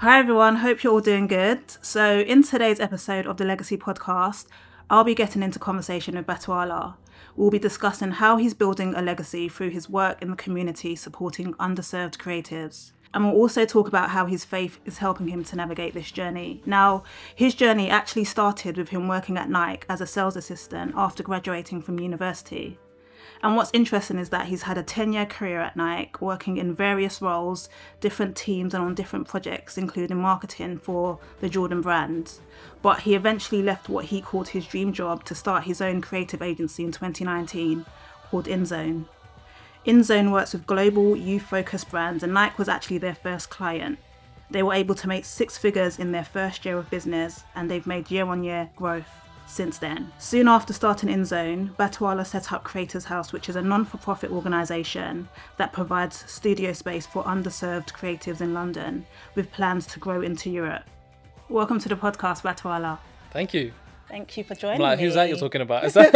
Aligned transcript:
Hi, 0.00 0.20
everyone. 0.20 0.54
Hope 0.54 0.84
you're 0.84 0.92
all 0.92 1.00
doing 1.00 1.26
good. 1.26 1.58
So, 1.82 2.20
in 2.20 2.44
today's 2.44 2.78
episode 2.78 3.26
of 3.26 3.36
the 3.36 3.44
Legacy 3.44 3.76
Podcast, 3.76 4.46
I'll 4.88 5.02
be 5.02 5.12
getting 5.12 5.42
into 5.42 5.58
conversation 5.58 6.14
with 6.14 6.24
Batuala. 6.24 6.94
We'll 7.34 7.50
be 7.50 7.58
discussing 7.58 8.12
how 8.12 8.36
he's 8.36 8.54
building 8.54 8.94
a 8.94 9.02
legacy 9.02 9.48
through 9.48 9.70
his 9.70 9.90
work 9.90 10.22
in 10.22 10.30
the 10.30 10.36
community 10.36 10.94
supporting 10.94 11.52
underserved 11.54 12.16
creatives. 12.16 12.92
And 13.12 13.24
we'll 13.24 13.34
also 13.34 13.64
talk 13.64 13.88
about 13.88 14.10
how 14.10 14.26
his 14.26 14.44
faith 14.44 14.78
is 14.84 14.98
helping 14.98 15.26
him 15.26 15.42
to 15.42 15.56
navigate 15.56 15.94
this 15.94 16.12
journey. 16.12 16.62
Now, 16.64 17.02
his 17.34 17.56
journey 17.56 17.90
actually 17.90 18.26
started 18.26 18.76
with 18.76 18.90
him 18.90 19.08
working 19.08 19.36
at 19.36 19.50
Nike 19.50 19.84
as 19.88 20.00
a 20.00 20.06
sales 20.06 20.36
assistant 20.36 20.92
after 20.94 21.24
graduating 21.24 21.82
from 21.82 21.98
university. 21.98 22.78
And 23.42 23.54
what's 23.54 23.70
interesting 23.72 24.18
is 24.18 24.30
that 24.30 24.46
he's 24.46 24.62
had 24.62 24.78
a 24.78 24.82
10 24.82 25.12
year 25.12 25.26
career 25.26 25.60
at 25.60 25.76
Nike, 25.76 26.12
working 26.20 26.56
in 26.56 26.74
various 26.74 27.22
roles, 27.22 27.68
different 28.00 28.36
teams, 28.36 28.74
and 28.74 28.82
on 28.82 28.94
different 28.94 29.28
projects, 29.28 29.78
including 29.78 30.16
marketing 30.16 30.78
for 30.78 31.18
the 31.40 31.48
Jordan 31.48 31.80
brand. 31.80 32.40
But 32.82 33.00
he 33.00 33.14
eventually 33.14 33.62
left 33.62 33.88
what 33.88 34.06
he 34.06 34.20
called 34.20 34.48
his 34.48 34.66
dream 34.66 34.92
job 34.92 35.24
to 35.24 35.34
start 35.34 35.64
his 35.64 35.80
own 35.80 36.00
creative 36.00 36.42
agency 36.42 36.84
in 36.84 36.90
2019 36.90 37.86
called 38.30 38.46
InZone. 38.46 39.06
InZone 39.86 40.32
works 40.32 40.52
with 40.52 40.66
global 40.66 41.16
youth 41.16 41.42
focused 41.42 41.90
brands, 41.90 42.22
and 42.22 42.34
Nike 42.34 42.56
was 42.58 42.68
actually 42.68 42.98
their 42.98 43.14
first 43.14 43.50
client. 43.50 43.98
They 44.50 44.62
were 44.62 44.74
able 44.74 44.94
to 44.96 45.08
make 45.08 45.24
six 45.24 45.56
figures 45.56 45.98
in 45.98 46.10
their 46.10 46.24
first 46.24 46.64
year 46.64 46.76
of 46.76 46.90
business, 46.90 47.44
and 47.54 47.70
they've 47.70 47.86
made 47.86 48.10
year 48.10 48.26
on 48.26 48.42
year 48.42 48.68
growth 48.76 49.27
since 49.48 49.78
then. 49.78 50.12
Soon 50.18 50.46
after 50.46 50.72
starting 50.72 51.08
InZone, 51.08 51.74
Batuala 51.76 52.24
set 52.26 52.52
up 52.52 52.62
Creators 52.64 53.04
House, 53.04 53.32
which 53.32 53.48
is 53.48 53.56
a 53.56 53.62
non 53.62 53.84
for 53.84 53.96
profit 53.98 54.30
organisation 54.30 55.28
that 55.56 55.72
provides 55.72 56.30
studio 56.30 56.72
space 56.72 57.06
for 57.06 57.24
underserved 57.24 57.92
creatives 57.92 58.40
in 58.40 58.54
London 58.54 59.06
with 59.34 59.50
plans 59.50 59.86
to 59.86 59.98
grow 59.98 60.20
into 60.22 60.50
Europe. 60.50 60.84
Welcome 61.48 61.80
to 61.80 61.88
the 61.88 61.96
podcast, 61.96 62.42
Batuala. 62.42 62.98
Thank 63.30 63.54
you. 63.54 63.72
Thank 64.08 64.36
you 64.36 64.44
for 64.44 64.54
joining 64.54 64.80
like, 64.80 64.98
me. 64.98 65.04
who's 65.04 65.14
that 65.14 65.28
you're 65.28 65.38
talking 65.38 65.60
about? 65.60 65.84
Is 65.84 65.94
that 65.94 66.12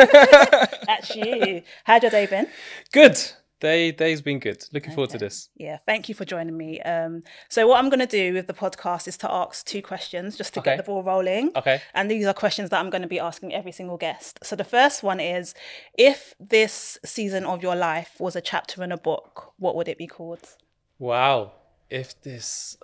That's 0.87 1.15
you. 1.17 1.63
How'd 1.85 2.03
your 2.03 2.11
day 2.11 2.27
been? 2.27 2.49
good? 2.93 3.19
Day 3.63 3.93
day's 3.93 4.21
been 4.21 4.41
good. 4.41 4.65
Looking 4.73 4.93
forward 4.93 5.11
to 5.11 5.19
this. 5.19 5.49
Yeah, 5.55 5.77
thank 5.87 6.09
you 6.09 6.17
for 6.17 6.25
joining 6.25 6.57
me. 6.57 6.81
Um, 6.81 7.23
so 7.49 7.69
what 7.69 7.79
I'm 7.79 7.89
going 7.91 8.01
to 8.01 8.07
do 8.23 8.35
with 8.35 8.49
the 8.49 8.53
podcast 8.53 9.07
is 9.07 9.17
to 9.19 9.33
ask 9.33 9.65
two 9.65 9.81
questions 9.83 10.37
just 10.37 10.53
to 10.55 10.61
Okay. 10.61 10.73
get 10.73 10.79
the 10.79 10.83
ball 10.83 11.05
rolling. 11.05 11.53
Okay. 11.55 11.81
And 11.95 12.11
these 12.11 12.27
are 12.27 12.35
questions 12.35 12.71
that 12.71 12.81
I'm 12.81 12.91
going 12.91 13.03
to 13.03 13.09
be 13.09 13.21
asking 13.21 13.55
every 13.55 13.71
single 13.71 13.97
guest. 13.97 14.41
So 14.43 14.57
the 14.57 14.65
first 14.65 15.05
one 15.05 15.21
is, 15.21 15.55
if 15.97 16.35
this 16.41 16.99
season 17.05 17.45
of 17.45 17.63
your 17.63 17.77
life 17.77 18.17
was 18.19 18.35
a 18.35 18.41
chapter 18.41 18.83
in 18.83 18.91
a 18.91 18.99
book, 18.99 19.53
what 19.59 19.77
would 19.77 19.87
it 19.87 19.97
be 19.97 20.09
called? 20.09 20.57
Wow. 20.99 21.53
If 21.89 22.21
this 22.21 22.77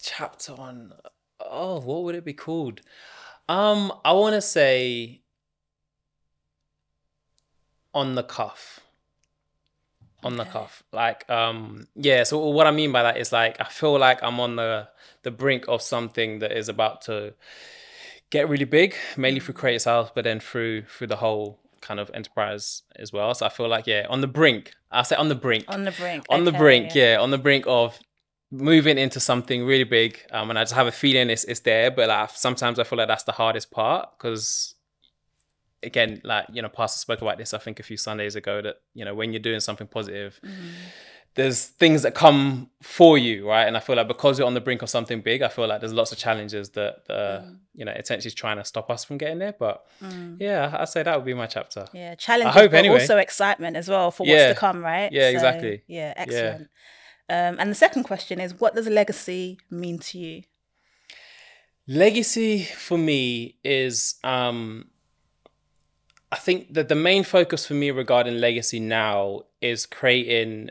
chapter 0.00 0.54
on 0.54 0.94
oh, 1.44 1.80
what 1.80 2.04
would 2.04 2.14
it 2.14 2.24
be 2.24 2.32
called? 2.32 2.80
Um, 3.50 3.92
I 4.02 4.12
want 4.12 4.34
to 4.34 4.40
say 4.40 5.20
on 7.92 8.14
the 8.14 8.22
cuff. 8.22 8.80
On 10.28 10.36
the 10.36 10.44
cuff. 10.44 10.82
Like 10.92 11.28
um 11.30 11.86
yeah, 11.94 12.22
so 12.24 12.48
what 12.48 12.66
I 12.66 12.70
mean 12.70 12.92
by 12.92 13.02
that 13.02 13.16
is 13.16 13.32
like 13.32 13.60
I 13.60 13.64
feel 13.64 13.98
like 13.98 14.22
I'm 14.22 14.38
on 14.40 14.56
the 14.56 14.88
the 15.22 15.30
brink 15.30 15.64
of 15.68 15.82
something 15.82 16.38
that 16.38 16.52
is 16.52 16.68
about 16.68 17.02
to 17.02 17.34
get 18.30 18.48
really 18.48 18.64
big, 18.64 18.94
mainly 19.16 19.40
through 19.40 19.54
Creative 19.54 19.84
House, 19.84 20.10
but 20.14 20.24
then 20.24 20.40
through 20.40 20.82
through 20.82 21.08
the 21.08 21.16
whole 21.16 21.58
kind 21.80 22.00
of 22.00 22.10
enterprise 22.14 22.82
as 22.96 23.12
well. 23.12 23.34
So 23.34 23.46
I 23.46 23.48
feel 23.48 23.68
like 23.68 23.86
yeah, 23.86 24.06
on 24.08 24.20
the 24.20 24.26
brink. 24.26 24.74
I 24.90 25.02
say 25.02 25.16
on 25.16 25.28
the 25.28 25.34
brink 25.34 25.64
On 25.68 25.84
the 25.84 25.92
brink. 25.92 26.24
on 26.28 26.44
the 26.44 26.50
okay. 26.50 26.58
brink, 26.58 26.94
yeah, 26.94 27.16
on 27.20 27.30
the 27.30 27.38
brink 27.38 27.64
of 27.66 27.98
moving 28.50 28.96
into 28.98 29.20
something 29.20 29.64
really 29.64 29.84
big. 29.84 30.18
Um, 30.30 30.50
and 30.50 30.58
I 30.58 30.62
just 30.62 30.74
have 30.74 30.86
a 30.86 30.92
feeling 30.92 31.30
it's 31.30 31.44
it's 31.44 31.60
there, 31.60 31.90
but 31.90 32.08
like 32.08 32.30
sometimes 32.30 32.78
I 32.78 32.84
feel 32.84 32.98
like 32.98 33.08
that's 33.08 33.24
the 33.24 33.32
hardest 33.32 33.70
part 33.70 34.10
because 34.16 34.74
again, 35.82 36.20
like 36.24 36.46
you 36.52 36.62
know, 36.62 36.68
Pastor 36.68 36.98
spoke 36.98 37.22
about 37.22 37.38
this 37.38 37.54
I 37.54 37.58
think 37.58 37.80
a 37.80 37.82
few 37.82 37.96
Sundays 37.96 38.36
ago 38.36 38.60
that 38.62 38.76
you 38.94 39.04
know 39.04 39.14
when 39.14 39.32
you're 39.32 39.40
doing 39.40 39.60
something 39.60 39.86
positive. 39.86 40.40
There's 41.34 41.66
things 41.66 42.02
that 42.02 42.14
come 42.16 42.70
for 42.82 43.16
you, 43.16 43.48
right? 43.48 43.62
And 43.68 43.76
I 43.76 43.80
feel 43.80 43.94
like 43.94 44.08
because 44.08 44.38
you're 44.38 44.46
on 44.48 44.54
the 44.54 44.60
brink 44.60 44.82
of 44.82 44.90
something 44.90 45.20
big, 45.20 45.40
I 45.42 45.48
feel 45.48 45.68
like 45.68 45.78
there's 45.78 45.92
lots 45.92 46.10
of 46.10 46.18
challenges 46.18 46.70
that, 46.70 47.08
uh, 47.08 47.42
you 47.74 47.84
know, 47.84 47.92
essentially 47.92 48.26
is 48.26 48.34
trying 48.34 48.56
to 48.56 48.64
stop 48.64 48.90
us 48.90 49.04
from 49.04 49.18
getting 49.18 49.38
there. 49.38 49.54
But 49.56 49.86
yeah, 50.38 50.74
I'd 50.76 50.88
say 50.88 51.04
that 51.04 51.14
would 51.14 51.26
be 51.26 51.34
my 51.34 51.46
chapter. 51.46 51.84
Yeah, 51.92 52.16
challenges, 52.16 52.54
hope 52.54 52.72
but 52.72 52.78
anyway. 52.78 53.02
also 53.02 53.18
excitement 53.18 53.76
as 53.76 53.88
well 53.88 54.10
for 54.10 54.26
Yeah. 54.26 54.48
what's 54.48 54.54
to 54.54 54.60
come, 54.60 54.82
right? 54.82 55.12
Yeah, 55.12 55.28
exactly. 55.28 55.82
Yeah, 55.86 56.12
excellent. 56.16 56.70
Um, 57.28 57.56
and 57.60 57.70
the 57.70 57.76
second 57.76 58.02
question 58.02 58.40
is, 58.40 58.58
what 58.58 58.74
does 58.74 58.88
legacy 58.88 59.60
mean 59.70 60.00
to 60.00 60.18
you? 60.18 60.42
Legacy 61.86 62.64
for 62.64 62.98
me 62.98 63.58
is 63.62 64.16
um 64.24 64.90
I 66.30 66.36
think 66.36 66.74
that 66.74 66.88
the 66.88 66.94
main 66.94 67.24
focus 67.24 67.66
for 67.66 67.74
me 67.74 67.90
regarding 67.90 68.38
legacy 68.38 68.80
now 68.80 69.42
is 69.60 69.86
creating 69.86 70.70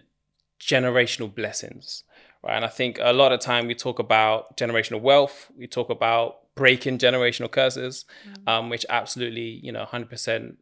generational 0.59 1.33
blessings. 1.33 2.03
Right. 2.43 2.55
And 2.55 2.63
I 2.63 2.67
think 2.67 2.99
a 3.01 3.13
lot 3.13 3.31
of 3.31 3.39
time 3.39 3.67
we 3.67 3.73
talk 3.73 3.99
about 3.99 4.55
generational 4.57 5.01
wealth, 5.01 5.51
we 5.57 5.67
talk 5.67 5.89
about 5.89 6.53
breaking 6.55 6.99
generational 6.99 7.49
curses, 7.49 8.05
um, 8.45 8.69
which 8.69 8.85
absolutely, 8.89 9.59
you 9.63 9.71
know, 9.71 9.85
100% 9.85 10.55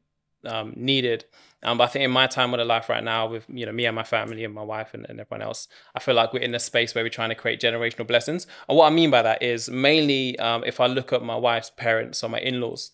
um, 0.45 0.73
needed. 0.75 1.25
Um, 1.63 1.77
but 1.77 1.85
I 1.85 1.87
think 1.87 2.05
in 2.05 2.11
my 2.11 2.27
time 2.27 2.53
of 2.53 2.59
the 2.59 2.65
life 2.65 2.89
right 2.89 3.03
now, 3.03 3.27
with 3.27 3.45
you 3.49 3.65
know 3.65 3.71
me 3.71 3.85
and 3.85 3.95
my 3.95 4.03
family 4.03 4.43
and 4.43 4.53
my 4.53 4.61
wife 4.61 4.93
and, 4.93 5.05
and 5.09 5.19
everyone 5.19 5.41
else, 5.41 5.67
I 5.95 5.99
feel 5.99 6.13
like 6.13 6.31
we're 6.31 6.43
in 6.43 6.53
a 6.53 6.59
space 6.59 6.93
where 6.93 7.03
we're 7.03 7.09
trying 7.09 7.29
to 7.29 7.35
create 7.35 7.59
generational 7.59 8.05
blessings. 8.05 8.45
And 8.69 8.77
what 8.77 8.91
I 8.91 8.95
mean 8.95 9.09
by 9.09 9.23
that 9.23 9.41
is 9.41 9.69
mainly 9.69 10.37
um, 10.37 10.63
if 10.65 10.79
I 10.79 10.85
look 10.85 11.11
at 11.11 11.23
my 11.23 11.35
wife's 11.35 11.71
parents 11.71 12.23
or 12.23 12.29
my 12.29 12.39
in-laws, 12.39 12.91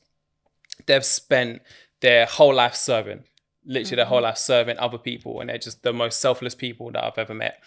they've 0.86 1.04
spent 1.04 1.62
their 2.02 2.26
whole 2.26 2.54
life 2.54 2.76
serving, 2.76 3.24
literally 3.66 3.96
their 3.96 4.06
whole 4.06 4.22
life 4.22 4.38
serving 4.38 4.78
other 4.80 4.98
people, 4.98 5.40
and 5.40 5.50
they're 5.50 5.58
just 5.58 5.84
the 5.84 5.94
most 5.94 6.20
selfless 6.20 6.56
people 6.56 6.92
that 6.92 7.04
I've 7.04 7.18
ever 7.18 7.34
met. 7.34 7.62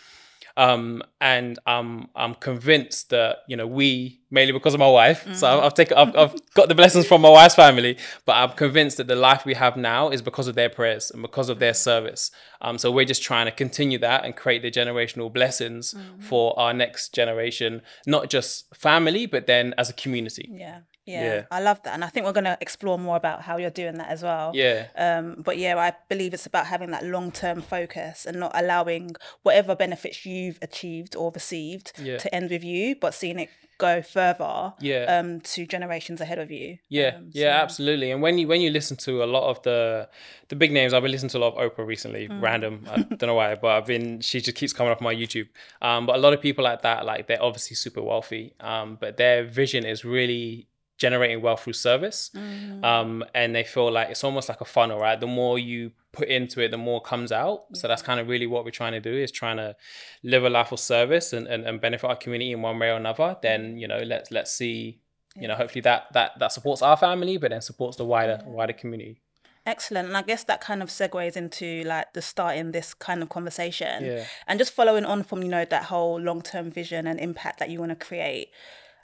Um, 0.56 1.02
and 1.20 1.58
I'm 1.66 2.08
I'm 2.14 2.34
convinced 2.36 3.10
that 3.10 3.38
you 3.48 3.56
know 3.56 3.66
we 3.66 4.20
mainly 4.30 4.52
because 4.52 4.72
of 4.72 4.78
my 4.78 4.88
wife. 4.88 5.26
So 5.34 5.48
I've, 5.48 5.64
I've 5.64 5.74
taken 5.74 5.96
I've, 5.96 6.14
I've 6.16 6.34
got 6.54 6.68
the 6.68 6.76
blessings 6.76 7.08
from 7.08 7.22
my 7.22 7.28
wife's 7.28 7.56
family, 7.56 7.98
but 8.24 8.34
I'm 8.36 8.50
convinced 8.50 8.98
that 8.98 9.08
the 9.08 9.16
life 9.16 9.44
we 9.44 9.54
have 9.54 9.76
now 9.76 10.10
is 10.10 10.22
because 10.22 10.46
of 10.46 10.54
their 10.54 10.68
prayers 10.68 11.10
and 11.10 11.22
because 11.22 11.48
of 11.48 11.58
their 11.58 11.74
service. 11.74 12.30
Um, 12.60 12.78
so 12.78 12.92
we're 12.92 13.04
just 13.04 13.22
trying 13.22 13.46
to 13.46 13.52
continue 13.52 13.98
that 13.98 14.24
and 14.24 14.36
create 14.36 14.62
the 14.62 14.70
generational 14.70 15.32
blessings 15.32 15.92
for 16.20 16.56
our 16.58 16.72
next 16.72 17.12
generation, 17.12 17.82
not 18.06 18.30
just 18.30 18.74
family, 18.76 19.26
but 19.26 19.48
then 19.48 19.74
as 19.76 19.90
a 19.90 19.92
community. 19.92 20.48
Yeah, 20.52 20.80
yeah, 21.06 21.22
Yeah. 21.24 21.42
I 21.50 21.60
love 21.60 21.82
that, 21.84 21.94
and 21.94 22.04
I 22.04 22.08
think 22.08 22.26
we're 22.26 22.32
going 22.32 22.44
to 22.44 22.58
explore 22.60 22.98
more 22.98 23.16
about 23.16 23.42
how 23.42 23.56
you're 23.58 23.70
doing 23.70 23.96
that 23.98 24.08
as 24.08 24.22
well. 24.22 24.52
Yeah. 24.54 24.86
Um, 24.96 25.42
but 25.44 25.58
yeah, 25.58 25.76
I 25.76 25.92
believe 26.08 26.32
it's 26.34 26.46
about 26.46 26.66
having 26.66 26.90
that 26.92 27.04
long-term 27.04 27.62
focus 27.62 28.26
and 28.26 28.38
not 28.40 28.52
allowing 28.54 29.16
whatever 29.42 29.74
benefits 29.76 30.24
you've 30.26 30.58
achieved 30.62 31.14
or 31.16 31.30
received 31.32 31.92
Yeah. 32.02 32.18
to 32.18 32.34
end 32.34 32.50
with 32.50 32.64
you, 32.64 32.96
but 32.96 33.14
seeing 33.14 33.38
it 33.38 33.50
go 33.76 34.00
further 34.00 34.72
Yeah. 34.80 35.18
um, 35.18 35.40
to 35.40 35.66
generations 35.66 36.20
ahead 36.20 36.38
of 36.38 36.48
you. 36.50 36.78
Yeah, 36.88 37.16
Um, 37.16 37.30
yeah, 37.32 37.60
absolutely. 37.60 38.12
And 38.12 38.22
when 38.22 38.38
you 38.38 38.46
when 38.46 38.60
you 38.60 38.70
listen 38.70 38.96
to 38.98 39.24
a 39.24 39.26
lot 39.26 39.50
of 39.50 39.60
the 39.62 40.08
the 40.48 40.54
big 40.54 40.70
names, 40.70 40.94
I've 40.94 41.02
been 41.02 41.10
listening 41.10 41.30
to 41.30 41.38
a 41.38 41.44
lot 41.46 41.54
of 41.56 41.72
Oprah 41.72 41.84
recently. 41.84 42.28
Mm. 42.28 42.40
Random, 42.40 42.86
I 42.88 43.02
don't 43.18 43.22
know 43.26 43.34
why, 43.34 43.56
but 43.56 43.72
I've 43.76 43.86
been 43.86 44.20
she 44.20 44.40
just 44.40 44.56
keeps 44.56 44.72
coming 44.72 44.92
up 44.92 44.98
on 44.98 45.04
my 45.04 45.14
YouTube. 45.14 45.48
Um, 45.82 46.06
but 46.06 46.14
a 46.14 46.18
lot 46.18 46.32
of 46.32 46.40
people 46.40 46.62
like 46.62 46.82
that, 46.82 47.04
like 47.04 47.26
they're 47.26 47.42
obviously 47.42 47.74
super 47.74 48.00
wealthy, 48.00 48.54
um, 48.60 48.96
but 49.00 49.16
their 49.16 49.42
vision 49.42 49.84
is 49.84 50.04
really 50.04 50.68
generating 50.98 51.42
wealth 51.42 51.62
through 51.62 51.72
service. 51.72 52.30
Mm. 52.34 52.84
Um, 52.84 53.24
and 53.34 53.54
they 53.54 53.64
feel 53.64 53.90
like 53.90 54.10
it's 54.10 54.24
almost 54.24 54.48
like 54.48 54.60
a 54.60 54.64
funnel, 54.64 54.98
right? 54.98 55.18
The 55.18 55.26
more 55.26 55.58
you 55.58 55.92
put 56.12 56.28
into 56.28 56.60
it, 56.60 56.70
the 56.70 56.78
more 56.78 57.00
comes 57.00 57.32
out. 57.32 57.64
So 57.74 57.88
that's 57.88 58.02
kind 58.02 58.20
of 58.20 58.28
really 58.28 58.46
what 58.46 58.64
we're 58.64 58.70
trying 58.70 58.92
to 58.92 59.00
do 59.00 59.12
is 59.12 59.32
trying 59.32 59.56
to 59.56 59.76
live 60.22 60.44
a 60.44 60.50
life 60.50 60.72
of 60.72 60.80
service 60.80 61.32
and, 61.32 61.46
and, 61.46 61.64
and 61.64 61.80
benefit 61.80 62.06
our 62.08 62.16
community 62.16 62.52
in 62.52 62.62
one 62.62 62.78
way 62.78 62.90
or 62.90 62.96
another. 62.96 63.36
Then, 63.42 63.76
you 63.78 63.88
know, 63.88 63.98
let's 63.98 64.30
let's 64.30 64.52
see, 64.52 65.00
you 65.36 65.48
know, 65.48 65.54
hopefully 65.54 65.82
that 65.82 66.12
that 66.12 66.38
that 66.38 66.52
supports 66.52 66.82
our 66.82 66.96
family, 66.96 67.36
but 67.38 67.50
then 67.50 67.60
supports 67.60 67.96
the 67.96 68.04
wider 68.04 68.40
wider 68.46 68.72
community. 68.72 69.20
Excellent. 69.66 70.08
And 70.08 70.16
I 70.16 70.22
guess 70.22 70.44
that 70.44 70.60
kind 70.60 70.82
of 70.82 70.90
segues 70.90 71.36
into 71.36 71.84
like 71.84 72.12
the 72.12 72.20
starting 72.20 72.72
this 72.72 72.92
kind 72.92 73.22
of 73.22 73.30
conversation. 73.30 74.04
Yeah. 74.04 74.24
And 74.46 74.58
just 74.58 74.74
following 74.74 75.06
on 75.06 75.22
from, 75.22 75.42
you 75.42 75.48
know, 75.48 75.64
that 75.64 75.84
whole 75.84 76.20
long 76.20 76.42
term 76.42 76.70
vision 76.70 77.06
and 77.06 77.18
impact 77.18 77.60
that 77.60 77.70
you 77.70 77.80
want 77.80 77.98
to 77.98 78.06
create. 78.06 78.50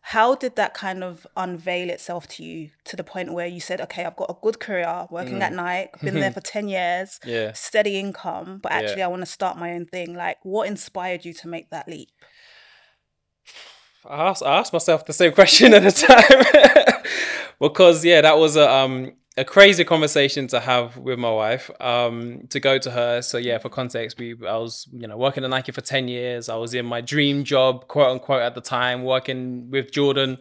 How 0.02 0.34
did 0.34 0.56
that 0.56 0.72
kind 0.74 1.04
of 1.04 1.26
unveil 1.36 1.90
itself 1.90 2.26
to 2.28 2.42
you 2.42 2.70
to 2.84 2.96
the 2.96 3.04
point 3.04 3.32
where 3.32 3.46
you 3.46 3.60
said, 3.60 3.80
okay, 3.82 4.04
I've 4.04 4.16
got 4.16 4.30
a 4.30 4.36
good 4.42 4.58
career 4.58 5.06
working 5.10 5.42
at 5.42 5.52
Nike, 5.52 5.90
been 6.02 6.14
there 6.20 6.32
for 6.32 6.40
10 6.40 6.68
years, 6.68 7.20
Mm. 7.22 7.30
Yeah. 7.30 7.52
steady 7.52 7.98
income, 7.98 8.58
but 8.62 8.72
actually 8.72 8.98
Yeah. 9.00 9.04
I 9.06 9.08
want 9.08 9.22
to 9.22 9.26
start 9.26 9.58
my 9.58 9.72
own 9.72 9.84
thing. 9.84 10.14
Like, 10.14 10.38
what 10.42 10.68
inspired 10.68 11.24
you 11.24 11.32
to 11.34 11.48
make 11.48 11.70
that 11.70 11.86
leap? 11.88 12.08
I 14.08 14.28
asked, 14.28 14.42
I 14.42 14.58
asked 14.58 14.72
myself 14.72 15.04
the 15.04 15.12
same 15.12 15.32
question 15.32 15.74
at 15.74 15.82
the 15.82 15.92
time 15.92 17.02
because 17.60 18.02
yeah, 18.04 18.22
that 18.22 18.38
was 18.38 18.56
a 18.56 18.68
um 18.70 19.12
a 19.40 19.44
crazy 19.44 19.84
conversation 19.84 20.46
to 20.48 20.60
have 20.60 20.98
with 20.98 21.18
my 21.18 21.30
wife. 21.30 21.70
Um, 21.80 22.46
to 22.50 22.60
go 22.60 22.76
to 22.76 22.90
her. 22.90 23.22
So 23.22 23.38
yeah, 23.38 23.56
for 23.56 23.70
context, 23.70 24.18
we 24.18 24.36
I 24.46 24.58
was 24.58 24.86
you 24.92 25.08
know 25.08 25.16
working 25.16 25.44
at 25.44 25.50
Nike 25.50 25.72
for 25.72 25.80
ten 25.80 26.08
years. 26.08 26.50
I 26.50 26.56
was 26.56 26.74
in 26.74 26.84
my 26.84 27.00
dream 27.00 27.42
job, 27.42 27.88
quote 27.88 28.10
unquote, 28.10 28.42
at 28.42 28.54
the 28.54 28.60
time, 28.60 29.02
working 29.02 29.70
with 29.70 29.92
Jordan, 29.92 30.38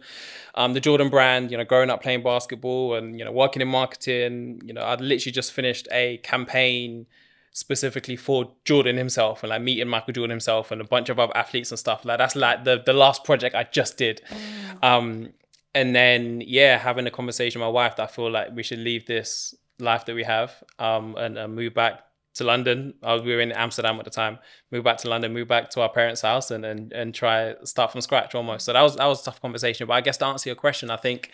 um, 0.54 0.74
the 0.74 0.80
Jordan 0.80 1.08
brand. 1.08 1.50
You 1.50 1.56
know, 1.56 1.64
growing 1.64 1.88
up 1.88 2.02
playing 2.02 2.22
basketball 2.22 2.94
and 2.94 3.18
you 3.18 3.24
know 3.24 3.32
working 3.32 3.62
in 3.62 3.68
marketing. 3.68 4.60
You 4.64 4.74
know, 4.74 4.84
I'd 4.84 5.00
literally 5.00 5.32
just 5.32 5.52
finished 5.52 5.88
a 5.90 6.18
campaign 6.18 7.06
specifically 7.52 8.16
for 8.16 8.52
Jordan 8.64 8.96
himself 8.96 9.42
and 9.42 9.50
like 9.50 9.62
meeting 9.62 9.88
Michael 9.88 10.12
Jordan 10.12 10.30
himself 10.30 10.70
and 10.70 10.80
a 10.80 10.84
bunch 10.84 11.08
of 11.08 11.18
other 11.18 11.36
athletes 11.36 11.72
and 11.72 11.78
stuff. 11.78 12.04
Like 12.04 12.18
that's 12.18 12.36
like 12.36 12.64
the 12.64 12.82
the 12.84 12.92
last 12.92 13.24
project 13.24 13.54
I 13.54 13.64
just 13.64 13.96
did. 13.96 14.20
Mm. 14.28 14.84
Um, 14.84 15.28
and 15.74 15.94
then 15.94 16.42
yeah, 16.44 16.78
having 16.78 17.06
a 17.06 17.10
conversation 17.10 17.60
with 17.60 17.66
my 17.66 17.70
wife 17.70 17.96
that 17.96 18.04
I 18.04 18.06
feel 18.06 18.30
like 18.30 18.54
we 18.54 18.62
should 18.62 18.80
leave 18.80 19.06
this 19.06 19.54
life 19.78 20.04
that 20.06 20.14
we 20.14 20.24
have 20.24 20.62
um, 20.78 21.16
and 21.16 21.38
uh, 21.38 21.48
move 21.48 21.74
back 21.74 22.02
to 22.34 22.44
London. 22.44 22.94
Was, 23.02 23.22
we 23.22 23.34
were 23.34 23.40
in 23.40 23.52
Amsterdam 23.52 23.98
at 23.98 24.04
the 24.04 24.10
time. 24.10 24.38
Move 24.70 24.84
back 24.84 24.98
to 24.98 25.08
London, 25.08 25.32
move 25.32 25.48
back 25.48 25.70
to 25.70 25.80
our 25.82 25.88
parents' 25.88 26.22
house, 26.22 26.50
and 26.50 26.64
and 26.64 26.92
and 26.92 27.14
try 27.14 27.54
start 27.64 27.92
from 27.92 28.00
scratch 28.00 28.34
almost. 28.34 28.64
So 28.64 28.72
that 28.72 28.82
was 28.82 28.96
that 28.96 29.06
was 29.06 29.22
a 29.22 29.24
tough 29.24 29.40
conversation. 29.40 29.86
But 29.86 29.94
I 29.94 30.00
guess 30.00 30.16
to 30.18 30.26
answer 30.26 30.48
your 30.48 30.56
question, 30.56 30.90
I 30.90 30.96
think. 30.96 31.30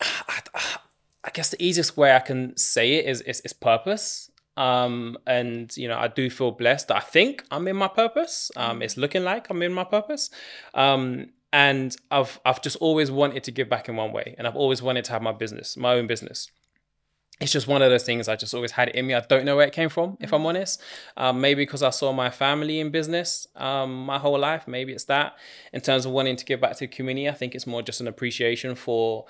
I, 0.00 0.40
I 1.24 1.30
guess 1.30 1.50
the 1.50 1.62
easiest 1.62 1.96
way 1.96 2.14
I 2.14 2.20
can 2.20 2.56
say 2.56 2.94
it 2.94 3.06
is 3.06 3.20
is, 3.22 3.40
is 3.40 3.52
purpose. 3.52 4.30
Um, 4.56 5.16
and 5.26 5.76
you 5.76 5.86
know, 5.86 5.98
I 5.98 6.08
do 6.08 6.30
feel 6.30 6.50
blessed. 6.50 6.90
I 6.90 7.00
think 7.00 7.44
I'm 7.50 7.68
in 7.68 7.76
my 7.76 7.88
purpose. 7.88 8.50
Um, 8.56 8.82
it's 8.82 8.96
looking 8.96 9.22
like 9.22 9.50
I'm 9.50 9.62
in 9.62 9.72
my 9.72 9.84
purpose. 9.84 10.30
Um, 10.74 11.30
and 11.52 11.96
I've 12.10 12.40
I've 12.44 12.62
just 12.62 12.76
always 12.76 13.10
wanted 13.10 13.44
to 13.44 13.50
give 13.50 13.68
back 13.68 13.88
in 13.88 13.96
one 13.96 14.12
way, 14.12 14.34
and 14.38 14.46
I've 14.46 14.56
always 14.56 14.82
wanted 14.82 15.04
to 15.06 15.12
have 15.12 15.22
my 15.22 15.32
business, 15.32 15.76
my 15.76 15.94
own 15.94 16.06
business. 16.06 16.50
It's 17.40 17.52
just 17.52 17.68
one 17.68 17.82
of 17.82 17.90
those 17.90 18.02
things 18.02 18.26
I 18.26 18.34
just 18.34 18.52
always 18.52 18.72
had 18.72 18.88
it 18.88 18.96
in 18.96 19.06
me. 19.06 19.14
I 19.14 19.20
don't 19.20 19.44
know 19.44 19.54
where 19.54 19.66
it 19.66 19.72
came 19.72 19.88
from, 19.88 20.18
if 20.20 20.32
I'm 20.34 20.42
mm. 20.42 20.46
honest. 20.46 20.82
Um, 21.16 21.40
maybe 21.40 21.62
because 21.62 21.84
I 21.84 21.90
saw 21.90 22.12
my 22.12 22.30
family 22.30 22.80
in 22.80 22.90
business 22.90 23.46
um, 23.54 24.06
my 24.06 24.18
whole 24.18 24.38
life. 24.38 24.66
Maybe 24.66 24.92
it's 24.92 25.04
that. 25.04 25.36
In 25.72 25.80
terms 25.80 26.04
of 26.04 26.10
wanting 26.10 26.34
to 26.34 26.44
give 26.44 26.60
back 26.60 26.72
to 26.72 26.80
the 26.80 26.88
community, 26.88 27.28
I 27.28 27.32
think 27.34 27.54
it's 27.54 27.64
more 27.66 27.80
just 27.80 28.00
an 28.00 28.08
appreciation 28.08 28.74
for 28.74 29.26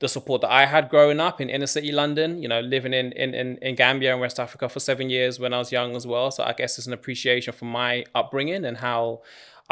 the 0.00 0.08
support 0.08 0.40
that 0.40 0.50
I 0.50 0.66
had 0.66 0.88
growing 0.88 1.20
up 1.20 1.40
in 1.40 1.48
inner 1.48 1.68
city 1.68 1.92
London. 1.92 2.42
You 2.42 2.48
know, 2.48 2.60
living 2.60 2.92
in 2.92 3.12
in 3.12 3.32
in, 3.32 3.58
in 3.58 3.76
Gambia 3.76 4.10
and 4.10 4.20
West 4.20 4.40
Africa 4.40 4.68
for 4.68 4.80
seven 4.80 5.08
years 5.08 5.38
when 5.38 5.54
I 5.54 5.58
was 5.58 5.70
young 5.70 5.94
as 5.94 6.04
well. 6.04 6.32
So 6.32 6.42
I 6.42 6.54
guess 6.54 6.78
it's 6.78 6.88
an 6.88 6.92
appreciation 6.92 7.52
for 7.52 7.66
my 7.66 8.04
upbringing 8.12 8.64
and 8.64 8.78
how 8.78 9.22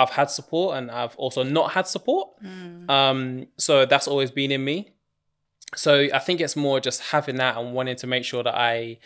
I've 0.00 0.10
had 0.10 0.30
support 0.30 0.76
and 0.76 0.90
I've 0.90 1.16
also 1.16 1.42
not 1.42 1.72
had 1.72 1.86
support. 1.86 2.28
Mm. 2.42 2.90
Um, 2.90 3.46
so 3.56 3.86
that's 3.86 4.08
always 4.08 4.30
been 4.30 4.50
in 4.50 4.64
me. 4.64 4.90
So 5.74 6.08
I 6.12 6.18
think 6.18 6.40
it's 6.40 6.56
more 6.56 6.80
just 6.80 7.00
having 7.00 7.36
that 7.36 7.56
and 7.56 7.72
wanting 7.72 7.96
to 7.96 8.06
make 8.06 8.24
sure 8.24 8.42
that 8.42 8.54
I 8.54 8.98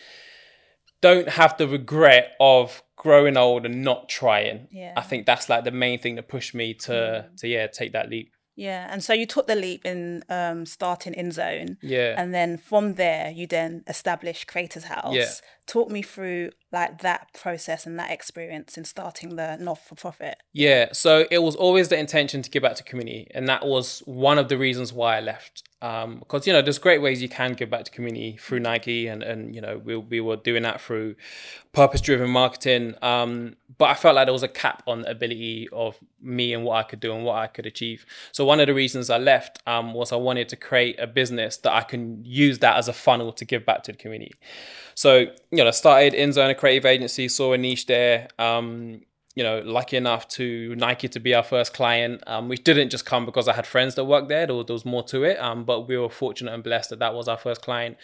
don't 1.00 1.28
have 1.28 1.56
the 1.58 1.68
regret 1.68 2.34
of 2.40 2.82
growing 2.96 3.36
old 3.36 3.66
and 3.66 3.82
not 3.82 4.08
trying. 4.08 4.68
Yeah. 4.70 4.94
I 4.96 5.02
think 5.02 5.26
that's 5.26 5.48
like 5.48 5.64
the 5.64 5.70
main 5.70 5.98
thing 5.98 6.14
that 6.14 6.28
pushed 6.28 6.54
me 6.54 6.74
to 6.74 6.92
mm. 6.92 7.36
to 7.40 7.48
yeah 7.48 7.66
take 7.66 7.92
that 7.92 8.08
leap. 8.08 8.33
Yeah, 8.56 8.86
and 8.90 9.02
so 9.02 9.12
you 9.12 9.26
took 9.26 9.46
the 9.46 9.54
leap 9.54 9.84
in 9.84 10.22
um, 10.28 10.64
starting 10.64 11.14
InZone. 11.14 11.76
Yeah. 11.82 12.14
And 12.16 12.32
then 12.32 12.56
from 12.56 12.94
there, 12.94 13.30
you 13.30 13.46
then 13.46 13.82
established 13.88 14.46
Creators 14.46 14.84
House. 14.84 15.14
Yeah. 15.14 15.30
Talk 15.66 15.90
me 15.90 16.02
through 16.02 16.50
like 16.70 17.00
that 17.00 17.32
process 17.32 17.86
and 17.86 17.98
that 17.98 18.10
experience 18.10 18.76
in 18.76 18.84
starting 18.84 19.36
the 19.36 19.56
not 19.56 19.78
for 19.78 19.94
profit. 19.94 20.36
Yeah, 20.52 20.90
so 20.92 21.26
it 21.30 21.38
was 21.38 21.56
always 21.56 21.88
the 21.88 21.98
intention 21.98 22.42
to 22.42 22.50
give 22.50 22.62
back 22.62 22.76
to 22.76 22.84
community, 22.84 23.28
and 23.34 23.48
that 23.48 23.66
was 23.66 24.02
one 24.04 24.38
of 24.38 24.48
the 24.48 24.58
reasons 24.58 24.92
why 24.92 25.16
I 25.16 25.20
left 25.20 25.62
um, 25.84 26.20
because 26.20 26.46
you 26.46 26.52
know 26.54 26.62
there's 26.62 26.78
great 26.78 27.02
ways 27.02 27.20
you 27.20 27.28
can 27.28 27.52
give 27.52 27.68
back 27.68 27.84
to 27.84 27.90
community 27.90 28.38
through 28.40 28.60
Nike 28.60 29.06
and 29.06 29.22
and 29.22 29.54
you 29.54 29.60
know 29.60 29.76
we, 29.84 29.94
we 29.96 30.18
were 30.18 30.36
doing 30.36 30.62
that 30.62 30.80
through 30.80 31.14
purpose 31.72 32.00
driven 32.00 32.30
marketing. 32.30 32.94
Um, 33.02 33.56
but 33.76 33.90
I 33.90 33.94
felt 33.94 34.14
like 34.14 34.26
there 34.26 34.32
was 34.32 34.42
a 34.42 34.48
cap 34.48 34.82
on 34.86 35.02
the 35.02 35.10
ability 35.10 35.68
of 35.72 35.98
me 36.22 36.54
and 36.54 36.64
what 36.64 36.76
I 36.76 36.84
could 36.84 37.00
do 37.00 37.12
and 37.12 37.22
what 37.22 37.36
I 37.36 37.48
could 37.48 37.66
achieve. 37.66 38.06
So 38.32 38.46
one 38.46 38.60
of 38.60 38.66
the 38.66 38.72
reasons 38.72 39.10
I 39.10 39.18
left 39.18 39.58
um, 39.66 39.92
was 39.92 40.10
I 40.10 40.16
wanted 40.16 40.48
to 40.50 40.56
create 40.56 40.98
a 40.98 41.06
business 41.06 41.58
that 41.58 41.74
I 41.74 41.82
can 41.82 42.24
use 42.24 42.60
that 42.60 42.78
as 42.78 42.88
a 42.88 42.94
funnel 42.94 43.30
to 43.32 43.44
give 43.44 43.66
back 43.66 43.82
to 43.82 43.92
the 43.92 43.98
community. 43.98 44.32
So 44.94 45.18
you 45.18 45.58
know 45.58 45.66
I 45.66 45.72
started 45.72 46.14
InZone 46.14 46.48
a 46.48 46.54
creative 46.54 46.86
agency 46.86 47.28
saw 47.28 47.52
a 47.52 47.58
niche 47.58 47.84
there. 47.84 48.28
Um, 48.38 49.02
you 49.34 49.42
know, 49.42 49.60
lucky 49.64 49.96
enough 49.96 50.28
to 50.28 50.76
Nike 50.76 51.08
to 51.08 51.18
be 51.18 51.34
our 51.34 51.42
first 51.42 51.74
client, 51.74 52.22
um, 52.28 52.48
which 52.48 52.62
didn't 52.62 52.90
just 52.90 53.04
come 53.04 53.26
because 53.26 53.48
I 53.48 53.54
had 53.54 53.66
friends 53.66 53.96
that 53.96 54.04
worked 54.04 54.28
there. 54.28 54.46
There 54.46 54.54
was, 54.54 54.66
there 54.66 54.74
was 54.74 54.84
more 54.84 55.02
to 55.04 55.24
it, 55.24 55.38
um, 55.40 55.64
but 55.64 55.88
we 55.88 55.98
were 55.98 56.08
fortunate 56.08 56.54
and 56.54 56.62
blessed 56.62 56.90
that 56.90 57.00
that 57.00 57.14
was 57.14 57.26
our 57.26 57.36
first 57.36 57.60
client. 57.60 57.96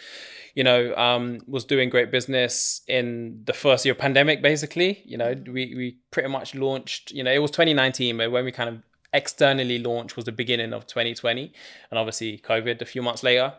You 0.55 0.65
know, 0.65 0.93
um, 0.95 1.39
was 1.47 1.63
doing 1.63 1.89
great 1.89 2.11
business 2.11 2.81
in 2.87 3.43
the 3.45 3.53
first 3.53 3.85
year 3.85 3.93
of 3.93 3.97
pandemic. 3.97 4.41
Basically, 4.41 5.01
you 5.05 5.17
know, 5.17 5.33
we 5.45 5.73
we 5.75 5.97
pretty 6.11 6.27
much 6.27 6.53
launched. 6.53 7.11
You 7.11 7.23
know, 7.23 7.31
it 7.31 7.39
was 7.39 7.51
2019, 7.51 8.17
but 8.17 8.29
when 8.29 8.43
we 8.43 8.51
kind 8.51 8.69
of 8.69 8.81
externally 9.13 9.79
launched 9.79 10.15
was 10.15 10.25
the 10.25 10.33
beginning 10.33 10.73
of 10.73 10.85
2020, 10.85 11.53
and 11.91 11.97
obviously 11.97 12.39
COVID 12.39 12.81
a 12.81 12.85
few 12.85 13.01
months 13.01 13.23
later. 13.23 13.53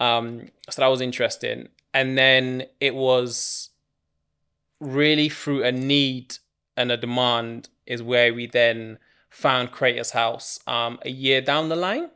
Um, 0.00 0.48
so 0.70 0.80
that 0.80 0.88
was 0.88 1.02
interesting, 1.02 1.68
and 1.92 2.16
then 2.16 2.64
it 2.80 2.94
was 2.94 3.68
really 4.80 5.28
through 5.28 5.64
a 5.64 5.72
need 5.72 6.38
and 6.78 6.92
a 6.92 6.96
demand 6.96 7.68
is 7.86 8.02
where 8.02 8.32
we 8.32 8.46
then 8.46 8.98
found 9.28 9.72
Creators 9.72 10.12
House 10.12 10.60
um, 10.66 10.98
a 11.02 11.10
year 11.10 11.40
down 11.40 11.68
the 11.68 11.76
line. 11.76 12.08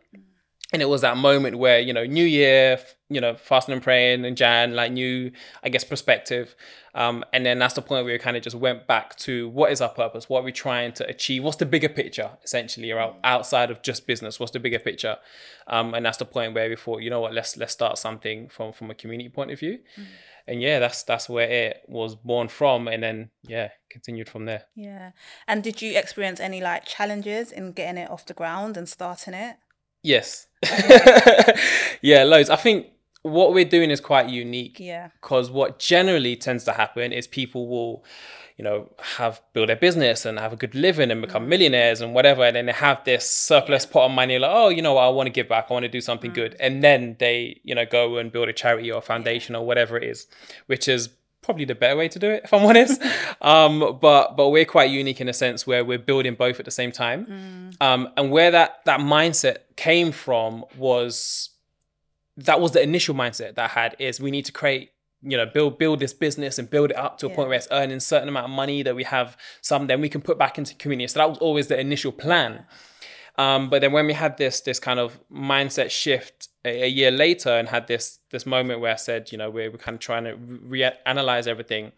And 0.72 0.80
it 0.80 0.88
was 0.88 1.02
that 1.02 1.16
moment 1.16 1.58
where, 1.58 1.80
you 1.80 1.92
know, 1.92 2.04
New 2.04 2.24
Year, 2.24 2.78
you 3.10 3.20
know, 3.20 3.34
fasting 3.34 3.74
and 3.74 3.82
praying 3.82 4.24
and 4.24 4.36
Jan, 4.36 4.74
like 4.74 4.90
new, 4.92 5.30
I 5.62 5.68
guess, 5.68 5.84
perspective. 5.84 6.54
Um, 6.94 7.24
and 7.32 7.44
then 7.44 7.58
that's 7.58 7.74
the 7.74 7.82
point 7.82 8.04
where 8.04 8.14
we 8.14 8.18
kind 8.18 8.38
of 8.38 8.42
just 8.42 8.56
went 8.56 8.86
back 8.86 9.16
to 9.16 9.50
what 9.50 9.70
is 9.70 9.82
our 9.82 9.90
purpose? 9.90 10.30
What 10.30 10.40
are 10.40 10.44
we 10.44 10.52
trying 10.52 10.92
to 10.94 11.06
achieve? 11.06 11.44
What's 11.44 11.58
the 11.58 11.66
bigger 11.66 11.90
picture, 11.90 12.30
essentially, 12.42 12.90
around 12.90 13.16
outside 13.22 13.70
of 13.70 13.82
just 13.82 14.06
business? 14.06 14.40
What's 14.40 14.52
the 14.52 14.60
bigger 14.60 14.78
picture? 14.78 15.18
Um, 15.66 15.92
and 15.92 16.06
that's 16.06 16.18
the 16.18 16.24
point 16.24 16.54
where 16.54 16.68
we 16.68 16.76
thought, 16.76 17.02
you 17.02 17.10
know 17.10 17.20
what, 17.20 17.34
let's 17.34 17.56
let's 17.56 17.72
start 17.72 17.98
something 17.98 18.48
from 18.48 18.72
from 18.72 18.90
a 18.90 18.94
community 18.94 19.28
point 19.28 19.50
of 19.50 19.60
view. 19.60 19.78
Mm-hmm 19.96 20.12
and 20.46 20.60
yeah, 20.60 20.78
that's 20.78 21.02
that's 21.02 21.28
where 21.28 21.48
it 21.48 21.82
was 21.86 22.14
born 22.14 22.48
from, 22.48 22.88
and 22.88 23.02
then 23.02 23.30
yeah, 23.42 23.70
continued 23.90 24.28
from 24.28 24.44
there. 24.46 24.64
Yeah, 24.74 25.12
and 25.46 25.62
did 25.62 25.80
you 25.80 25.96
experience 25.96 26.40
any 26.40 26.60
like 26.60 26.84
challenges 26.84 27.52
in 27.52 27.72
getting 27.72 28.02
it 28.02 28.10
off 28.10 28.26
the 28.26 28.34
ground 28.34 28.76
and 28.76 28.88
starting 28.88 29.34
it? 29.34 29.56
Yes, 30.02 30.48
yeah, 32.02 32.24
loads. 32.24 32.50
I 32.50 32.56
think 32.56 32.88
what 33.22 33.52
we're 33.52 33.64
doing 33.64 33.90
is 33.90 34.00
quite 34.00 34.28
unique. 34.28 34.78
Yeah, 34.80 35.08
because 35.20 35.50
what 35.50 35.78
generally 35.78 36.36
tends 36.36 36.64
to 36.64 36.72
happen 36.72 37.12
is 37.12 37.26
people 37.26 37.68
will 37.68 38.04
you 38.62 38.64
know, 38.64 38.88
have 39.16 39.40
build 39.54 39.68
their 39.68 39.76
business 39.76 40.24
and 40.24 40.38
have 40.38 40.52
a 40.52 40.56
good 40.56 40.74
living 40.74 41.10
and 41.10 41.20
become 41.20 41.46
mm. 41.46 41.48
millionaires 41.48 42.00
and 42.00 42.14
whatever. 42.14 42.44
And 42.44 42.54
then 42.56 42.66
they 42.66 42.72
have 42.72 43.02
this 43.04 43.28
surplus 43.28 43.86
pot 43.86 44.06
of 44.06 44.12
money, 44.12 44.38
like, 44.38 44.52
oh, 44.52 44.68
you 44.68 44.82
know, 44.82 44.94
what, 44.94 45.02
I 45.02 45.08
want 45.08 45.26
to 45.26 45.32
give 45.32 45.48
back, 45.48 45.66
I 45.68 45.72
want 45.72 45.84
to 45.84 45.88
do 45.88 46.00
something 46.00 46.30
mm. 46.30 46.34
good. 46.34 46.56
And 46.60 46.82
then 46.82 47.16
they, 47.18 47.60
you 47.64 47.74
know, 47.74 47.86
go 47.86 48.18
and 48.18 48.30
build 48.30 48.48
a 48.48 48.52
charity 48.52 48.92
or 48.92 48.98
a 48.98 49.02
foundation 49.02 49.56
or 49.56 49.64
whatever 49.64 49.96
it 49.96 50.04
is, 50.04 50.26
which 50.66 50.86
is 50.86 51.08
probably 51.42 51.64
the 51.64 51.74
better 51.74 51.96
way 51.96 52.08
to 52.08 52.18
do 52.18 52.30
it, 52.30 52.42
if 52.44 52.52
I'm 52.52 52.64
honest. 52.64 53.00
um, 53.40 53.98
but 54.00 54.36
but 54.36 54.48
we're 54.48 54.64
quite 54.64 54.90
unique 54.90 55.20
in 55.20 55.28
a 55.28 55.32
sense 55.32 55.66
where 55.66 55.84
we're 55.84 55.98
building 55.98 56.34
both 56.34 56.58
at 56.58 56.64
the 56.64 56.70
same 56.70 56.92
time. 56.92 57.26
Mm. 57.26 57.82
Um, 57.86 58.08
and 58.16 58.30
where 58.30 58.50
that 58.50 58.84
that 58.84 59.00
mindset 59.00 59.58
came 59.76 60.12
from 60.12 60.64
was 60.76 61.50
that 62.36 62.60
was 62.60 62.72
the 62.72 62.82
initial 62.82 63.14
mindset 63.14 63.56
that 63.56 63.70
I 63.70 63.80
had 63.80 63.96
is 63.98 64.20
we 64.20 64.30
need 64.30 64.46
to 64.46 64.52
create 64.52 64.90
you 65.22 65.36
know 65.36 65.46
build 65.46 65.78
build 65.78 66.00
this 66.00 66.12
business 66.12 66.58
and 66.58 66.68
build 66.68 66.90
it 66.90 66.96
up 66.96 67.18
to 67.18 67.26
a 67.26 67.28
yeah. 67.28 67.36
point 67.36 67.48
where 67.48 67.56
it's 67.56 67.68
earning 67.70 67.98
a 67.98 68.00
certain 68.00 68.28
amount 68.28 68.44
of 68.44 68.50
money 68.50 68.82
that 68.82 68.96
we 68.96 69.04
have 69.04 69.36
some 69.60 69.86
then 69.86 70.00
we 70.00 70.08
can 70.08 70.20
put 70.20 70.38
back 70.38 70.58
into 70.58 70.74
community 70.74 71.06
so 71.06 71.18
that 71.18 71.28
was 71.28 71.38
always 71.38 71.68
the 71.68 71.78
initial 71.78 72.12
plan 72.12 72.64
um, 73.38 73.70
but 73.70 73.80
then 73.80 73.92
when 73.92 74.06
we 74.06 74.12
had 74.12 74.36
this 74.36 74.60
this 74.60 74.78
kind 74.78 74.98
of 74.98 75.20
mindset 75.30 75.90
shift 75.90 76.48
a, 76.64 76.84
a, 76.84 76.88
year 76.88 77.10
later 77.10 77.50
and 77.50 77.68
had 77.68 77.86
this 77.86 78.18
this 78.30 78.46
moment 78.46 78.80
where 78.80 78.92
I 78.92 78.96
said 78.96 79.32
you 79.32 79.38
know 79.38 79.50
we're, 79.50 79.70
we're 79.70 79.78
kind 79.78 79.94
of 79.94 80.00
trying 80.00 80.24
to 80.24 80.36
reanalyze 80.36 81.46
everything 81.46 81.92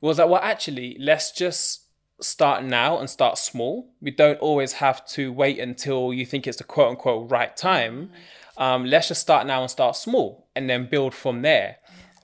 was 0.00 0.16
that 0.16 0.28
well 0.28 0.40
actually 0.42 0.96
let's 0.98 1.32
just 1.32 1.84
start 2.20 2.64
now 2.64 2.98
and 2.98 3.08
start 3.08 3.38
small 3.38 3.92
we 4.00 4.10
don't 4.10 4.38
always 4.40 4.74
have 4.74 5.06
to 5.06 5.32
wait 5.32 5.58
until 5.58 6.12
you 6.12 6.26
think 6.26 6.46
it's 6.46 6.58
the 6.58 6.64
quote 6.64 6.90
unquote 6.90 7.30
right 7.30 7.56
time 7.56 8.10
mm-hmm. 8.10 8.62
um, 8.62 8.84
let's 8.84 9.08
just 9.08 9.20
start 9.20 9.46
now 9.46 9.60
and 9.60 9.70
start 9.70 9.96
small 9.96 10.48
and 10.56 10.68
then 10.68 10.88
build 10.88 11.14
from 11.14 11.42
there 11.42 11.76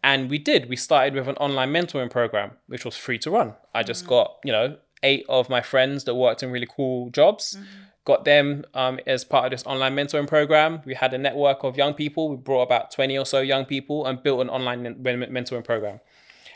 and 0.05 0.29
we 0.29 0.39
did. 0.39 0.69
We 0.69 0.77
started 0.77 1.15
with 1.15 1.27
an 1.29 1.37
online 1.37 1.73
mentoring 1.73 2.11
program, 2.11 2.51
which 2.67 2.85
was 2.85 2.95
free 2.95 3.19
to 3.21 3.31
run. 3.31 3.55
I 3.75 3.83
just 3.83 4.03
mm-hmm. 4.03 4.11
got, 4.11 4.37
you 4.45 4.53
know, 4.53 4.77
eight 5.03 5.25
of 5.31 5.49
my 5.49 5.63
friends 5.63 6.05
that 6.05 6.15
worked 6.15 6.43
in 6.43 6.51
really 6.51 6.69
cool 6.71 7.09
jobs, 7.09 7.57
mm-hmm. 7.57 7.65
Got 8.05 8.25
them 8.25 8.65
um, 8.75 9.01
as 9.07 9.25
part 9.25 9.47
of 9.47 9.51
this 9.51 9.67
online 9.67 9.95
mentoring 9.97 10.29
program. 10.29 10.83
We 10.85 10.95
had 10.95 11.15
a 11.15 11.19
network 11.19 11.65
of 11.65 11.77
young 11.77 11.95
people. 11.95 12.29
We 12.29 12.37
brought 12.37 12.63
about 12.63 12.91
20 12.91 13.19
or 13.19 13.25
so 13.25 13.41
young 13.41 13.65
people 13.65 14.07
and 14.07 14.23
built 14.23 14.41
an 14.41 14.51
online 14.51 14.85
mentoring 15.03 15.65
program. 15.65 16.01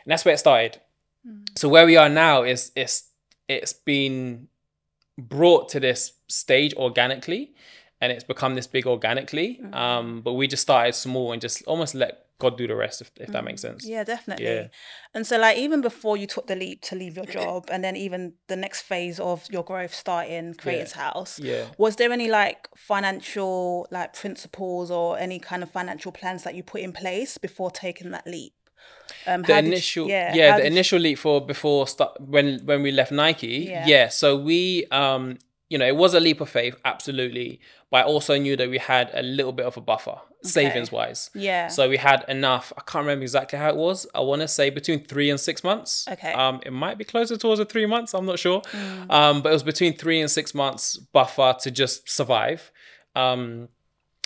And 0.04 0.12
that's 0.12 0.24
where 0.24 0.34
it 0.34 0.38
started. 0.38 0.80
Mm-hmm. 1.26 1.44
So 1.56 1.68
where 1.68 1.86
we 1.86 1.96
are 1.96 2.08
now 2.08 2.42
is 2.42 2.70
it's 2.76 3.04
it's 3.48 3.72
been 3.72 4.48
brought 5.16 5.70
to 5.70 5.80
this 5.80 6.12
stage 6.28 6.74
organically 6.74 7.54
and 8.00 8.12
it's 8.12 8.24
become 8.24 8.54
this 8.54 8.66
big 8.66 8.86
organically. 8.86 9.60
Mm. 9.62 9.74
Um, 9.74 10.20
but 10.20 10.34
we 10.34 10.46
just 10.46 10.62
started 10.62 10.94
small 10.94 11.32
and 11.32 11.40
just 11.40 11.62
almost 11.64 11.94
let 11.94 12.27
God 12.40 12.57
do 12.57 12.66
the 12.68 12.76
rest, 12.76 13.00
if, 13.00 13.11
if 13.16 13.28
that 13.33 13.45
makes 13.45 13.62
sense. 13.62 13.85
Mm. 13.85 13.88
Yeah, 13.90 14.04
definitely. 14.04 14.45
Yeah. 14.47 14.68
And 15.12 15.26
so, 15.26 15.38
like, 15.38 15.59
even 15.59 15.80
before 15.80 16.16
you 16.16 16.26
took 16.26 16.47
the 16.47 16.54
leap 16.54 16.83
to 16.83 16.95
leave 16.95 17.16
your 17.16 17.26
job, 17.38 17.68
and 17.71 17.83
then 17.83 17.97
even 17.97 18.35
the 18.47 18.57
next 18.57 18.83
phase 18.83 19.18
of 19.18 19.45
your 19.50 19.64
growth 19.64 19.95
starting 19.95 20.54
Creators 20.54 20.92
House, 20.92 21.40
Yeah. 21.40 21.64
was 21.78 21.97
there 21.97 22.12
any 22.12 22.28
like 22.28 22.68
financial 22.76 23.87
like 23.90 24.12
principles 24.14 24.90
or 24.90 25.18
any 25.18 25.38
kind 25.38 25.62
of 25.62 25.71
financial 25.71 26.12
plans 26.12 26.42
that 26.45 26.54
you 26.54 26.62
put 26.62 26.80
in 26.80 26.92
place 26.92 27.38
before 27.38 27.71
taking 27.71 28.11
that 28.12 28.26
leap? 28.26 28.52
Um, 29.26 29.42
the 29.42 29.49
did 29.54 29.64
you- 29.64 29.73
initial 29.73 30.09
yeah, 30.09 30.35
yeah, 30.35 30.57
the 30.57 30.62
did 30.62 30.66
you- 30.66 30.76
initial 30.76 30.99
leap 31.00 31.18
for 31.18 31.45
before 31.45 31.87
start 31.88 32.21
when 32.21 32.61
when 32.64 32.83
we 32.83 32.90
left 32.92 33.11
Nike 33.11 33.66
Yeah. 33.68 33.87
yeah. 33.87 34.09
so 34.09 34.37
we 34.37 34.87
um 34.90 35.38
you 35.68 35.76
know 35.78 35.87
it 35.87 35.96
was 35.96 36.14
a 36.14 36.20
leap 36.20 36.40
of 36.40 36.48
faith 36.48 36.75
absolutely 36.84 37.60
but 37.90 37.98
I 37.98 38.02
also 38.04 38.38
knew 38.38 38.56
that 38.56 38.68
we 38.70 38.78
had 38.78 39.10
a 39.14 39.22
little 39.22 39.52
bit 39.52 39.66
of 39.66 39.76
a 39.76 39.80
buffer 39.80 40.18
savings 40.42 40.92
wise 40.92 41.30
yeah. 41.34 41.66
So 41.68 41.88
we 41.88 41.96
had 41.96 42.25
enough. 42.28 42.72
I 42.76 42.82
can't 42.82 43.02
remember 43.04 43.22
exactly 43.22 43.58
how 43.58 43.70
it 43.70 43.76
was. 43.76 44.06
I 44.14 44.20
want 44.20 44.40
to 44.42 44.48
say 44.48 44.70
between 44.70 45.00
3 45.02 45.30
and 45.30 45.40
6 45.40 45.64
months. 45.64 46.06
Okay. 46.08 46.32
um 46.32 46.60
it 46.64 46.72
might 46.72 46.96
be 46.96 47.04
closer 47.04 47.37
towards 47.37 47.58
the 47.58 47.64
3 47.64 47.87
months 47.87 48.14
I'm 48.14 48.25
not 48.26 48.38
sure. 48.38 48.60
Mm. 48.62 49.10
um 49.10 49.42
but 49.42 49.48
it 49.50 49.52
was 49.52 49.62
between 49.64 49.96
3 49.96 50.20
and 50.20 50.30
6 50.30 50.54
months 50.54 50.96
buffer 50.96 51.56
to 51.62 51.70
just 51.70 52.08
survive. 52.08 52.70
Um 53.16 53.68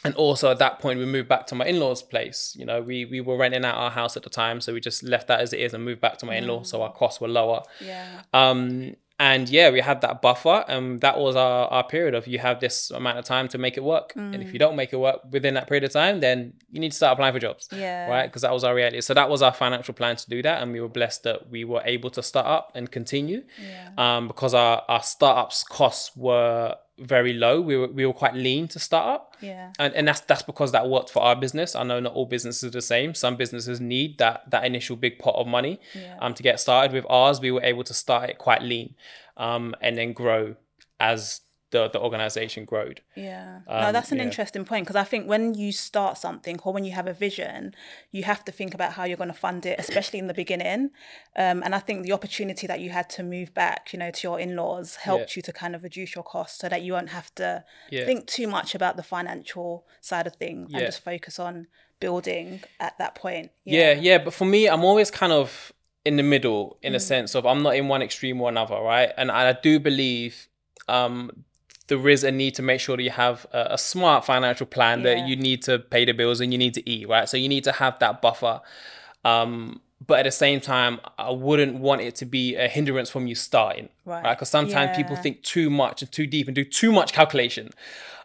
and 0.05 0.15
also 0.17 0.51
at 0.51 0.59
that 0.59 0.81
point 0.81 0.99
we 0.99 1.07
moved 1.07 1.29
back 1.29 1.47
to 1.47 1.55
my 1.55 1.65
in-laws 1.65 2.03
place. 2.03 2.55
You 2.59 2.67
know 2.67 2.83
we 2.83 3.05
we 3.07 3.21
were 3.21 3.37
renting 3.39 3.65
out 3.65 3.77
our 3.77 3.91
house 3.91 4.17
at 4.17 4.23
the 4.23 4.31
time 4.31 4.61
so 4.61 4.75
we 4.75 4.81
just 4.81 5.03
left 5.03 5.29
that 5.29 5.41
as 5.41 5.53
it 5.53 5.61
is 5.61 5.73
and 5.75 5.83
moved 5.85 6.01
back 6.01 6.19
to 6.19 6.27
my 6.27 6.35
in-law 6.37 6.63
so 6.65 6.83
our 6.83 6.93
costs 6.93 7.21
were 7.23 7.29
lower. 7.29 7.63
Yeah. 7.81 8.23
Um 8.35 8.97
and 9.19 9.49
yeah 9.49 9.71
we 9.71 9.81
had 9.81 10.01
that 10.01 10.23
buffer 10.23 10.65
and 10.69 11.01
that 11.01 11.19
was 11.19 11.37
our, 11.37 11.67
our 11.69 11.85
period 11.85 12.15
of 12.15 12.27
you 12.27 12.39
have 12.39 12.61
this 12.61 12.91
amount 12.91 13.19
of 13.19 13.25
time 13.25 13.47
to 13.49 13.59
make 13.59 13.77
it 13.77 13.85
work. 13.85 14.13
And 14.17 14.37
if 14.43 14.53
you 14.53 14.59
don't 14.59 14.77
make 14.77 14.93
it 14.93 14.97
work 14.97 15.21
within 15.31 15.55
that 15.55 15.69
period 15.69 15.85
of 15.85 15.93
time 15.93 16.21
then 16.21 16.55
you 16.71 16.81
need 16.81 16.91
to 16.91 16.97
start 16.97 17.13
applying 17.15 17.33
for 17.35 17.41
jobs 17.41 17.69
Yeah. 17.73 18.09
right? 18.09 18.27
Because 18.27 18.43
that 18.43 18.53
was 18.53 18.65
our 18.65 18.75
reality. 18.75 19.01
So 19.01 19.15
that 19.15 19.29
was 19.29 19.43
our 19.43 19.53
financial 19.53 19.95
plan 19.95 20.17
to 20.17 20.29
do 20.29 20.43
that 20.43 20.63
and 20.63 20.73
we 20.73 20.81
were 20.81 20.89
blessed 20.89 21.23
that 21.25 21.51
we 21.51 21.65
were 21.65 21.83
able 21.85 22.11
to 22.11 22.23
start 22.23 22.47
up 22.47 22.73
and 22.75 22.91
continue 22.91 23.43
yeah. 23.61 23.91
um, 23.99 24.29
because 24.29 24.55
our, 24.55 24.83
our 24.89 25.03
startups 25.03 25.65
costs 25.65 26.17
were 26.17 26.75
very 26.99 27.33
low. 27.33 27.61
We 27.61 27.77
were, 27.77 27.89
we 27.89 28.07
were 28.07 28.13
quite 28.13 28.35
lean 28.35 28.69
to 28.69 28.79
start 28.79 29.07
up. 29.15 29.37
yeah 29.41 29.73
And, 29.79 29.95
and 29.95 30.07
that's 30.09 30.21
that's 30.21 30.43
because 30.43 30.73
that 30.73 30.89
worked 30.89 31.11
for 31.11 31.23
our 31.23 31.35
business. 31.37 31.75
I 31.75 31.83
know 31.85 32.01
not 32.01 32.13
all 32.15 32.27
businesses 32.27 32.65
are 32.65 32.71
the 32.71 32.83
same. 32.83 33.15
Some 33.15 33.37
businesses 33.37 33.81
need 33.81 34.19
that 34.19 34.51
that 34.51 34.65
initial 34.65 34.97
big 34.97 35.19
pot 35.19 35.35
of 35.37 35.47
money 35.47 35.81
Yeah. 35.95 36.17
um, 36.21 36.35
to 36.35 36.43
get 36.43 36.61
started. 36.61 36.93
With 36.93 37.07
ours, 37.09 37.41
we 37.41 37.51
were 37.51 37.63
able 37.63 37.85
to 37.85 37.95
start 37.95 38.31
it 38.31 38.39
quite 38.39 38.63
lean 38.63 38.95
um, 39.37 39.75
and 39.81 39.97
then 39.97 40.13
grow 40.13 40.57
as 41.01 41.41
the, 41.73 41.89
the 41.89 41.99
organization 42.01 42.65
growed. 42.65 43.01
Yeah. 43.17 43.61
no, 43.67 43.87
Um, 43.89 43.93
that's 43.93 44.13
an 44.13 44.19
yeah. 44.19 44.25
interesting 44.25 44.65
point 44.65 44.85
because 44.87 44.97
I 45.05 45.05
think 45.05 45.27
when 45.27 45.55
you 45.55 45.73
start 45.73 46.17
something 46.19 46.59
or 46.65 46.73
when 46.73 46.85
you 46.85 46.93
have 46.93 47.07
a 47.07 47.13
vision, 47.13 47.75
you 48.11 48.23
have 48.23 48.45
to 48.45 48.53
think 48.53 48.73
about 48.75 48.93
how 48.93 49.05
you're 49.05 49.17
going 49.17 49.35
to 49.37 49.43
fund 49.49 49.67
it, 49.67 49.77
especially 49.79 50.19
in 50.19 50.27
the 50.29 50.35
beginning. 50.35 50.91
Um, 51.35 51.63
and 51.65 51.75
I 51.75 51.81
think 51.81 52.05
the 52.05 52.13
opportunity 52.13 52.67
that 52.67 52.81
you 52.81 52.91
had 52.91 53.09
to 53.17 53.23
move 53.23 53.53
back, 53.55 53.93
you 53.93 53.99
know, 53.99 54.11
to 54.11 54.21
your 54.29 54.39
in-laws 54.39 54.97
helped 54.97 55.35
you 55.37 55.43
to 55.43 55.53
kind 55.53 55.75
of 55.75 55.83
reduce 55.83 56.15
your 56.15 56.25
costs 56.25 56.59
so 56.61 56.69
that 56.69 56.83
you 56.83 56.93
won't 56.93 57.09
have 57.11 57.35
to 57.37 57.65
Yeah. 57.91 58.05
think 58.05 58.27
too 58.27 58.47
much 58.47 58.75
about 58.75 58.97
the 58.97 59.03
financial 59.03 59.87
side 60.01 60.27
of 60.27 60.35
things 60.37 60.73
and 60.75 60.85
just 60.87 61.03
focus 61.03 61.39
on 61.39 61.67
building 62.01 62.61
at 62.81 62.99
that 62.99 63.15
point. 63.15 63.51
Yeah, 63.65 63.93
yeah. 63.93 64.19
But 64.19 64.35
for 64.35 64.45
me, 64.45 64.69
I'm 64.69 64.85
always 64.85 65.11
kind 65.11 65.33
of 65.33 65.73
in 66.05 66.17
the 66.17 66.23
middle 66.23 66.65
Mm. 66.83 66.89
in 66.89 66.95
a 66.97 67.01
sense 67.01 67.35
of 67.37 67.47
I'm 67.47 67.63
not 67.63 67.77
in 67.77 67.89
one 67.89 68.03
extreme 68.03 68.41
or 68.41 68.49
another, 68.49 68.75
right? 68.77 69.11
And 69.17 69.31
I 69.31 69.53
do 69.53 69.79
believe 69.81 70.49
um, 70.89 71.45
there 71.93 72.09
is 72.09 72.23
a 72.25 72.31
need 72.31 72.55
to 72.57 72.63
make 72.63 72.81
sure 72.81 72.97
that 72.97 73.03
you 73.03 73.11
have 73.27 73.47
a, 73.53 73.63
a 73.77 73.79
smart 73.79 74.25
financial 74.25 74.67
plan 74.67 74.97
Yeah. 75.01 75.05
that 75.15 75.29
you 75.29 75.37
need 75.49 75.61
to 75.69 75.79
pay 75.79 76.05
the 76.05 76.13
bills 76.21 76.41
and 76.41 76.53
you 76.53 76.59
need 76.59 76.75
to 76.75 76.83
eat, 76.95 77.05
right? 77.09 77.29
So 77.29 77.37
you 77.37 77.49
need 77.49 77.65
to 77.65 77.73
have 77.83 77.95
that 78.01 78.15
buffer. 78.23 78.61
Um, 79.25 79.81
but 80.05 80.19
at 80.21 80.25
the 80.25 80.33
same 80.33 80.61
time, 80.61 80.99
I 81.17 81.31
wouldn't 81.31 81.75
want 81.79 82.01
it 82.01 82.15
to 82.17 82.25
be 82.27 82.57
a 82.57 82.67
hindrance 82.67 83.09
from 83.09 83.27
you 83.29 83.37
starting, 83.37 83.89
Right. 84.05 84.25
right? 84.25 84.35
Because 84.37 84.49
sometimes 84.49 84.97
people 84.97 85.15
think 85.17 85.43
too 85.43 85.71
much 85.71 86.03
and 86.03 86.11
too 86.11 86.27
deep 86.27 86.49
and 86.49 86.55
do 86.57 86.65
too 86.65 86.91
much 86.91 87.13
calculation, 87.13 87.71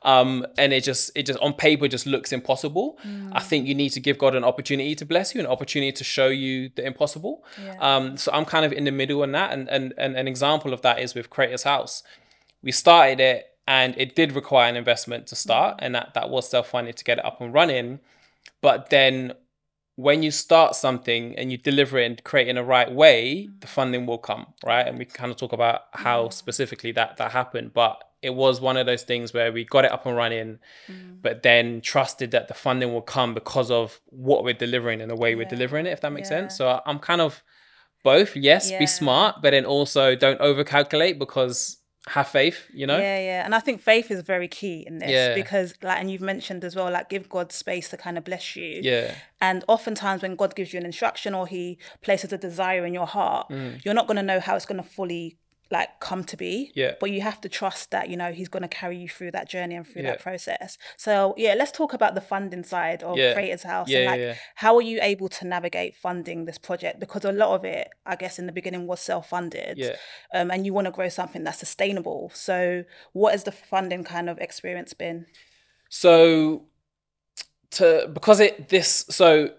um, 0.01 0.43
and 0.57 0.73
it 0.73 0.83
just 0.83 1.11
it 1.15 1.23
just 1.27 1.37
on 1.39 1.53
paper 1.53 1.87
just 1.87 2.07
looks 2.07 2.31
impossible. 2.33 2.97
I 3.31 3.41
think 3.49 3.67
you 3.67 3.75
need 3.75 3.89
to 3.97 3.99
give 3.99 4.17
God 4.17 4.33
an 4.33 4.43
opportunity 4.43 4.95
to 4.95 5.05
bless 5.05 5.35
you, 5.35 5.39
an 5.41 5.45
opportunity 5.55 5.91
to 5.91 6.03
show 6.03 6.29
you 6.29 6.69
the 6.75 6.83
impossible. 6.91 7.43
Yeah. 7.63 7.75
Um, 7.79 8.17
so 8.17 8.31
I'm 8.33 8.45
kind 8.45 8.65
of 8.65 8.71
in 8.73 8.85
the 8.85 8.91
middle 9.01 9.21
on 9.21 9.31
that, 9.33 9.49
and 9.53 9.69
and 9.69 9.93
and 9.99 10.11
an 10.17 10.27
example 10.27 10.73
of 10.73 10.81
that 10.81 10.99
is 10.99 11.13
with 11.13 11.29
Creators 11.29 11.63
House. 11.63 12.01
We 12.63 12.71
started 12.71 13.19
it, 13.19 13.45
and 13.67 13.93
it 13.97 14.15
did 14.15 14.31
require 14.31 14.69
an 14.69 14.77
investment 14.77 15.27
to 15.27 15.35
start, 15.35 15.75
and 15.79 15.93
that 15.93 16.13
that 16.13 16.29
was 16.29 16.49
self 16.49 16.69
funded 16.69 16.97
to 16.97 17.03
get 17.03 17.19
it 17.19 17.25
up 17.25 17.41
and 17.41 17.53
running. 17.53 17.99
But 18.61 18.89
then 18.89 19.33
when 19.97 20.21
you 20.21 20.29
start 20.29 20.75
something 20.75 21.35
and 21.37 21.51
you 21.51 21.57
deliver 21.57 21.97
it 21.97 22.05
and 22.05 22.23
create 22.23 22.47
it 22.47 22.51
in 22.51 22.55
the 22.55 22.63
right 22.63 22.91
way, 22.91 23.49
the 23.59 23.67
funding 23.67 24.05
will 24.05 24.19
come, 24.19 24.45
right? 24.63 24.87
And 24.87 24.97
we 24.97 25.05
can 25.05 25.15
kind 25.15 25.31
of 25.31 25.37
talk 25.37 25.53
about 25.53 25.81
how 25.93 26.29
specifically 26.29 26.91
that 26.93 27.17
that 27.17 27.31
happened. 27.31 27.73
But 27.73 28.03
it 28.21 28.33
was 28.33 28.61
one 28.61 28.77
of 28.77 28.85
those 28.85 29.03
things 29.03 29.33
where 29.33 29.51
we 29.51 29.63
got 29.65 29.85
it 29.85 29.91
up 29.91 30.05
and 30.05 30.15
running, 30.15 30.59
mm. 30.87 31.21
but 31.21 31.43
then 31.43 31.81
trusted 31.81 32.31
that 32.31 32.47
the 32.47 32.53
funding 32.53 32.93
will 32.93 33.01
come 33.01 33.33
because 33.33 33.71
of 33.71 33.99
what 34.05 34.43
we're 34.43 34.53
delivering 34.53 35.01
and 35.01 35.09
the 35.09 35.15
way 35.15 35.35
we're 35.35 35.45
delivering 35.45 35.85
it, 35.87 35.91
if 35.91 36.01
that 36.01 36.11
makes 36.11 36.29
Yeah. 36.29 36.41
sense. 36.41 36.57
So 36.57 36.81
I'm 36.85 36.99
kind 36.99 37.21
of 37.21 37.43
both. 38.03 38.35
Yes, 38.35 38.71
Yeah. 38.71 38.79
be 38.79 38.87
smart, 38.87 39.41
but 39.41 39.51
then 39.51 39.65
also 39.65 40.15
don't 40.15 40.39
overcalculate 40.39 41.17
because 41.19 41.77
have 42.07 42.27
faith, 42.27 42.67
you 42.73 42.87
know? 42.87 42.97
Yeah, 42.97 43.19
yeah. 43.19 43.45
And 43.45 43.53
I 43.53 43.59
think 43.59 43.81
faith 43.81 44.09
is 44.11 44.21
very 44.21 44.47
key 44.47 44.83
in 44.87 44.99
this 44.99 45.09
Yeah. 45.09 45.33
because 45.35 45.73
like 45.81 45.99
and 45.99 46.09
you've 46.09 46.21
mentioned 46.21 46.63
as 46.63 46.75
well, 46.75 46.89
like 46.91 47.09
give 47.09 47.27
God 47.29 47.51
space 47.51 47.89
to 47.89 47.97
kind 47.97 48.17
of 48.17 48.23
bless 48.23 48.55
you. 48.55 48.79
Yeah. 48.83 49.13
And 49.41 49.63
oftentimes 49.67 50.21
when 50.21 50.35
God 50.35 50.55
gives 50.55 50.73
you 50.73 50.79
an 50.79 50.85
instruction 50.85 51.33
or 51.33 51.47
he 51.47 51.77
places 52.01 52.31
a 52.33 52.37
desire 52.37 52.85
in 52.85 52.93
your 52.93 53.07
heart, 53.07 53.49
Mm. 53.49 53.83
you're 53.83 53.93
not 53.93 54.07
gonna 54.07 54.23
know 54.23 54.39
how 54.39 54.55
it's 54.55 54.65
gonna 54.65 54.83
fully 54.83 55.37
like 55.71 55.99
come 55.99 56.23
to 56.25 56.37
be. 56.37 56.71
Yeah. 56.75 56.93
But 56.99 57.11
you 57.11 57.21
have 57.21 57.41
to 57.41 57.49
trust 57.49 57.91
that, 57.91 58.09
you 58.09 58.17
know, 58.17 58.31
he's 58.31 58.49
gonna 58.49 58.67
carry 58.67 58.97
you 58.97 59.09
through 59.09 59.31
that 59.31 59.49
journey 59.49 59.75
and 59.75 59.85
through 59.87 60.03
Yeah. 60.03 60.11
that 60.11 60.19
process. 60.19 60.77
So 60.95 61.33
yeah, 61.37 61.53
let's 61.55 61.71
talk 61.71 61.93
about 61.93 62.15
the 62.15 62.21
funding 62.21 62.63
side 62.63 63.03
of 63.03 63.17
Yeah. 63.17 63.33
Creators 63.33 63.63
House 63.63 63.89
Yeah, 63.89 63.97
and 63.97 64.03
yeah, 64.05 64.11
like 64.11 64.19
yeah. 64.19 64.35
how 64.55 64.75
are 64.75 64.81
you 64.81 64.99
able 65.01 65.29
to 65.29 65.45
navigate 65.47 65.95
funding 65.95 66.45
this 66.45 66.57
project? 66.57 66.99
Because 66.99 67.25
a 67.25 67.31
lot 67.31 67.49
of 67.55 67.65
it, 67.65 67.89
I 68.05 68.15
guess 68.15 68.39
in 68.39 68.45
the 68.45 68.51
beginning 68.51 68.87
was 68.87 68.99
self-funded 68.99 69.77
Yeah. 69.77 69.95
um, 70.33 70.51
and 70.51 70.65
you 70.65 70.73
want 70.73 70.85
to 70.85 70.91
grow 70.91 71.09
something 71.09 71.43
that's 71.43 71.59
sustainable. 71.59 72.31
So, 72.33 72.83
what 73.13 73.31
has 73.33 73.43
the 73.43 73.51
funding 73.51 74.03
kind 74.03 74.29
of 74.29 74.37
experience 74.39 74.93
been? 74.93 75.25
So 75.89 76.65
to 77.71 78.09
because 78.13 78.39
it 78.39 78.69
this 78.69 79.05
so 79.09 79.49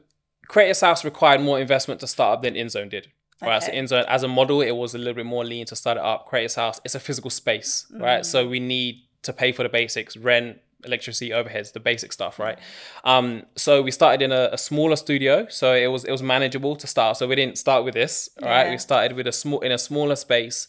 Creators 0.49 0.81
House 0.81 1.05
required 1.05 1.41
more 1.43 1.61
investment 1.61 2.01
to 2.01 2.07
start 2.07 2.39
up 2.39 2.43
than 2.43 2.55
InZone 2.55 2.89
did. 2.91 3.09
Right. 3.43 3.63
So 3.63 3.69
Okay. 3.69 3.79
InZone 3.81 4.05
as 4.07 4.23
a 4.23 4.29
model, 4.29 4.61
it 4.61 4.73
was 4.73 4.95
a 4.95 4.99
little 4.99 5.15
bit 5.15 5.27
more 5.27 5.45
lean 5.45 5.67
to 5.67 5.77
start 5.77 5.97
it 5.97 6.03
up. 6.03 6.27
Creators 6.27 6.57
House, 6.57 6.81
it's 6.85 6.95
a 6.95 7.01
physical 7.01 7.31
space, 7.31 7.87
right? 7.93 8.25
So 8.27 8.49
we 8.49 8.59
need 8.61 9.03
to 9.23 9.33
pay 9.33 9.53
for 9.53 9.63
the 9.63 9.69
basics, 9.69 10.17
rent, 10.17 10.59
electricity, 10.85 11.31
overheads, 11.31 11.73
the 11.73 11.81
basic 11.81 12.13
stuff, 12.13 12.39
right? 12.39 12.59
Um, 13.05 13.43
so 13.57 13.83
we 13.83 13.91
started 13.91 14.23
in 14.23 14.33
a, 14.33 14.51
a 14.53 14.59
smaller 14.59 14.97
studio, 14.97 15.47
so 15.49 15.75
it 15.75 15.89
was 15.89 16.05
it 16.05 16.11
was 16.13 16.23
manageable 16.23 16.77
to 16.77 16.87
start. 16.87 17.17
So 17.17 17.27
we 17.29 17.37
didn't 17.37 17.59
start 17.59 17.85
with 17.85 17.95
this, 17.95 18.29
all 18.43 18.49
right? 18.49 18.65
Yeah. 18.67 18.71
We 18.73 18.79
started 18.79 19.17
with 19.17 19.27
a 19.27 19.33
small 19.33 19.61
in 19.61 19.73
a 19.73 19.79
smaller 19.79 20.17
space. 20.17 20.69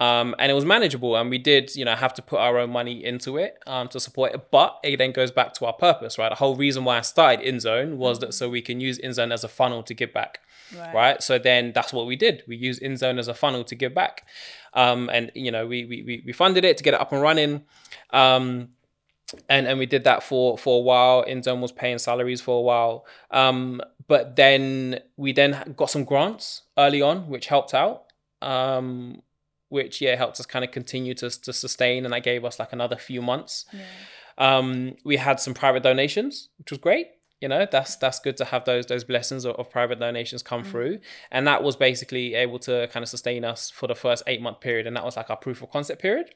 Um, 0.00 0.34
and 0.40 0.50
it 0.50 0.54
was 0.54 0.64
manageable, 0.64 1.14
and 1.16 1.30
we 1.30 1.38
did, 1.38 1.76
you 1.76 1.84
know, 1.84 1.94
have 1.94 2.12
to 2.14 2.22
put 2.22 2.40
our 2.40 2.58
own 2.58 2.70
money 2.70 3.04
into 3.04 3.36
it 3.36 3.54
um, 3.68 3.86
to 3.88 4.00
support 4.00 4.34
it. 4.34 4.50
But 4.50 4.80
it 4.82 4.96
then 4.96 5.12
goes 5.12 5.30
back 5.30 5.52
to 5.54 5.66
our 5.66 5.72
purpose, 5.72 6.18
right? 6.18 6.30
The 6.30 6.34
whole 6.34 6.56
reason 6.56 6.82
why 6.84 6.98
I 6.98 7.02
started 7.02 7.46
InZone 7.46 7.94
was 7.96 8.18
that 8.18 8.34
so 8.34 8.48
we 8.48 8.60
can 8.60 8.80
use 8.80 8.98
InZone 8.98 9.32
as 9.32 9.44
a 9.44 9.48
funnel 9.48 9.84
to 9.84 9.94
give 9.94 10.12
back, 10.12 10.40
Right. 10.76 10.94
right? 10.94 11.22
So 11.22 11.38
then 11.38 11.72
that's 11.72 11.92
what 11.92 12.06
we 12.06 12.16
did. 12.16 12.42
We 12.46 12.56
used 12.56 12.80
InZone 12.82 13.18
as 13.18 13.28
a 13.28 13.34
funnel 13.34 13.64
to 13.64 13.74
give 13.74 13.94
back, 13.94 14.26
um, 14.72 15.10
and 15.12 15.30
you 15.34 15.50
know, 15.50 15.66
we 15.66 15.84
we 15.84 16.22
we- 16.26 16.32
funded 16.32 16.64
it 16.64 16.76
to 16.78 16.84
get 16.84 16.94
it 16.94 17.00
up 17.00 17.12
and 17.12 17.20
running. 17.20 17.64
Um, 18.10 18.70
and 19.48 19.66
and 19.66 19.78
we 19.78 19.86
did 19.86 20.04
that 20.04 20.22
for 20.22 20.56
for 20.58 20.78
a 20.78 20.82
while. 20.82 21.24
InZone 21.24 21.60
was 21.60 21.72
paying 21.72 21.98
salaries 21.98 22.40
for 22.40 22.58
a 22.58 22.62
while, 22.62 23.06
um, 23.30 23.80
but 24.06 24.36
then 24.36 25.00
we 25.16 25.32
then 25.32 25.74
got 25.76 25.90
some 25.90 26.04
grants 26.04 26.62
early 26.78 27.02
on, 27.02 27.28
which 27.28 27.46
helped 27.46 27.74
out. 27.74 28.04
Um, 28.42 29.22
which 29.70 30.00
yeah 30.00 30.14
helped 30.14 30.38
us 30.38 30.46
kind 30.46 30.64
of 30.64 30.70
continue 30.70 31.14
to 31.14 31.28
to 31.28 31.52
sustain, 31.52 32.04
and 32.04 32.12
that 32.12 32.22
gave 32.22 32.44
us 32.44 32.58
like 32.58 32.72
another 32.72 32.96
few 32.96 33.20
months. 33.22 33.64
Yeah. 33.72 33.82
Um, 34.36 34.96
we 35.04 35.16
had 35.16 35.40
some 35.40 35.54
private 35.54 35.82
donations, 35.82 36.48
which 36.58 36.70
was 36.70 36.78
great. 36.78 37.08
You 37.44 37.48
know, 37.48 37.66
that's 37.70 37.96
that's 37.96 38.20
good 38.20 38.38
to 38.38 38.46
have 38.46 38.64
those 38.64 38.86
those 38.86 39.04
blessings 39.04 39.44
of, 39.44 39.56
of 39.56 39.68
private 39.68 40.00
donations 40.00 40.42
come 40.42 40.64
through, 40.64 41.00
and 41.30 41.46
that 41.46 41.62
was 41.62 41.76
basically 41.76 42.32
able 42.32 42.58
to 42.60 42.88
kind 42.90 43.02
of 43.02 43.08
sustain 43.10 43.44
us 43.44 43.68
for 43.68 43.86
the 43.86 43.94
first 43.94 44.22
eight 44.26 44.40
month 44.40 44.60
period, 44.60 44.86
and 44.86 44.96
that 44.96 45.04
was 45.04 45.18
like 45.18 45.28
our 45.28 45.36
proof 45.36 45.60
of 45.62 45.70
concept 45.70 46.00
period. 46.00 46.34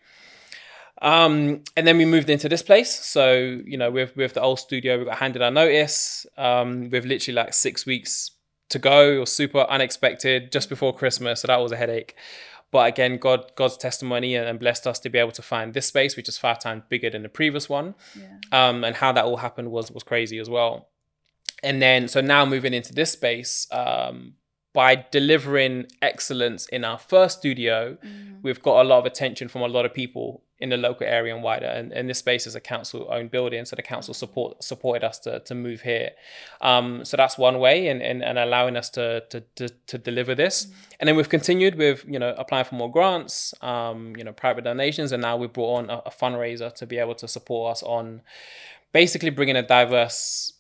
Um, 1.00 1.62
and 1.79 1.87
then 1.87 1.97
we 1.97 2.05
moved 2.05 2.29
into 2.29 2.47
this 2.47 2.61
place. 2.61 2.95
So, 2.95 3.33
you 3.65 3.79
know, 3.79 3.91
with 3.91 4.17
with 4.17 4.35
the 4.35 4.43
old 4.43 4.59
studio, 4.59 4.99
we 4.99 5.07
got 5.07 5.17
handed 5.17 5.41
our 5.41 5.50
notice. 5.50 6.27
Um, 6.37 6.91
with 6.91 7.07
literally 7.07 7.37
like 7.37 7.55
six 7.55 7.87
weeks 7.87 8.33
to 8.69 8.79
go. 8.79 9.12
It 9.12 9.19
was 9.21 9.33
super 9.33 9.61
unexpected 9.61 10.53
just 10.53 10.69
before 10.69 10.95
Christmas, 10.95 11.41
so 11.41 11.47
that 11.47 11.57
was 11.57 11.73
a 11.73 11.77
headache. 11.77 12.15
But 12.71 12.87
again, 12.87 13.17
God 13.17 13.53
God's 13.55 13.79
testimony 13.79 14.35
and 14.35 14.59
blessed 14.59 14.87
us 14.87 14.99
to 14.99 15.09
be 15.09 15.19
able 15.19 15.33
to 15.33 15.43
find 15.43 15.73
this 15.73 15.87
space, 15.87 16.19
which 16.19 16.29
is 16.29 16.37
five 16.37 16.59
times 16.59 16.83
bigger 16.91 17.09
than 17.09 17.23
the 17.23 17.31
previous 17.31 17.67
one. 17.67 17.95
Yeah. 18.15 18.69
Um, 18.69 18.85
and 18.85 18.95
how 18.95 19.11
that 19.12 19.25
all 19.25 19.38
happened 19.38 19.71
was 19.71 19.91
was 19.91 20.03
crazy 20.03 20.38
as 20.38 20.50
well. 20.50 20.91
And 21.62 21.81
then 21.83 22.09
so 22.09 22.21
now 22.21 22.45
moving 22.47 22.75
into 22.75 22.93
this 22.93 23.12
space, 23.12 23.67
um, 23.73 24.35
by 24.75 25.07
delivering 25.11 25.87
excellence 26.03 26.67
in 26.67 26.85
our 26.85 26.99
first 26.99 27.38
studio, 27.38 27.97
Mm. 28.05 28.43
we've 28.43 28.62
got 28.62 28.83
a 28.83 28.88
lot 28.88 28.99
of 29.00 29.07
attention 29.07 29.49
from 29.49 29.62
a 29.62 29.67
lot 29.67 29.85
of 29.85 29.93
people 29.93 30.43
in 30.61 30.69
the 30.71 30.77
local 30.77 31.07
area 31.07 31.35
and 31.35 31.43
wider. 31.43 31.67
And, 31.67 31.93
and 31.93 32.09
this 32.09 32.19
space 32.19 32.47
is 32.47 32.55
a 32.55 32.61
council 32.61 33.09
owned 33.11 33.31
building, 33.31 33.65
so 33.65 33.77
the 33.77 33.83
council 33.83 34.12
support 34.12 34.62
supported 34.62 35.05
us 35.07 35.19
to, 35.21 35.41
to 35.41 35.55
move 35.55 35.83
here. 35.83 36.11
Um, 36.61 37.05
so 37.05 37.17
that's 37.17 37.38
one 37.38 37.59
way, 37.61 37.88
and, 37.88 38.03
and, 38.03 38.23
and 38.23 38.38
allowing 38.38 38.77
us 38.77 38.91
to, 38.91 39.23
to 39.31 39.41
to 39.57 39.69
to 39.69 39.99
deliver 39.99 40.35
this. 40.35 40.67
And 41.00 41.09
then 41.09 41.17
we've 41.17 41.29
continued 41.29 41.77
with 41.77 42.05
you 42.07 42.19
know 42.19 42.35
applying 42.37 42.65
for 42.67 42.75
more 42.75 42.91
grants, 42.93 43.55
um, 43.62 44.15
you 44.17 44.25
know 44.25 44.33
private 44.33 44.65
donations, 44.65 45.12
and 45.12 45.23
now 45.23 45.37
we've 45.37 45.53
brought 45.53 45.79
on 45.79 45.91
a, 45.91 46.03
a 46.07 46.11
fundraiser 46.11 46.73
to 46.75 46.87
be 46.87 46.99
able 46.99 47.15
to 47.17 47.27
support 47.27 47.73
us 47.73 47.83
on 47.83 48.21
basically 48.93 49.31
bringing 49.31 49.57
a 49.57 49.62
diverse 49.62 50.53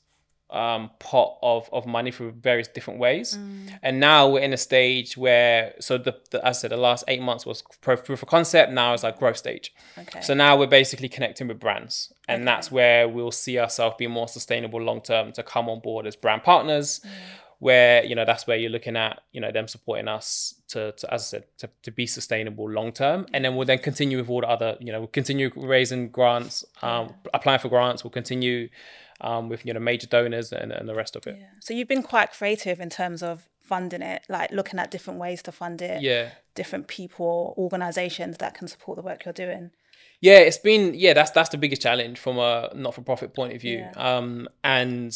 um, 0.50 0.90
pot 0.98 1.38
of, 1.42 1.68
of 1.72 1.86
money 1.86 2.10
through 2.10 2.32
various 2.32 2.68
different 2.68 2.98
ways. 2.98 3.36
Mm. 3.36 3.78
And 3.82 4.00
now 4.00 4.28
we're 4.28 4.40
in 4.40 4.52
a 4.52 4.56
stage 4.56 5.16
where, 5.16 5.74
so 5.80 5.98
the, 5.98 6.16
the 6.30 6.44
as 6.46 6.58
I 6.58 6.60
said, 6.60 6.70
the 6.70 6.76
last 6.76 7.04
eight 7.08 7.20
months 7.20 7.44
was 7.44 7.62
proof 7.80 8.08
of 8.08 8.26
concept. 8.26 8.72
Now 8.72 8.94
it's 8.94 9.02
like 9.02 9.18
growth 9.18 9.36
stage. 9.36 9.74
Okay. 9.98 10.20
So 10.22 10.34
now 10.34 10.56
we're 10.56 10.66
basically 10.66 11.08
connecting 11.08 11.48
with 11.48 11.60
brands, 11.60 12.12
and 12.28 12.42
Okay. 12.42 12.44
that's 12.46 12.72
where 12.72 13.08
we'll 13.08 13.30
see 13.30 13.58
ourselves 13.58 13.96
be 13.98 14.06
more 14.06 14.28
sustainable 14.28 14.80
long 14.80 15.00
term 15.02 15.32
to 15.32 15.42
come 15.42 15.68
on 15.68 15.80
board 15.80 16.06
as 16.06 16.16
brand 16.16 16.42
partners. 16.44 17.00
Mm. 17.04 17.10
Where 17.60 18.04
you 18.04 18.14
know 18.14 18.24
that's 18.24 18.46
where 18.46 18.56
you're 18.56 18.70
looking 18.70 18.96
at 18.96 19.20
you 19.32 19.40
know 19.40 19.50
them 19.50 19.66
supporting 19.66 20.06
us 20.06 20.54
to, 20.68 20.92
to 20.92 21.12
as 21.12 21.22
I 21.22 21.24
said 21.24 21.44
to, 21.58 21.68
to 21.82 21.90
be 21.90 22.06
sustainable 22.06 22.70
long 22.70 22.92
term, 22.92 23.26
and 23.34 23.44
then 23.44 23.56
we'll 23.56 23.66
then 23.66 23.78
continue 23.80 24.16
with 24.18 24.28
all 24.30 24.42
the 24.42 24.48
other 24.48 24.76
you 24.80 24.92
know 24.92 25.00
we'll 25.00 25.08
continue 25.08 25.50
raising 25.56 26.08
grants, 26.10 26.64
um, 26.82 27.14
applying 27.34 27.58
for 27.58 27.68
grants. 27.68 28.04
We'll 28.04 28.12
continue 28.12 28.68
um, 29.20 29.48
with 29.48 29.66
you 29.66 29.74
know 29.74 29.80
major 29.80 30.06
donors 30.06 30.52
and, 30.52 30.70
and 30.70 30.88
the 30.88 30.94
rest 30.94 31.16
of 31.16 31.26
it. 31.26 31.36
yeah. 31.40 31.46
So 31.60 31.74
you've 31.74 31.88
been 31.88 32.04
quite 32.04 32.30
creative 32.32 32.78
in 32.78 32.90
terms 32.90 33.22
of 33.24 33.48
funding 33.60 34.02
it, 34.02 34.22
like 34.28 34.52
looking 34.52 34.78
at 34.78 34.90
different 34.92 35.18
ways 35.18 35.42
to 35.42 35.52
fund 35.52 35.82
it, 35.82 36.00
Yeah. 36.00 36.30
different 36.54 36.86
people, 36.86 37.54
organizations 37.58 38.38
that 38.38 38.54
can 38.54 38.66
support 38.68 38.96
the 38.96 39.02
work 39.02 39.24
you're 39.24 39.34
doing. 39.34 39.72
Yeah, 40.20 40.38
it's 40.38 40.58
been 40.58 40.94
yeah, 40.94 41.12
that's 41.12 41.32
that's 41.32 41.48
the 41.50 41.58
biggest 41.58 41.82
challenge 41.82 42.18
from 42.20 42.38
a 42.38 42.70
not 42.74 42.94
for 42.94 43.02
profit 43.02 43.34
point 43.34 43.52
of 43.54 43.60
view. 43.60 43.78
Yeah. 43.78 43.92
Um 43.96 44.48
and 44.64 45.12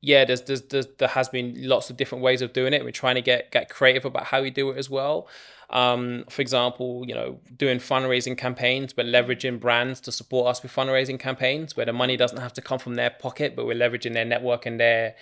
yeah, 0.00 0.24
there's, 0.24 0.42
there's 0.42 0.62
there's 0.62 0.86
there 0.98 1.08
has 1.08 1.28
been 1.28 1.54
lots 1.68 1.90
of 1.90 1.96
different 1.96 2.22
ways 2.22 2.42
of 2.42 2.52
doing 2.52 2.72
it. 2.72 2.84
We're 2.84 2.90
trying 2.90 3.16
to 3.16 3.22
get 3.22 3.50
get 3.50 3.68
creative 3.68 4.04
about 4.04 4.24
how 4.24 4.42
we 4.42 4.50
do 4.50 4.70
it 4.70 4.78
as 4.78 4.90
well. 4.90 5.28
Um, 5.70 6.24
for 6.30 6.42
example, 6.42 7.04
you 7.06 7.14
know, 7.14 7.40
doing 7.56 7.78
fundraising 7.78 8.38
campaigns, 8.38 8.92
but 8.92 9.06
leveraging 9.06 9.58
brands 9.58 10.00
to 10.02 10.12
support 10.12 10.48
us 10.48 10.62
with 10.62 10.72
fundraising 10.72 11.18
campaigns 11.18 11.76
where 11.76 11.86
the 11.86 11.92
money 11.92 12.16
doesn't 12.16 12.38
have 12.38 12.52
to 12.54 12.62
come 12.62 12.78
from 12.78 12.94
their 12.94 13.10
pocket, 13.10 13.56
but 13.56 13.66
we're 13.66 13.74
leveraging 13.76 14.12
their 14.12 14.24
network 14.24 14.66
and 14.66 14.78
their 14.78 15.16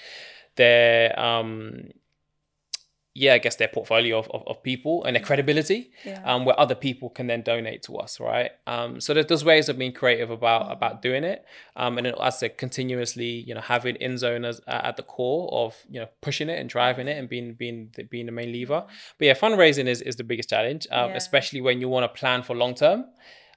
their 0.57 1.19
um 1.19 1.89
yeah, 3.17 3.35
I 3.35 3.39
guess 3.39 3.55
their 3.57 3.69
portfolio 3.69 4.19
of, 4.19 4.29
of, 4.33 4.43
of 4.49 4.61
people 4.65 5.05
and 5.05 5.15
their 5.15 5.23
credibility, 5.23 5.93
Yeah. 6.05 6.21
um, 6.25 6.45
where 6.45 6.59
other 6.59 6.75
people 6.75 7.09
can 7.11 7.29
then 7.29 7.43
donate 7.43 7.83
to 7.85 7.97
us, 7.99 8.19
right? 8.19 8.51
Um, 8.67 9.01
so 9.01 9.15
there's, 9.15 9.27
there's 9.27 9.45
ways 9.45 9.69
of 9.69 9.79
being 9.79 9.93
creative 9.93 10.31
about 10.31 10.73
about 10.73 11.01
doing 11.01 11.23
it, 11.23 11.45
um, 11.77 11.97
and 11.97 12.07
then, 12.07 12.15
as 12.15 12.21
I 12.21 12.39
said, 12.41 12.59
continuously, 12.59 13.27
you 13.49 13.55
know, 13.55 13.61
having 13.61 13.95
InZone 13.97 14.45
as 14.45 14.61
uh, 14.67 14.81
at 14.89 14.97
the 14.97 15.05
core 15.05 15.49
of 15.53 15.77
you 15.89 16.01
know 16.01 16.09
pushing 16.23 16.49
it 16.49 16.59
and 16.59 16.69
driving 16.69 17.07
it 17.07 17.17
and 17.17 17.29
being 17.29 17.55
being 17.55 17.91
the, 17.95 18.03
being 18.03 18.27
the 18.27 18.33
main 18.33 18.51
lever. 18.53 18.85
But 19.19 19.25
yeah, 19.27 19.35
fundraising 19.35 19.87
is 19.87 20.01
is 20.03 20.17
the 20.17 20.25
biggest 20.25 20.49
challenge, 20.51 20.87
um, 20.91 21.11
Yeah. 21.11 21.17
especially 21.17 21.61
when 21.61 21.81
you 21.81 21.89
want 21.89 22.05
to 22.05 22.19
plan 22.21 22.43
for 22.43 22.57
long 22.57 22.75
term. 22.75 23.05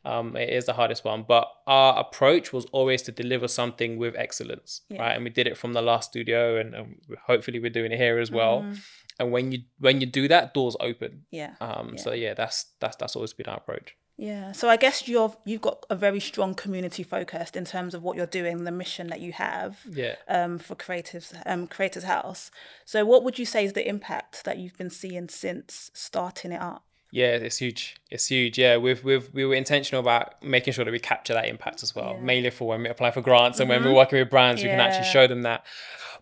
Um, 0.06 0.38
it 0.38 0.50
is 0.50 0.66
the 0.66 0.74
hardest 0.74 1.04
one, 1.04 1.26
but 1.28 1.46
our 1.66 2.00
approach 2.00 2.54
was 2.54 2.66
always 2.72 3.02
to 3.02 3.12
deliver 3.12 3.48
something 3.50 3.98
with 3.98 4.16
excellence, 4.16 4.82
Yeah. 4.90 5.02
right? 5.02 5.16
And 5.16 5.24
we 5.26 5.32
did 5.32 5.48
it 5.48 5.58
from 5.58 5.74
the 5.74 5.82
last 5.82 6.12
studio, 6.12 6.58
and, 6.58 6.74
and 6.76 6.96
hopefully 7.26 7.60
we're 7.60 7.72
doing 7.80 7.92
it 7.92 7.98
here 7.98 8.18
as 8.20 8.32
well 8.32 8.62
Mhm. 8.62 8.80
And 9.20 9.32
when 9.32 9.52
you 9.52 9.60
when 9.80 10.00
you 10.02 10.08
do 10.08 10.28
that 10.28 10.54
doors 10.54 10.76
open 10.80 11.24
Yeah. 11.32 11.54
um 11.62 11.98
so 11.98 12.12
yeah 12.14 12.34
that's 12.34 12.66
that's 12.80 12.96
that's 12.98 13.16
always 13.16 13.34
been 13.34 13.48
our 13.48 13.58
approach 13.58 13.96
Yeah. 14.20 14.52
So 14.54 14.68
I 14.68 14.78
guess 14.78 15.08
you've 15.08 15.38
you've 15.46 15.62
got 15.62 15.86
a 15.90 15.96
very 15.96 16.20
strong 16.20 16.56
community 16.56 17.04
focused 17.04 17.56
in 17.56 17.66
terms 17.66 17.94
of 17.94 18.02
what 18.02 18.18
you're 18.18 18.26
doing, 18.40 18.64
the 18.64 18.72
mission 18.72 19.08
that 19.08 19.22
you 19.22 19.32
have 19.34 19.72
yeah 20.04 20.16
um, 20.28 20.58
for 20.60 20.76
Creatives 20.76 21.28
um, 21.46 21.68
Creators 21.68 22.04
House. 22.04 22.50
So 22.86 23.06
what 23.06 23.24
would 23.24 23.38
you 23.38 23.46
say 23.46 23.64
is 23.66 23.74
the 23.74 23.88
impact 23.88 24.44
that 24.46 24.58
you've 24.58 24.78
been 24.78 24.90
seeing 24.90 25.30
since 25.30 25.92
starting 25.94 26.52
it 26.52 26.62
up? 26.62 26.82
yeah 27.10 27.36
it's 27.48 27.60
huge 27.60 27.96
it's 28.12 28.28
huge 28.28 28.58
yeah 28.60 28.76
we've 28.76 29.02
we've 29.02 29.30
we 29.34 29.46
were 29.46 29.56
intentional 29.56 30.02
about 30.02 30.44
making 30.44 30.74
sure 30.74 30.84
that 30.84 30.92
we 30.92 31.00
capture 31.00 31.34
that 31.34 31.46
impact 31.48 31.82
as 31.82 31.96
well 31.96 32.12
Yeah. 32.16 32.20
mainly 32.32 32.50
for 32.50 32.68
when 32.68 32.84
we 32.84 32.90
apply 32.90 33.12
for 33.12 33.22
grants 33.22 33.62
and 33.62 33.70
when 33.70 33.82
we're 33.86 33.94
working 33.94 34.20
with 34.20 34.30
brands 34.30 34.62
we 34.62 34.68
can 34.68 34.82
actually 34.82 35.08
show 35.08 35.26
them 35.26 35.44
that 35.44 35.66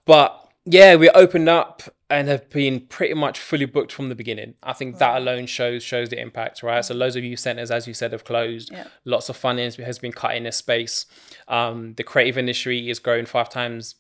but 0.06 0.45
yeah 0.66 0.96
we 0.96 1.10
opened 1.12 1.50
up 1.50 1.84
and 2.10 2.28
have 2.28 2.50
been 2.50 2.82
pretty 2.82 3.14
much 3.16 3.40
fully 3.40 3.66
booked 3.66 3.92
from 3.92 4.10
the 4.10 4.16
beginning. 4.16 4.54
I 4.62 4.74
think 4.74 5.00
that 5.00 5.18
alone 5.18 5.48
shows 5.48 5.84
shows 5.84 6.10
the 6.10 6.20
impact 6.22 6.62
right? 6.62 6.86
So 6.86 6.94
loads 6.94 7.16
of 7.16 7.24
youth 7.24 7.40
centers 7.40 7.72
as 7.72 7.88
you 7.88 7.94
said 7.94 8.12
have 8.12 8.24
closed. 8.24 8.72
Yeah. 8.72 8.88
lots 9.06 9.28
of 9.30 9.36
funding 9.38 9.72
has 9.72 10.00
been 10.00 10.12
cut 10.12 10.36
in 10.36 10.44
this 10.44 10.58
space. 10.58 11.06
Um 11.48 11.94
the 11.96 12.04
creative 12.04 12.38
industry 12.38 12.90
is 12.90 13.00
growing 13.00 13.26
five 13.26 13.50
times 13.50 13.96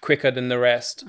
quicker 0.00 0.30
than 0.30 0.48
the 0.48 0.58
rest. 0.58 1.04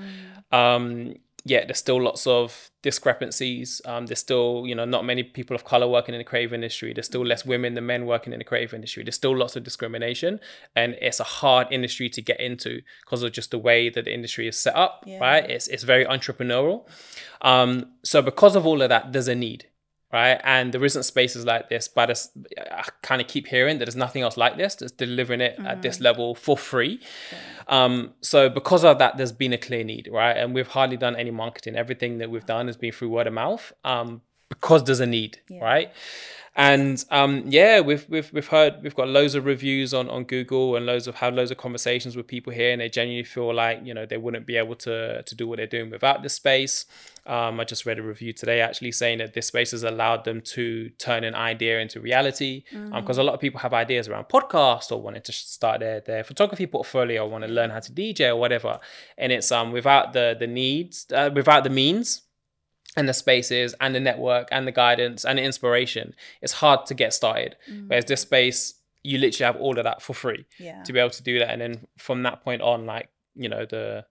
Um 0.50 1.14
yeah 1.52 1.64
there's 1.64 1.78
still 1.78 2.00
lots 2.02 2.26
of 2.26 2.70
discrepancies. 2.82 3.80
Um 3.84 4.06
there's 4.06 4.18
still 4.28 4.64
you 4.66 4.74
know 4.74 4.84
not 4.84 5.04
many 5.04 5.22
people 5.22 5.54
of 5.56 5.64
color 5.64 5.88
working 5.88 6.14
in 6.14 6.18
the 6.18 6.24
creative 6.32 6.52
industry. 6.52 6.92
There's 6.92 7.06
still 7.06 7.24
less 7.32 7.44
women 7.46 7.74
than 7.74 7.86
men 7.86 8.06
working 8.06 8.32
in 8.32 8.38
the 8.38 8.44
creative 8.44 8.74
industry. 8.74 9.02
There's 9.04 9.14
still 9.14 9.36
lots 9.36 9.54
of 9.56 9.62
discrimination 9.64 10.40
and 10.74 10.96
it's 11.00 11.20
a 11.20 11.24
hard 11.40 11.66
industry 11.70 12.08
to 12.10 12.20
get 12.30 12.38
into 12.40 12.82
because 13.04 13.22
of 13.22 13.32
just 13.32 13.50
the 13.50 13.58
way 13.58 13.88
that 13.90 14.04
the 14.06 14.12
industry 14.18 14.48
is 14.48 14.56
set 14.56 14.74
up 14.74 15.04
Yeah. 15.06 15.20
right? 15.20 15.44
It's, 15.54 15.68
it's 15.68 15.84
very 15.84 16.04
entrepreneurial. 16.04 16.78
Um 17.42 17.70
so 18.02 18.22
because 18.22 18.56
of 18.56 18.66
all 18.66 18.82
of 18.82 18.88
that 18.88 19.12
there's 19.12 19.28
a 19.28 19.34
need 19.34 19.66
right? 20.12 20.40
And 20.44 20.72
there 20.72 20.84
isn't 20.84 21.02
spaces 21.02 21.44
like 21.44 21.68
this, 21.68 21.88
but 21.88 22.10
it's- 22.10 22.30
I 22.70 22.84
kind 23.02 23.20
of 23.20 23.26
keep 23.28 23.48
hearing 23.48 23.78
that 23.78 23.86
there's 23.86 23.96
nothing 23.96 24.22
else 24.22 24.36
like 24.36 24.56
this 24.56 24.74
that's 24.76 24.92
delivering 24.92 25.40
it 25.40 25.58
at 25.64 25.82
this 25.82 26.00
level 26.00 26.34
for 26.34 26.56
free. 26.56 27.00
Um, 27.68 28.14
so 28.20 28.48
because 28.48 28.84
of 28.84 28.98
that, 28.98 29.16
there's 29.16 29.32
been 29.32 29.52
a 29.52 29.58
clear 29.58 29.84
need, 29.84 30.08
right? 30.12 30.36
And 30.36 30.54
we've 30.54 30.68
hardly 30.68 30.96
done 30.96 31.16
any 31.16 31.30
marketing. 31.30 31.76
Everything 31.76 32.18
that 32.18 32.30
we've 32.30 32.46
done 32.46 32.66
has 32.68 32.76
been 32.76 32.92
through 32.92 33.08
word 33.10 33.26
of 33.26 33.32
mouth, 33.32 33.72
um, 33.84 34.22
because 34.48 34.84
there's 34.84 35.00
a 35.00 35.06
need, 35.06 35.40
Yeah. 35.50 35.64
right? 35.64 35.92
And 36.58 37.04
um, 37.10 37.44
yeah, 37.46 37.80
we've 37.80 38.06
we've 38.08 38.32
we've 38.32 38.48
heard 38.48 38.82
we've 38.82 38.94
got 38.94 39.08
loads 39.08 39.34
of 39.34 39.44
reviews 39.44 39.92
on, 39.92 40.08
on 40.08 40.24
Google 40.24 40.74
and 40.74 40.86
loads 40.86 41.06
of 41.06 41.16
had 41.16 41.34
loads 41.34 41.50
of 41.50 41.58
conversations 41.58 42.16
with 42.16 42.26
people 42.26 42.50
here, 42.50 42.72
and 42.72 42.80
they 42.80 42.88
genuinely 42.88 43.24
feel 43.24 43.52
like 43.52 43.80
you 43.84 43.92
know 43.92 44.06
they 44.06 44.16
wouldn't 44.16 44.46
be 44.46 44.56
able 44.56 44.74
to 44.76 45.22
to 45.22 45.34
do 45.34 45.46
what 45.46 45.58
they're 45.58 45.66
doing 45.66 45.90
without 45.90 46.22
this 46.22 46.32
space. 46.32 46.86
Um, 47.26 47.60
I 47.60 47.64
just 47.64 47.84
read 47.84 47.98
a 47.98 48.02
review 48.02 48.32
today 48.32 48.60
actually 48.60 48.92
saying 48.92 49.18
that 49.18 49.34
this 49.34 49.48
space 49.48 49.72
has 49.72 49.82
allowed 49.82 50.24
them 50.24 50.40
to 50.42 50.88
turn 50.90 51.24
an 51.24 51.34
idea 51.34 51.80
into 51.80 52.00
reality. 52.00 52.62
Because 52.94 53.18
a 53.18 53.22
lot 53.22 53.34
of 53.34 53.40
people 53.40 53.60
have 53.60 53.74
ideas 53.74 54.08
around 54.08 54.28
podcasts 54.28 54.90
or 54.90 55.02
wanting 55.02 55.22
to 55.22 55.32
start 55.32 55.80
their 55.80 56.00
their 56.00 56.24
photography 56.24 56.66
portfolio, 56.66 57.24
or 57.24 57.28
want 57.28 57.44
to 57.44 57.50
learn 57.50 57.68
how 57.68 57.80
to 57.80 57.92
DJ 57.92 58.30
or 58.30 58.36
whatever, 58.36 58.80
and 59.18 59.30
it's 59.30 59.52
um 59.52 59.72
without 59.72 60.14
the 60.14 60.34
the 60.38 60.46
needs, 60.46 61.06
uh, 61.12 61.28
without 61.34 61.64
the 61.64 61.70
means 61.70 62.22
and 62.96 63.08
the 63.08 63.12
spaces 63.14 63.74
and 63.80 63.94
the 63.94 64.00
network 64.00 64.48
and 64.50 64.66
the 64.66 64.72
guidance 64.72 65.24
and 65.24 65.38
the 65.38 65.42
inspiration, 65.42 66.14
it's 66.42 66.52
hard 66.54 66.86
to 66.86 66.94
get 66.94 67.12
started. 67.12 67.56
Mm. 67.70 67.88
Whereas 67.88 68.06
this 68.06 68.22
space, 68.22 68.74
you 69.02 69.18
literally 69.18 69.46
have 69.52 69.60
all 69.60 69.78
of 69.78 69.84
that 69.84 70.02
for 70.02 70.14
free 70.14 70.46
Yeah. 70.58 70.82
to 70.82 70.92
be 70.92 70.98
able 70.98 71.10
to 71.10 71.22
do 71.22 71.38
that. 71.38 71.50
And 71.50 71.60
then 71.60 71.86
from 71.98 72.22
that 72.24 72.42
point 72.42 72.62
on, 72.62 72.86
like, 72.86 73.08
you 73.34 73.48
know, 73.48 73.64
the 73.66 74.04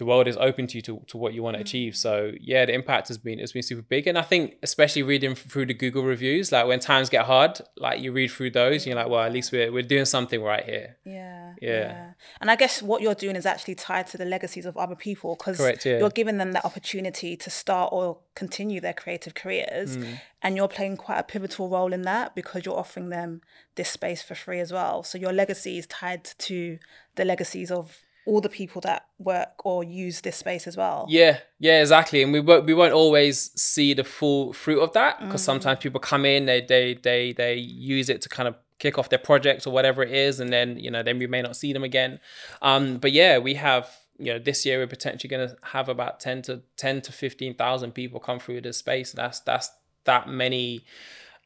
the 0.00 0.06
world 0.06 0.26
is 0.26 0.38
open 0.38 0.66
to 0.66 0.78
you 0.78 0.80
to, 0.80 1.02
to 1.08 1.18
what 1.18 1.34
you 1.34 1.42
want 1.42 1.56
to 1.56 1.60
achieve. 1.60 1.94
So 1.94 2.32
yeah, 2.40 2.64
the 2.64 2.72
impact 2.72 3.08
has 3.08 3.18
been 3.18 3.38
it's 3.38 3.52
been 3.52 3.62
super 3.62 3.82
big. 3.82 4.06
And 4.06 4.16
I 4.16 4.22
think 4.22 4.54
especially 4.62 5.02
reading 5.02 5.34
through 5.34 5.66
the 5.66 5.74
Google 5.74 6.04
reviews, 6.04 6.50
like 6.50 6.66
when 6.66 6.80
times 6.80 7.10
get 7.10 7.26
hard, 7.26 7.60
like 7.76 8.00
you 8.00 8.10
read 8.10 8.30
through 8.30 8.52
those, 8.52 8.86
you're 8.86 8.96
like, 8.96 9.10
well, 9.10 9.20
at 9.20 9.30
least 9.30 9.52
we're 9.52 9.70
we're 9.70 9.82
doing 9.82 10.06
something 10.06 10.42
right 10.42 10.64
here. 10.64 10.96
Yeah, 11.04 11.52
Yeah. 11.60 12.12
And 12.40 12.50
I 12.50 12.56
guess 12.56 12.80
what 12.80 13.02
you're 13.02 13.14
doing 13.14 13.36
is 13.36 13.44
actually 13.44 13.74
tied 13.74 14.06
to 14.06 14.16
the 14.16 14.24
legacies 14.24 14.64
of 14.64 14.74
other 14.78 14.96
people 14.96 15.36
because 15.36 15.60
yeah. 15.60 15.98
you're 15.98 16.08
giving 16.08 16.38
them 16.38 16.52
that 16.52 16.64
opportunity 16.64 17.36
to 17.36 17.50
start 17.50 17.92
or 17.92 18.20
continue 18.34 18.80
their 18.80 18.94
creative 18.94 19.34
careers. 19.34 19.98
Mm. 19.98 20.18
And 20.40 20.56
you're 20.56 20.68
playing 20.68 20.96
quite 20.96 21.18
a 21.18 21.24
pivotal 21.24 21.68
role 21.68 21.92
in 21.92 22.00
that 22.02 22.34
because 22.34 22.64
you're 22.64 22.78
offering 22.78 23.10
them 23.10 23.42
this 23.74 23.90
space 23.90 24.22
for 24.22 24.34
free 24.34 24.60
as 24.60 24.72
well. 24.72 25.02
So 25.02 25.18
your 25.18 25.34
legacy 25.34 25.76
is 25.76 25.86
tied 25.86 26.24
to 26.24 26.78
the 27.16 27.26
legacies 27.26 27.70
of 27.70 27.98
all 28.26 28.40
the 28.40 28.48
people 28.48 28.80
that 28.82 29.06
work 29.18 29.64
or 29.64 29.82
use 29.82 30.20
this 30.20 30.36
space 30.36 30.66
as 30.66 30.76
well. 30.76 31.06
Yeah, 31.08 31.38
yeah, 31.58 31.80
exactly. 31.80 32.22
And 32.22 32.32
we 32.32 32.40
won't 32.40 32.66
we 32.66 32.74
won't 32.74 32.92
always 32.92 33.50
see 33.60 33.94
the 33.94 34.04
full 34.04 34.52
fruit 34.52 34.80
of 34.80 34.92
that 34.92 35.20
because 35.20 35.42
sometimes 35.42 35.80
people 35.80 36.00
come 36.00 36.24
in, 36.24 36.46
they 36.46 36.60
they 36.60 36.94
they 36.94 37.32
they 37.32 37.54
use 37.54 38.08
it 38.08 38.20
to 38.22 38.28
kind 38.28 38.48
of 38.48 38.56
kick 38.78 38.98
off 38.98 39.08
their 39.10 39.18
projects 39.18 39.66
or 39.66 39.72
whatever 39.72 40.02
it 40.02 40.12
is, 40.12 40.40
and 40.40 40.52
then 40.52 40.78
you 40.78 40.90
know 40.90 41.02
then 41.02 41.18
we 41.18 41.26
may 41.26 41.42
not 41.42 41.56
see 41.56 41.72
them 41.72 41.84
again. 41.84 42.20
Um, 42.62 42.98
but 42.98 43.12
yeah, 43.12 43.38
we 43.38 43.54
have 43.54 43.88
you 44.18 44.32
know 44.32 44.38
this 44.38 44.66
year 44.66 44.78
we're 44.78 44.86
potentially 44.86 45.28
going 45.28 45.48
to 45.48 45.56
have 45.62 45.88
about 45.88 46.20
ten 46.20 46.42
to 46.42 46.62
ten 46.76 47.00
to 47.02 47.12
fifteen 47.12 47.54
thousand 47.54 47.92
people 47.92 48.20
come 48.20 48.38
through 48.38 48.60
this 48.60 48.76
space. 48.76 49.12
That's 49.12 49.40
that's 49.40 49.70
that 50.04 50.28
many 50.28 50.84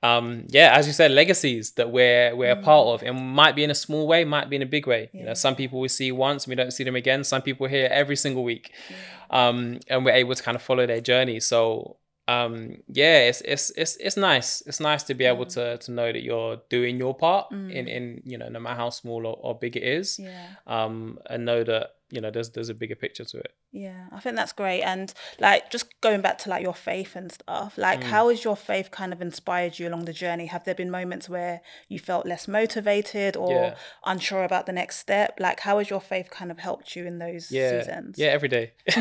um, 0.04 0.44
yeah, 0.50 0.76
as 0.76 0.86
you 0.86 0.92
said, 0.92 1.12
legacies 1.12 1.70
that 1.72 1.90
we're 1.90 2.36
we're 2.36 2.54
mm. 2.54 2.60
a 2.60 2.62
part 2.62 2.88
of, 2.88 3.02
and 3.02 3.18
might 3.18 3.56
be 3.56 3.64
in 3.64 3.70
a 3.70 3.74
small 3.74 4.06
way, 4.06 4.22
might 4.24 4.50
be 4.50 4.56
in 4.56 4.60
a 4.60 4.66
big 4.66 4.86
way. 4.86 5.08
Yeah. 5.14 5.20
You 5.20 5.26
know, 5.28 5.34
some 5.34 5.56
people 5.56 5.80
we 5.80 5.88
see 5.88 6.12
once, 6.12 6.46
we 6.46 6.54
don't 6.54 6.72
see 6.72 6.84
them 6.84 6.94
again. 6.94 7.24
Some 7.24 7.40
people 7.40 7.66
here 7.68 7.88
every 7.90 8.16
single 8.16 8.44
week, 8.44 8.70
yeah. 8.90 9.48
um, 9.48 9.80
and 9.88 10.04
we're 10.04 10.12
able 10.12 10.34
to 10.34 10.42
kind 10.42 10.56
of 10.56 10.62
follow 10.62 10.86
their 10.86 11.00
journey. 11.00 11.40
So 11.40 11.96
um, 12.28 12.82
yeah, 12.88 13.28
it's 13.28 13.40
it's 13.46 13.70
it's 13.70 13.96
it's 13.96 14.18
nice. 14.18 14.60
It's 14.66 14.78
nice 14.78 15.04
to 15.04 15.14
be 15.14 15.24
able 15.24 15.46
mm. 15.46 15.54
to 15.54 15.78
to 15.78 15.90
know 15.90 16.12
that 16.12 16.22
you're 16.22 16.60
doing 16.68 16.98
your 16.98 17.14
part 17.14 17.50
mm. 17.50 17.72
in 17.72 17.88
in 17.88 18.22
you 18.26 18.36
know 18.36 18.50
no 18.50 18.60
matter 18.60 18.76
how 18.76 18.90
small 18.90 19.26
or, 19.26 19.38
or 19.40 19.58
big 19.58 19.74
it 19.74 19.84
is. 19.84 20.18
Yeah. 20.18 20.48
Um, 20.66 21.18
and 21.30 21.46
know 21.46 21.64
that 21.64 21.94
you 22.14 22.20
know 22.20 22.30
there's 22.30 22.50
there's 22.50 22.68
a 22.68 22.74
bigger 22.74 22.94
picture 22.94 23.24
to 23.24 23.38
it 23.38 23.52
yeah 23.72 24.06
i 24.12 24.20
think 24.20 24.36
that's 24.36 24.52
great 24.52 24.82
and 24.82 25.12
like 25.40 25.68
just 25.70 26.00
going 26.00 26.20
back 26.20 26.38
to 26.38 26.48
like 26.48 26.62
your 26.62 26.74
faith 26.74 27.16
and 27.16 27.32
stuff 27.32 27.76
like 27.76 28.00
mm. 28.00 28.04
how 28.04 28.28
has 28.28 28.44
your 28.44 28.56
faith 28.56 28.90
kind 28.90 29.12
of 29.12 29.20
inspired 29.20 29.78
you 29.78 29.88
along 29.88 30.04
the 30.04 30.12
journey 30.12 30.46
have 30.46 30.64
there 30.64 30.74
been 30.74 30.90
moments 30.90 31.28
where 31.28 31.60
you 31.88 31.98
felt 31.98 32.24
less 32.24 32.46
motivated 32.46 33.36
or 33.36 33.52
yeah. 33.52 33.74
unsure 34.04 34.44
about 34.44 34.66
the 34.66 34.72
next 34.72 34.98
step 34.98 35.34
like 35.40 35.60
how 35.60 35.78
has 35.78 35.90
your 35.90 36.00
faith 36.00 36.30
kind 36.30 36.50
of 36.50 36.58
helped 36.58 36.94
you 36.94 37.04
in 37.04 37.18
those 37.18 37.50
yeah. 37.50 37.80
seasons 37.80 38.16
yeah 38.16 38.28
every 38.28 38.48
day 38.48 38.72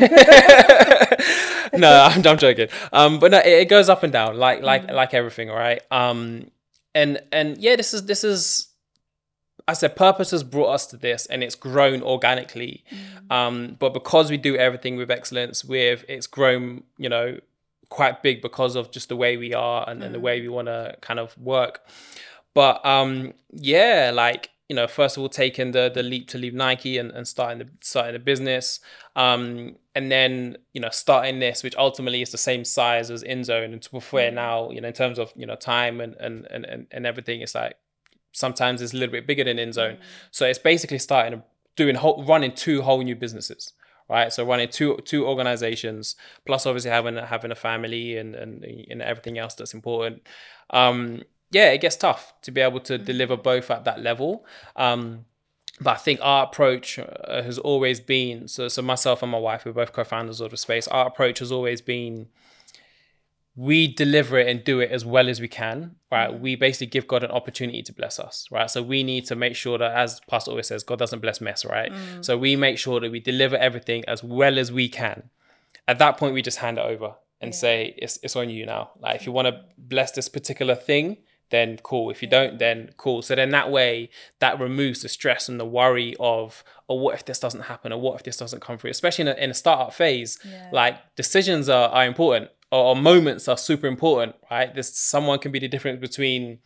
no 1.72 2.02
I'm, 2.04 2.26
I'm 2.26 2.38
joking 2.38 2.68
um 2.92 3.20
but 3.20 3.30
no 3.30 3.38
it, 3.38 3.46
it 3.46 3.68
goes 3.68 3.88
up 3.88 4.02
and 4.02 4.12
down 4.12 4.36
like 4.36 4.62
like 4.62 4.86
mm. 4.86 4.92
like 4.92 5.14
everything 5.14 5.48
right 5.48 5.80
um 5.92 6.50
and 6.94 7.22
and 7.30 7.58
yeah 7.58 7.76
this 7.76 7.94
is 7.94 8.06
this 8.06 8.24
is 8.24 8.73
I 9.66 9.72
said 9.72 9.96
purpose 9.96 10.30
has 10.32 10.42
brought 10.42 10.68
us 10.68 10.86
to 10.88 10.96
this 10.96 11.26
and 11.26 11.42
it's 11.42 11.54
grown 11.54 12.02
organically. 12.02 12.84
Mm. 12.90 13.34
Um, 13.34 13.76
but 13.78 13.94
because 13.94 14.30
we 14.30 14.36
do 14.36 14.56
everything 14.56 14.96
with 14.96 15.10
excellence, 15.10 15.64
with 15.64 16.04
it's 16.08 16.26
grown, 16.26 16.84
you 16.98 17.08
know, 17.08 17.38
quite 17.88 18.22
big 18.22 18.42
because 18.42 18.76
of 18.76 18.90
just 18.90 19.08
the 19.08 19.16
way 19.16 19.36
we 19.36 19.54
are 19.54 19.88
and, 19.88 20.00
mm. 20.00 20.06
and 20.06 20.14
the 20.14 20.20
way 20.20 20.38
mm. 20.38 20.42
we 20.42 20.48
want 20.48 20.68
to 20.68 20.96
kind 21.00 21.18
of 21.18 21.36
work. 21.38 21.80
But 22.52 22.84
um, 22.84 23.32
yeah, 23.50 24.10
like 24.14 24.50
you 24.68 24.76
know, 24.76 24.86
first 24.86 25.16
of 25.16 25.22
all, 25.22 25.28
taking 25.28 25.72
the 25.72 25.90
the 25.92 26.02
leap 26.02 26.28
to 26.28 26.38
leave 26.38 26.54
Nike 26.54 26.98
and, 26.98 27.10
and 27.10 27.28
starting 27.28 27.58
the 27.58 27.68
starting 27.80 28.14
the 28.14 28.18
business, 28.18 28.80
um, 29.14 29.76
and 29.94 30.10
then 30.10 30.56
you 30.72 30.80
know 30.80 30.88
starting 30.90 31.38
this, 31.38 31.62
which 31.62 31.76
ultimately 31.76 32.22
is 32.22 32.30
the 32.30 32.38
same 32.38 32.64
size 32.64 33.10
as 33.10 33.22
InZone, 33.22 33.72
and 33.72 33.82
to 33.82 34.00
where 34.10 34.30
mm. 34.30 34.34
now, 34.34 34.70
you 34.70 34.80
know, 34.80 34.88
in 34.88 34.94
terms 34.94 35.18
of 35.18 35.32
you 35.36 35.46
know 35.46 35.56
time 35.56 36.00
and 36.00 36.14
and 36.14 36.46
and 36.50 36.86
and 36.90 37.06
everything, 37.06 37.40
it's 37.40 37.54
like 37.54 37.76
sometimes 38.34 38.82
it's 38.82 38.92
a 38.92 38.96
little 38.96 39.12
bit 39.12 39.26
bigger 39.26 39.44
than 39.44 39.56
InZone. 39.56 39.96
Mm. 39.96 40.00
So 40.30 40.44
it's 40.44 40.58
basically 40.58 40.98
starting 40.98 41.42
doing 41.76 41.94
whole, 41.94 42.22
running 42.24 42.52
two 42.52 42.82
whole 42.82 43.00
new 43.02 43.16
businesses, 43.16 43.72
right? 44.10 44.32
So 44.32 44.44
running 44.44 44.68
two 44.68 44.98
two 45.04 45.26
organizations, 45.26 46.16
plus 46.44 46.66
obviously 46.66 46.90
having 46.90 47.16
having 47.16 47.50
a 47.50 47.56
family 47.56 48.18
and 48.18 48.34
and, 48.34 48.64
and 48.64 49.00
everything 49.00 49.38
else 49.38 49.54
that's 49.54 49.72
important. 49.72 50.22
Um, 50.70 51.22
yeah, 51.50 51.70
it 51.70 51.80
gets 51.80 51.96
tough 51.96 52.34
to 52.42 52.50
be 52.50 52.60
able 52.60 52.80
to 52.80 52.98
mm. 52.98 53.04
deliver 53.04 53.36
both 53.36 53.70
at 53.70 53.84
that 53.84 54.00
level. 54.00 54.44
Um, 54.76 55.24
but 55.80 55.92
I 55.92 55.96
think 55.96 56.20
our 56.22 56.44
approach 56.44 56.98
uh, 56.98 57.42
has 57.42 57.58
always 57.58 58.00
been 58.00 58.48
so. 58.48 58.68
So 58.68 58.82
myself 58.82 59.22
and 59.22 59.32
my 59.32 59.38
wife, 59.38 59.64
we're 59.64 59.72
both 59.72 59.92
co-founders 59.92 60.40
of 60.40 60.50
the 60.50 60.56
space. 60.56 60.86
Our 60.88 61.06
approach 61.06 61.38
has 61.38 61.50
always 61.50 61.80
been 61.80 62.28
we 63.56 63.86
deliver 63.86 64.36
it 64.36 64.48
and 64.48 64.64
do 64.64 64.80
it 64.80 64.90
as 64.90 65.04
well 65.04 65.28
as 65.28 65.40
we 65.40 65.46
can, 65.46 65.94
right? 66.10 66.30
Mm. 66.30 66.40
We 66.40 66.56
basically 66.56 66.88
give 66.88 67.06
God 67.06 67.22
an 67.22 67.30
opportunity 67.30 67.82
to 67.82 67.92
bless 67.92 68.18
us, 68.18 68.48
right? 68.50 68.68
So 68.68 68.82
we 68.82 69.04
need 69.04 69.26
to 69.26 69.36
make 69.36 69.54
sure 69.54 69.78
that, 69.78 69.92
as 69.92 70.20
Pastor 70.28 70.50
always 70.50 70.66
says, 70.66 70.82
God 70.82 70.98
doesn't 70.98 71.20
bless 71.20 71.40
mess, 71.40 71.64
right? 71.64 71.92
Mm. 71.92 72.24
So 72.24 72.36
we 72.36 72.56
make 72.56 72.78
sure 72.78 72.98
that 72.98 73.12
we 73.12 73.20
deliver 73.20 73.56
everything 73.56 74.04
as 74.06 74.24
well 74.24 74.58
as 74.58 74.72
we 74.72 74.88
can. 74.88 75.30
At 75.86 75.98
that 76.00 76.16
point, 76.16 76.34
we 76.34 76.42
just 76.42 76.58
hand 76.58 76.78
it 76.78 76.84
over 76.84 77.14
and 77.40 77.52
yeah. 77.52 77.58
say, 77.58 77.94
it's, 77.96 78.18
it's 78.22 78.34
on 78.34 78.50
you 78.50 78.66
now. 78.66 78.90
Like, 78.98 79.16
if 79.16 79.26
you 79.26 79.30
want 79.30 79.46
to 79.46 79.60
bless 79.78 80.10
this 80.10 80.28
particular 80.28 80.74
thing, 80.74 81.18
then 81.50 81.78
cool. 81.84 82.10
If 82.10 82.22
you 82.22 82.28
don't, 82.28 82.58
then 82.58 82.90
cool. 82.96 83.22
So 83.22 83.36
then 83.36 83.50
that 83.50 83.70
way, 83.70 84.10
that 84.40 84.58
removes 84.58 85.02
the 85.02 85.08
stress 85.08 85.48
and 85.48 85.60
the 85.60 85.64
worry 85.64 86.16
of, 86.18 86.64
oh, 86.88 86.96
what 86.96 87.14
if 87.14 87.24
this 87.24 87.38
doesn't 87.38 87.62
happen? 87.62 87.92
Or 87.92 88.00
what 88.00 88.16
if 88.16 88.24
this 88.24 88.36
doesn't 88.36 88.60
come 88.60 88.78
through? 88.78 88.90
Especially 88.90 89.22
in 89.22 89.28
a, 89.28 89.34
in 89.34 89.50
a 89.50 89.54
startup 89.54 89.92
phase, 89.92 90.38
yeah. 90.44 90.70
like 90.72 91.14
decisions 91.14 91.68
are, 91.68 91.90
are 91.90 92.06
important 92.06 92.50
or, 92.74 92.86
or 92.86 92.96
moments 92.96 93.46
are 93.46 93.56
super 93.56 93.86
important, 93.86 94.34
right? 94.50 94.74
This 94.74 94.98
someone 94.98 95.38
can 95.38 95.52
be 95.52 95.60
the 95.60 95.68
difference 95.68 96.00
between 96.00 96.58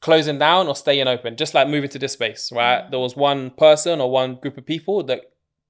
closing 0.00 0.38
down 0.38 0.66
or 0.66 0.74
staying 0.74 1.08
open, 1.08 1.36
just 1.36 1.52
like 1.52 1.68
moving 1.68 1.90
to 1.90 1.98
this 1.98 2.14
space, 2.14 2.50
right? 2.50 2.78
Yeah. 2.78 2.90
There 2.90 3.00
was 3.00 3.16
one 3.16 3.50
person 3.50 4.00
or 4.00 4.10
one 4.10 4.36
group 4.36 4.56
of 4.56 4.64
people 4.64 5.02
that 5.04 5.20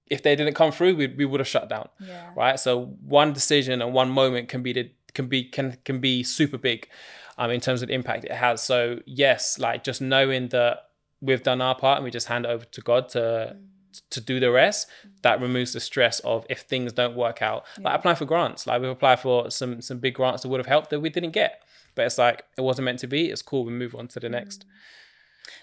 if 0.09 0.23
they 0.23 0.37
didn't 0.37 0.55
come 0.55 0.71
through, 0.71 0.95
we, 0.95 1.09
we 1.09 1.25
would 1.25 1.41
have 1.41 1.49
shut 1.49 1.69
down, 1.69 1.89
yeah. 1.99 2.31
right? 2.37 2.61
So 2.61 2.97
one 3.03 3.33
decision 3.33 3.83
and 3.83 3.93
one 3.93 4.09
moment 4.09 4.49
can 4.49 4.63
be 4.63 4.73
the, 4.73 4.91
can 5.15 5.27
be 5.27 5.43
can 5.45 5.79
can 5.85 5.99
be 5.99 6.23
super 6.23 6.59
big, 6.59 6.89
um, 7.37 7.51
in 7.51 7.61
terms 7.61 7.83
of 7.83 7.89
the 7.89 7.95
impact 7.95 8.25
it 8.25 8.33
has. 8.33 8.63
So 8.63 9.01
yes, 9.05 9.59
like 9.59 9.83
just 9.83 10.01
knowing 10.01 10.49
that 10.51 10.91
we've 11.21 11.43
done 11.43 11.61
our 11.61 11.75
part 11.75 11.97
and 11.97 12.05
we 12.05 12.13
just 12.13 12.29
hand 12.29 12.45
it 12.45 12.51
over 12.51 12.65
to 12.65 12.81
God 12.81 13.09
to. 13.11 13.19
Mm 13.57 13.76
to 14.11 14.21
do 14.21 14.41
the 14.41 14.51
rest, 14.51 14.89
that 15.23 15.41
removes 15.41 15.73
the 15.73 15.81
stress 15.81 16.21
of 16.21 16.47
if 16.49 16.61
things 16.61 16.93
don't 16.93 17.17
work 17.17 17.43
out. 17.43 17.65
Yeah. 17.79 17.89
Like 17.89 17.99
applying 17.99 18.17
for 18.17 18.25
grants, 18.25 18.67
like 18.67 18.81
we've 18.81 18.91
applied 18.91 19.21
for 19.21 19.51
some 19.51 19.81
some 19.81 19.99
big 19.99 20.15
grants 20.15 20.43
that 20.43 20.49
would 20.49 20.61
have 20.61 20.67
helped 20.67 20.91
that 20.91 21.01
we 21.01 21.11
didn't 21.11 21.33
get, 21.33 21.63
but 21.95 22.07
it's 22.07 22.19
like 22.19 22.45
it 22.57 22.63
wasn't 22.63 22.87
meant 22.87 23.01
to 23.01 23.07
be. 23.07 23.31
It's 23.31 23.43
cool. 23.43 23.65
We 23.65 23.73
move 23.73 23.95
on 23.95 24.09
to 24.09 24.21
the 24.21 24.29
next. 24.29 24.61
Mm. 24.61 24.71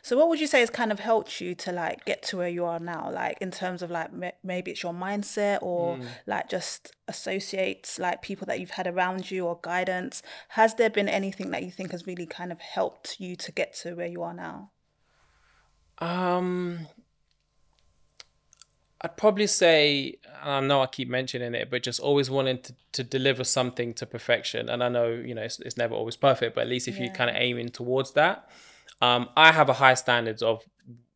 So 0.02 0.18
what 0.18 0.30
would 0.30 0.40
you 0.40 0.48
say 0.48 0.60
has 0.60 0.70
kind 0.70 0.92
of 0.92 1.00
helped 1.00 1.42
you 1.42 1.56
to 1.56 1.72
like 1.72 2.06
get 2.06 2.24
to 2.24 2.38
where 2.38 2.50
you 2.50 2.66
are 2.66 2.80
now? 2.80 3.10
Like 3.12 3.38
in 3.40 3.52
terms 3.52 3.82
of 3.82 3.92
like 3.92 4.12
maybe 4.44 4.72
it's 4.72 4.84
your 4.84 4.94
mindset 4.94 5.60
or 5.62 5.98
mm. 5.98 6.06
like 6.26 6.50
just 6.50 6.94
associates 7.08 8.00
like 8.00 8.22
people 8.22 8.46
that 8.48 8.60
you've 8.60 8.72
had 8.72 8.88
around 8.88 9.32
you 9.32 9.46
or 9.46 9.60
guidance. 9.62 10.22
Has 10.50 10.76
there 10.76 10.90
been 10.90 11.10
anything 11.10 11.52
that 11.52 11.64
you 11.64 11.72
think 11.72 11.92
has 11.92 12.08
really 12.08 12.26
kind 12.26 12.52
of 12.52 12.60
helped 12.60 13.20
you 13.20 13.36
to 13.38 13.52
get 13.52 13.74
to 13.76 13.96
where 13.96 14.08
you 14.08 14.22
are 14.24 14.34
now? 14.34 14.72
Um 16.00 16.88
I'd 19.04 19.18
probably 19.18 19.48
say, 19.48 20.16
I 20.42 20.62
know 20.62 20.82
I 20.82 20.88
keep 20.88 21.10
mentioning 21.10 21.54
it, 21.56 21.70
but 21.70 21.84
just 21.84 22.00
always 22.00 22.30
wanting 22.30 22.60
to, 22.60 22.76
to 22.94 23.04
deliver 23.04 23.44
something 23.44 23.94
to 23.96 24.06
perfection. 24.06 24.70
And 24.70 24.82
I 24.84 24.90
know, 24.90 25.10
you 25.10 25.36
know, 25.36 25.42
it's, 25.42 25.60
it's 25.60 25.78
never 25.78 25.94
always 25.94 26.16
perfect, 26.16 26.56
but 26.56 26.62
at 26.62 26.68
least 26.68 26.88
if 26.88 26.96
yeah. 26.96 27.06
you're 27.06 27.14
kind 27.14 27.30
of 27.30 27.36
aiming 27.38 27.70
towards 27.70 28.12
that, 28.12 28.50
um, 29.02 29.30
I 29.36 29.52
have 29.52 29.68
a 29.68 29.74
high 29.74 29.96
standards 29.96 30.42
of 30.42 30.64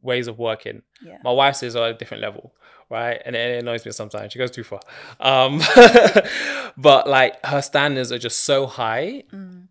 ways 0.02 0.28
of 0.28 0.38
working. 0.38 0.82
Yeah. 1.02 1.18
My 1.24 1.32
wife 1.32 1.56
says 1.56 1.76
at 1.78 1.84
a 1.84 1.94
different 1.94 2.22
level, 2.22 2.54
right? 2.90 3.22
And 3.26 3.36
it, 3.36 3.60
annoys 3.60 3.86
me 3.86 3.94
sometimes. 3.94 4.34
She 4.34 4.40
goes 4.40 4.52
too 4.52 4.64
far. 4.64 4.82
Um, 5.22 5.62
but 6.78 7.08
like 7.08 7.44
her 7.46 7.62
standards 7.62 8.12
are 8.12 8.20
just 8.20 8.44
so 8.44 8.68
high. 8.68 9.24
Mm 9.32 9.68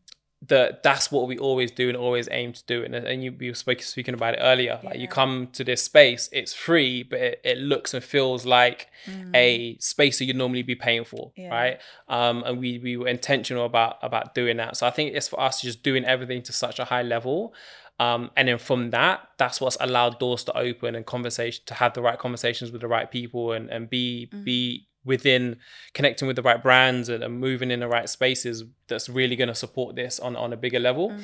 that 0.48 0.82
that's 0.82 1.10
what 1.10 1.26
we 1.28 1.38
always 1.38 1.70
do 1.70 1.88
and 1.88 1.96
always 1.96 2.28
aim 2.30 2.52
to 2.52 2.64
do. 2.66 2.84
And, 2.84 2.94
and 2.94 3.22
you, 3.22 3.34
you 3.40 3.50
were 3.50 3.54
speaking 3.54 4.14
about 4.14 4.34
it 4.34 4.40
earlier. 4.40 4.78
Yeah. 4.82 4.90
Like 4.90 4.98
you 4.98 5.08
come 5.08 5.48
to 5.52 5.64
this 5.64 5.82
space, 5.82 6.28
it's 6.32 6.52
free, 6.52 7.02
but 7.02 7.18
it, 7.18 7.40
it 7.44 7.58
looks 7.58 7.94
and 7.94 8.02
feels 8.02 8.46
like 8.46 8.88
mm. 9.06 9.34
a 9.34 9.76
space 9.78 10.18
that 10.18 10.24
you'd 10.26 10.36
normally 10.36 10.62
be 10.62 10.74
paying 10.74 11.04
for, 11.04 11.32
yeah. 11.36 11.48
right? 11.48 11.80
Um, 12.08 12.42
and 12.44 12.58
we, 12.58 12.78
we 12.78 12.96
were 12.96 13.08
intentional 13.08 13.64
about 13.64 13.96
about 14.02 14.34
doing 14.34 14.56
that. 14.58 14.76
So 14.76 14.86
I 14.86 14.90
think 14.90 15.14
it's 15.14 15.28
for 15.28 15.40
us 15.40 15.60
just 15.60 15.82
doing 15.82 16.04
everything 16.04 16.42
to 16.42 16.52
such 16.52 16.78
a 16.78 16.84
high 16.84 17.02
level. 17.02 17.54
Um, 17.98 18.30
and 18.36 18.48
then 18.48 18.58
from 18.58 18.90
that, 18.90 19.26
that's 19.38 19.60
what's 19.60 19.78
allowed 19.80 20.18
doors 20.18 20.44
to 20.44 20.56
open 20.56 20.94
and 20.94 21.06
conversation 21.06 21.62
to 21.66 21.74
have 21.74 21.94
the 21.94 22.02
right 22.02 22.18
conversations 22.18 22.70
with 22.70 22.82
the 22.82 22.88
right 22.88 23.10
people 23.10 23.52
and 23.52 23.70
and 23.70 23.88
be 23.88 24.28
mm. 24.32 24.44
be 24.44 24.86
within 25.06 25.56
connecting 25.94 26.26
with 26.26 26.36
the 26.36 26.42
right 26.42 26.62
brands 26.62 27.08
and, 27.08 27.24
and 27.24 27.40
moving 27.40 27.70
in 27.70 27.80
the 27.80 27.88
right 27.88 28.08
spaces 28.08 28.64
that's 28.88 29.08
really 29.08 29.36
going 29.36 29.48
to 29.48 29.54
support 29.54 29.96
this 29.96 30.20
on, 30.20 30.36
on 30.36 30.52
a 30.52 30.56
bigger 30.56 30.80
level. 30.80 31.10
Mm. 31.10 31.20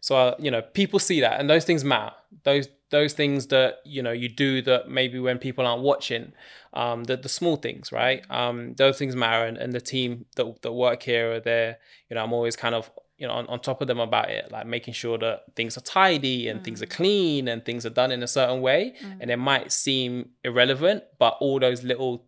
So 0.00 0.16
uh, 0.16 0.34
you 0.38 0.50
know, 0.50 0.62
people 0.62 0.98
see 0.98 1.20
that, 1.20 1.40
and 1.40 1.48
those 1.48 1.64
things 1.64 1.84
matter. 1.84 2.12
Those 2.44 2.68
those 2.90 3.12
things 3.12 3.46
that 3.48 3.76
you 3.84 4.02
know 4.02 4.12
you 4.12 4.28
do 4.28 4.62
that 4.62 4.88
maybe 4.88 5.18
when 5.18 5.38
people 5.38 5.66
aren't 5.66 5.82
watching, 5.82 6.32
um, 6.72 7.04
the 7.04 7.16
the 7.16 7.28
small 7.28 7.56
things, 7.56 7.92
right? 7.92 8.26
Mm. 8.28 8.34
Um, 8.34 8.74
those 8.74 8.98
things 8.98 9.14
matter, 9.14 9.44
and, 9.44 9.58
and 9.58 9.72
the 9.72 9.80
team 9.80 10.26
that 10.36 10.62
that 10.62 10.72
work 10.72 11.02
here 11.02 11.32
are 11.32 11.40
there. 11.40 11.78
You 12.08 12.14
know, 12.14 12.24
I'm 12.24 12.32
always 12.32 12.56
kind 12.56 12.74
of 12.74 12.90
you 13.18 13.26
know 13.26 13.34
on, 13.34 13.46
on 13.46 13.60
top 13.60 13.82
of 13.82 13.88
them 13.88 14.00
about 14.00 14.30
it, 14.30 14.50
like 14.50 14.66
making 14.66 14.94
sure 14.94 15.18
that 15.18 15.44
things 15.54 15.76
are 15.76 15.82
tidy 15.82 16.48
and 16.48 16.60
mm. 16.60 16.64
things 16.64 16.82
are 16.82 16.86
mm. 16.86 16.90
clean 16.90 17.48
and 17.48 17.64
things 17.64 17.84
are 17.84 17.90
done 17.90 18.10
in 18.10 18.22
a 18.22 18.28
certain 18.28 18.62
way. 18.62 18.94
Mm. 19.02 19.18
And 19.20 19.30
it 19.30 19.36
might 19.38 19.70
seem 19.70 20.30
irrelevant, 20.44 21.04
but 21.18 21.36
all 21.40 21.60
those 21.60 21.84
little 21.84 22.24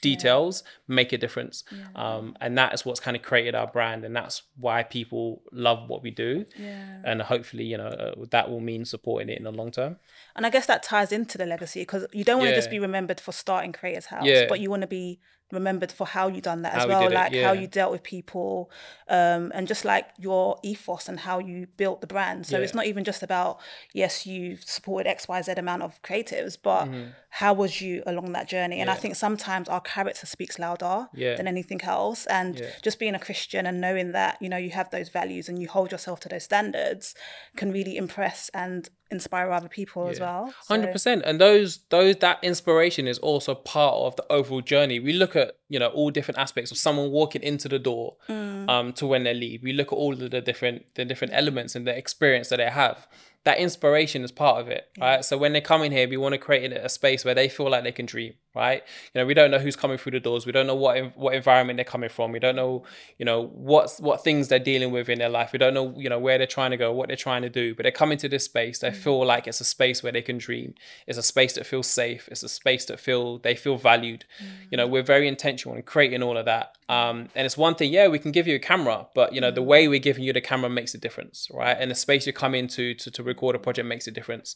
details 0.00 0.62
yeah. 0.64 0.94
make 0.94 1.12
a 1.12 1.18
difference 1.18 1.64
yeah. 1.70 1.86
um, 1.94 2.36
and 2.40 2.58
that 2.58 2.74
is 2.74 2.84
what's 2.84 3.00
kind 3.00 3.16
of 3.16 3.22
created 3.22 3.54
our 3.54 3.66
brand 3.66 4.04
and 4.04 4.14
that's 4.14 4.42
why 4.58 4.82
people 4.82 5.42
love 5.50 5.88
what 5.88 6.02
we 6.02 6.10
do 6.10 6.44
yeah. 6.58 7.00
and 7.04 7.22
hopefully 7.22 7.64
you 7.64 7.78
know 7.78 7.86
uh, 7.86 8.14
that 8.30 8.50
will 8.50 8.60
mean 8.60 8.84
supporting 8.84 9.28
it 9.28 9.38
in 9.38 9.44
the 9.44 9.52
long 9.52 9.70
term 9.70 9.96
and 10.36 10.44
i 10.46 10.50
guess 10.50 10.66
that 10.66 10.82
ties 10.82 11.12
into 11.12 11.38
the 11.38 11.46
legacy 11.46 11.80
because 11.82 12.06
you 12.12 12.24
don't 12.24 12.38
want 12.38 12.48
to 12.50 12.54
just 12.54 12.70
be 12.70 12.78
remembered 12.78 13.20
for 13.20 13.32
starting 13.32 13.72
creators 13.72 14.06
house 14.06 14.26
but 14.48 14.60
you 14.60 14.70
want 14.70 14.82
to 14.82 14.88
be 14.88 15.18
remembered 15.52 15.92
for 15.92 16.06
how 16.06 16.26
you 16.26 16.40
done 16.40 16.62
that 16.62 16.72
as 16.74 16.80
How 16.82 16.88
we 16.88 16.94
well 16.94 17.08
it, 17.08 17.12
like 17.12 17.32
yeah. 17.32 17.46
how 17.46 17.52
you 17.52 17.68
dealt 17.68 17.92
with 17.92 18.02
people 18.02 18.70
um 19.08 19.52
and 19.54 19.68
just 19.68 19.84
like 19.84 20.06
your 20.18 20.58
ethos 20.64 21.08
and 21.08 21.20
how 21.20 21.38
you 21.38 21.66
built 21.76 22.00
the 22.00 22.06
brand 22.08 22.46
so 22.46 22.56
Yeah. 22.56 22.64
it's 22.64 22.74
not 22.74 22.86
even 22.86 23.04
just 23.04 23.22
about 23.22 23.60
yes 23.92 24.26
you 24.26 24.56
supported 24.56 25.06
xyz 25.18 25.56
amount 25.58 25.82
of 25.82 26.00
creatives 26.02 26.56
but 26.60 26.88
how 27.28 27.52
was 27.52 27.80
you 27.80 28.02
along 28.06 28.32
that 28.32 28.48
journey 28.48 28.80
and 28.80 28.90
i 28.90 28.94
Mm-hmm. 28.94 29.02
Think 29.02 29.16
sometimes 29.16 29.68
our 29.68 29.80
character 29.82 30.24
speaks 30.26 30.58
louder 30.58 31.08
Yeah. 31.12 31.34
than 31.36 31.46
anything 31.46 31.82
else 31.82 32.24
and 32.26 32.58
Yeah. 32.58 32.70
just 32.82 32.98
being 32.98 33.14
a 33.14 33.18
christian 33.20 33.66
and 33.66 33.80
knowing 33.80 34.12
that 34.12 34.38
you 34.40 34.48
know 34.48 34.56
you 34.56 34.70
have 34.70 34.88
those 34.90 35.08
values 35.10 35.48
and 35.48 35.60
you 35.60 35.68
hold 35.68 35.92
yourself 35.92 36.18
to 36.20 36.28
those 36.28 36.44
standards 36.44 37.14
can 37.54 37.70
really 37.70 37.96
impress 37.96 38.48
and 38.54 38.88
inspire 39.14 39.48
other 39.58 39.68
people 39.78 40.02
as 40.12 40.18
well 40.20 40.42
So- 40.48 40.74
Hundred 40.74 40.90
percent, 40.96 41.22
and 41.26 41.34
those 41.46 41.68
those 41.96 42.14
that 42.16 42.36
inspiration 42.50 43.04
is 43.12 43.18
also 43.28 43.54
part 43.54 43.94
of 44.06 44.16
the 44.16 44.24
overall 44.38 44.60
journey. 44.72 44.96
We 45.08 45.12
look 45.22 45.34
at 45.36 45.48
you 45.68 45.78
know 45.82 45.88
all 45.98 46.10
different 46.10 46.38
aspects 46.38 46.70
of 46.72 46.76
someone 46.86 47.08
walking 47.20 47.42
into 47.50 47.68
the 47.74 47.78
door, 47.90 48.16
Mm. 48.28 48.68
um, 48.74 48.86
to 48.98 49.04
when 49.12 49.22
they 49.24 49.34
leave. 49.44 49.58
We 49.62 49.72
look 49.72 49.88
at 49.94 49.98
all 50.02 50.12
of 50.12 50.30
the 50.36 50.40
different 50.50 50.78
the 50.98 51.04
different 51.10 51.32
elements 51.40 51.74
and 51.76 51.86
the 51.88 51.96
experience 52.04 52.48
that 52.50 52.58
they 52.62 52.70
have. 52.84 52.98
That 53.44 53.58
inspiration 53.58 54.24
is 54.24 54.32
part 54.32 54.60
of 54.60 54.68
it, 54.68 54.88
right? 54.98 55.22
So 55.24 55.36
when 55.36 55.52
they 55.52 55.60
come 55.60 55.82
in 55.82 55.92
here, 55.92 56.08
we 56.08 56.16
want 56.16 56.32
to 56.32 56.38
create 56.38 56.72
a 56.72 56.88
space 56.88 57.26
where 57.26 57.34
they 57.34 57.50
feel 57.50 57.70
like 57.70 57.84
they 57.84 57.92
can 57.92 58.06
dream, 58.06 58.34
right? 58.54 58.82
You 59.12 59.20
know, 59.20 59.26
we 59.26 59.34
don't 59.34 59.50
know 59.50 59.58
who's 59.58 59.76
coming 59.76 59.98
through 59.98 60.12
the 60.12 60.20
doors. 60.20 60.46
We 60.46 60.52
don't 60.52 60.66
know 60.66 60.74
what 60.74 61.14
what 61.16 61.34
environment 61.34 61.76
they're 61.76 61.84
coming 61.84 62.08
from. 62.08 62.32
We 62.32 62.38
don't 62.38 62.56
know, 62.56 62.84
you 63.18 63.26
know, 63.26 63.48
what's 63.48 64.00
what 64.00 64.24
things 64.24 64.48
they're 64.48 64.58
dealing 64.58 64.92
with 64.92 65.10
in 65.10 65.18
their 65.18 65.28
life. 65.28 65.52
We 65.52 65.58
don't 65.58 65.74
know, 65.74 65.92
you 65.96 66.08
know, 66.08 66.18
where 66.18 66.38
they're 66.38 66.46
trying 66.46 66.70
to 66.70 66.78
go, 66.78 66.90
what 66.92 67.08
they're 67.08 67.16
trying 67.16 67.42
to 67.42 67.50
do. 67.50 67.74
But 67.74 67.82
they 67.82 67.90
come 67.90 68.12
into 68.12 68.30
this 68.30 68.44
space, 68.44 68.78
they 68.78 68.90
mm. 68.90 68.96
feel 68.96 69.24
like 69.26 69.46
it's 69.46 69.60
a 69.60 69.64
space 69.64 70.02
where 70.02 70.12
they 70.12 70.22
can 70.22 70.38
dream. 70.38 70.74
It's 71.06 71.18
a 71.18 71.22
space 71.22 71.52
that 71.54 71.66
feels 71.66 71.86
safe. 71.86 72.28
It's 72.32 72.42
a 72.42 72.48
space 72.48 72.86
that 72.86 72.98
feel 72.98 73.38
they 73.38 73.56
feel 73.56 73.76
valued. 73.76 74.24
Mm. 74.42 74.46
You 74.70 74.76
know, 74.78 74.86
we're 74.86 75.02
very 75.02 75.28
intentional 75.28 75.76
in 75.76 75.82
creating 75.82 76.22
all 76.22 76.38
of 76.38 76.46
that. 76.46 76.76
Um, 76.88 77.28
and 77.34 77.46
it's 77.46 77.56
one 77.56 77.74
thing, 77.74 77.92
yeah, 77.92 78.08
we 78.08 78.18
can 78.18 78.30
give 78.30 78.46
you 78.46 78.56
a 78.56 78.58
camera, 78.58 79.06
but 79.14 79.34
you 79.34 79.40
know, 79.40 79.50
the 79.50 79.62
way 79.62 79.88
we're 79.88 80.00
giving 80.00 80.22
you 80.22 80.32
the 80.32 80.40
camera 80.40 80.68
makes 80.68 80.94
a 80.94 80.98
difference, 80.98 81.48
right? 81.52 81.76
And 81.78 81.90
the 81.90 81.94
space 81.94 82.26
you 82.26 82.32
come 82.32 82.54
into 82.54 82.94
to, 82.94 83.10
to 83.10 83.22
record 83.22 83.56
a 83.56 83.58
project 83.58 83.88
makes 83.88 84.06
a 84.06 84.10
difference. 84.10 84.54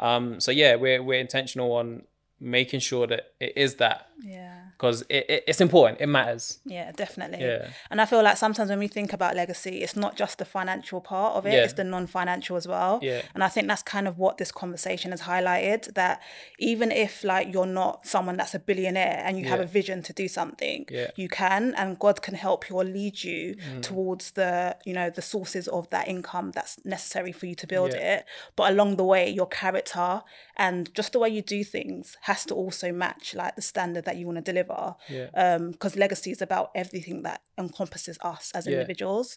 Um, 0.00 0.40
so 0.40 0.50
yeah, 0.50 0.74
we're 0.74 1.02
we're 1.02 1.20
intentional 1.20 1.72
on 1.72 2.02
making 2.40 2.80
sure 2.80 3.06
that 3.06 3.32
it 3.40 3.52
is 3.56 3.76
that 3.76 4.08
yeah 4.22 4.54
because 4.72 5.02
it, 5.08 5.26
it, 5.28 5.44
it's 5.48 5.60
important. 5.60 6.00
It 6.00 6.06
matters. 6.06 6.60
Yeah, 6.64 6.92
definitely. 6.92 7.40
Yeah. 7.40 7.70
And 7.90 8.00
I 8.00 8.04
feel 8.06 8.22
like 8.22 8.36
sometimes 8.36 8.70
when 8.70 8.78
we 8.78 8.86
think 8.86 9.12
about 9.12 9.34
legacy, 9.34 9.82
it's 9.82 9.96
not 9.96 10.14
just 10.16 10.38
the 10.38 10.44
financial 10.44 11.00
part 11.00 11.34
of 11.34 11.46
it, 11.46 11.52
Yeah. 11.54 11.64
it's 11.64 11.72
the 11.72 11.82
non 11.82 12.06
financial 12.06 12.56
as 12.56 12.68
well. 12.68 13.00
Yeah. 13.02 13.22
And 13.34 13.42
I 13.42 13.48
think 13.48 13.66
that's 13.66 13.82
kind 13.82 14.06
of 14.06 14.18
what 14.18 14.38
this 14.38 14.52
conversation 14.52 15.10
has 15.10 15.22
highlighted 15.22 15.94
that 15.94 16.22
even 16.60 16.92
if 16.92 17.24
like 17.24 17.52
you're 17.52 17.66
not 17.66 18.06
someone 18.06 18.36
that's 18.36 18.54
a 18.54 18.60
billionaire 18.60 19.20
and 19.26 19.36
you 19.36 19.46
have 19.46 19.58
a 19.58 19.66
vision 19.66 20.00
to 20.04 20.12
do 20.12 20.28
something, 20.28 20.86
Yeah. 20.88 21.06
Mm. 21.06 21.12
you 21.16 21.28
can 21.28 21.74
and 21.76 21.98
God 21.98 22.22
can 22.22 22.34
help 22.34 22.68
you 22.70 22.76
or 22.76 22.84
lead 22.84 23.24
you 23.24 23.56
towards 23.82 24.30
the, 24.32 24.76
you 24.84 24.92
know, 24.94 25.10
the 25.10 25.22
sources 25.22 25.66
of 25.66 25.90
that 25.90 26.06
income 26.06 26.52
that's 26.52 26.78
necessary 26.84 27.32
for 27.32 27.46
you 27.46 27.56
to 27.56 27.66
build 27.66 27.94
Yeah. 27.94 28.18
it. 28.18 28.24
But 28.54 28.70
along 28.70 28.94
the 28.94 29.04
way, 29.04 29.28
your 29.28 29.46
character 29.48 30.22
and 30.56 30.94
just 30.94 31.12
the 31.14 31.18
way 31.18 31.30
you 31.30 31.42
do 31.42 31.64
things 31.64 32.16
has 32.30 32.44
to 32.50 32.54
also 32.62 32.86
match 32.92 33.34
like 33.34 33.54
the 33.56 33.62
standard 33.72 34.04
that 34.04 34.16
you 34.18 34.24
want 34.28 34.38
to 34.42 34.52
deliver 34.52 34.80
Yeah. 35.16 35.58
because 35.72 35.96
legacy 36.04 36.30
is 36.36 36.42
about 36.48 36.66
everything 36.82 37.22
that 37.28 37.40
encompasses 37.64 38.16
us 38.32 38.44
as 38.54 38.66
Yeah. 38.66 38.74
individuals. 38.74 39.28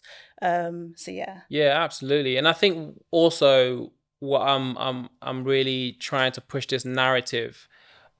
Um, 0.50 0.76
so 1.02 1.10
yeah, 1.10 1.34
Yeah, 1.48 1.72
absolutely. 1.86 2.34
And 2.38 2.46
I 2.46 2.52
think 2.62 2.74
also 3.10 3.92
what 4.30 4.42
I'm 4.52 4.66
I'm 4.86 5.08
I'm 5.28 5.40
really 5.44 5.80
trying 6.08 6.32
to 6.32 6.40
push 6.40 6.66
this 6.66 6.84
narrative 6.84 7.54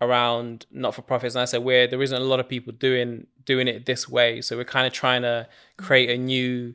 around 0.01 0.67
not 0.71 0.95
for 0.95 1.03
profits. 1.03 1.35
And 1.37 1.43
I 1.43 1.45
said 1.53 1.63
where 1.63 1.87
there 1.87 2.03
isn't 2.03 2.23
a 2.23 2.25
lot 2.33 2.41
of 2.41 2.49
people 2.49 2.73
doing 2.73 3.27
doing 3.45 3.69
it 3.69 3.87
this 3.87 4.09
way. 4.09 4.41
So 4.41 4.57
we're 4.57 4.65
kind 4.77 4.87
of 4.87 4.93
trying 4.93 5.23
to 5.23 5.47
create 5.77 6.11
a 6.11 6.19
new 6.19 6.75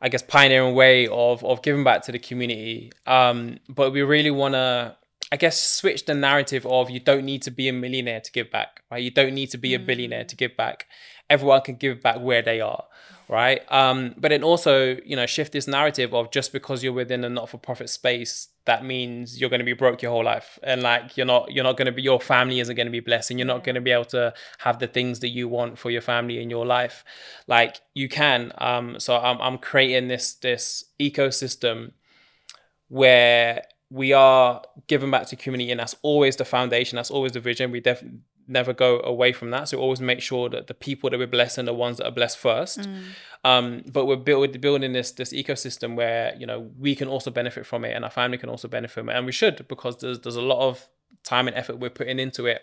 I 0.00 0.08
guess 0.08 0.22
pioneering 0.22 0.74
way 0.74 1.06
of 1.08 1.44
of 1.44 1.62
giving 1.62 1.84
back 1.84 2.02
to 2.06 2.12
the 2.12 2.18
community. 2.18 2.90
Um, 3.06 3.58
but 3.68 3.92
we 3.92 4.02
really 4.02 4.30
want 4.42 4.54
to 4.54 4.96
I 5.32 5.36
guess 5.36 5.60
switch 5.60 6.04
the 6.04 6.14
narrative 6.14 6.64
of 6.66 6.88
you 6.88 7.00
don't 7.00 7.24
need 7.24 7.42
to 7.42 7.50
be 7.50 7.68
a 7.68 7.72
millionaire 7.72 8.20
to 8.20 8.30
give 8.30 8.50
back, 8.50 8.82
right? 8.90 9.02
You 9.02 9.10
don't 9.10 9.34
need 9.34 9.50
to 9.50 9.58
be 9.58 9.74
a 9.74 9.78
billionaire 9.78 10.24
to 10.24 10.36
give 10.36 10.56
back. 10.56 10.86
Everyone 11.28 11.62
can 11.62 11.74
give 11.74 12.00
back 12.00 12.20
where 12.20 12.42
they 12.42 12.60
are, 12.60 12.84
right? 13.28 13.60
Um, 13.72 14.14
but 14.16 14.28
then 14.28 14.44
also, 14.44 14.96
you 15.04 15.16
know, 15.16 15.26
shift 15.26 15.52
this 15.52 15.66
narrative 15.66 16.14
of 16.14 16.30
just 16.30 16.52
because 16.52 16.84
you're 16.84 16.92
within 16.92 17.24
a 17.24 17.28
not-for-profit 17.28 17.90
space, 17.90 18.48
that 18.66 18.84
means 18.84 19.40
you're 19.40 19.50
going 19.50 19.58
to 19.58 19.64
be 19.64 19.72
broke 19.72 20.00
your 20.00 20.12
whole 20.12 20.24
life, 20.24 20.60
and 20.62 20.82
like 20.82 21.16
you're 21.16 21.26
not, 21.26 21.50
you're 21.52 21.64
not 21.64 21.76
going 21.76 21.86
to 21.86 21.92
be, 21.92 22.02
your 22.02 22.20
family 22.20 22.60
isn't 22.60 22.76
going 22.76 22.86
to 22.86 22.92
be 22.92 23.00
blessed, 23.00 23.30
and 23.30 23.40
you're 23.40 23.46
not 23.46 23.64
going 23.64 23.74
to 23.74 23.80
be 23.80 23.90
able 23.90 24.04
to 24.04 24.32
have 24.58 24.78
the 24.78 24.86
things 24.86 25.18
that 25.20 25.30
you 25.30 25.48
want 25.48 25.76
for 25.76 25.90
your 25.90 26.02
family 26.02 26.40
in 26.40 26.50
your 26.50 26.66
life. 26.66 27.04
Like 27.48 27.80
you 27.94 28.08
can. 28.08 28.52
Um, 28.58 29.00
so 29.00 29.16
I'm, 29.16 29.40
I'm 29.40 29.58
creating 29.58 30.06
this 30.06 30.34
this 30.34 30.84
ecosystem 31.00 31.92
where 32.88 33.64
we 33.90 34.12
are 34.12 34.62
giving 34.88 35.10
back 35.10 35.26
to 35.28 35.36
community 35.36 35.70
and 35.70 35.80
that's 35.80 35.94
always 36.02 36.36
the 36.36 36.44
foundation 36.44 36.96
that's 36.96 37.10
always 37.10 37.32
the 37.32 37.40
vision. 37.40 37.70
We 37.70 37.80
definitely 37.80 38.20
never 38.48 38.72
go 38.72 39.00
away 39.00 39.32
from 39.32 39.50
that. 39.50 39.68
So 39.68 39.76
we 39.76 39.82
always 39.82 40.00
make 40.00 40.20
sure 40.20 40.48
that 40.48 40.66
the 40.66 40.74
people 40.74 41.10
that 41.10 41.18
we're 41.18 41.26
blessing 41.26 41.62
are 41.64 41.66
the 41.66 41.74
ones 41.74 41.98
that 41.98 42.06
are 42.06 42.12
blessed 42.12 42.38
first. 42.38 42.88
Um, 43.44 43.82
but 43.92 44.06
we're 44.06 44.16
build, 44.16 44.60
building 44.60 44.92
this 44.92 45.12
this 45.12 45.32
ecosystem 45.32 45.94
where 45.94 46.34
you 46.38 46.46
know 46.46 46.70
we 46.78 46.94
can 46.94 47.08
also 47.08 47.30
benefit 47.30 47.66
from 47.66 47.84
it 47.84 47.94
and 47.94 48.04
our 48.04 48.10
family 48.10 48.38
can 48.38 48.48
also 48.48 48.68
benefit 48.68 48.94
from 48.94 49.08
it. 49.08 49.16
And 49.16 49.26
we 49.26 49.32
should 49.32 49.66
because 49.68 49.98
there's 49.98 50.20
there's 50.20 50.36
a 50.36 50.42
lot 50.42 50.60
of 50.68 50.88
time 51.24 51.48
and 51.48 51.56
effort 51.56 51.78
we're 51.78 51.90
putting 51.90 52.18
into 52.18 52.46
it. 52.46 52.62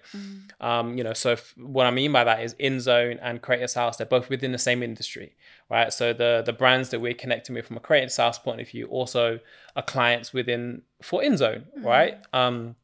Um, 0.61 0.97
you 0.97 1.03
know 1.03 1.13
so 1.13 1.31
if, 1.31 1.53
what 1.57 1.85
i 1.85 1.91
mean 1.91 2.11
by 2.11 2.23
that 2.23 2.41
is 2.41 2.53
inzone 2.55 3.19
and 3.21 3.41
creators 3.41 3.73
house 3.73 3.97
they're 3.97 4.07
both 4.07 4.29
within 4.29 4.51
the 4.51 4.57
same 4.57 4.83
industry 4.83 5.35
right? 5.69 5.91
So 5.91 6.13
the 6.13 6.43
the 6.45 6.53
brands 6.53 6.89
that 6.89 6.99
we're 6.99 7.13
connecting 7.13 7.55
with 7.55 7.67
from 7.67 7.77
a 7.77 7.79
creators 7.79 8.17
house 8.17 8.37
point 8.37 8.61
of 8.61 8.69
view 8.69 8.85
also 8.87 9.39
are 9.75 9.83
clients 9.83 10.33
within 10.33 10.83
for 11.01 11.23
in 11.23 11.33
inzone 11.33 11.63
right? 11.77 12.17
Um 12.33 12.75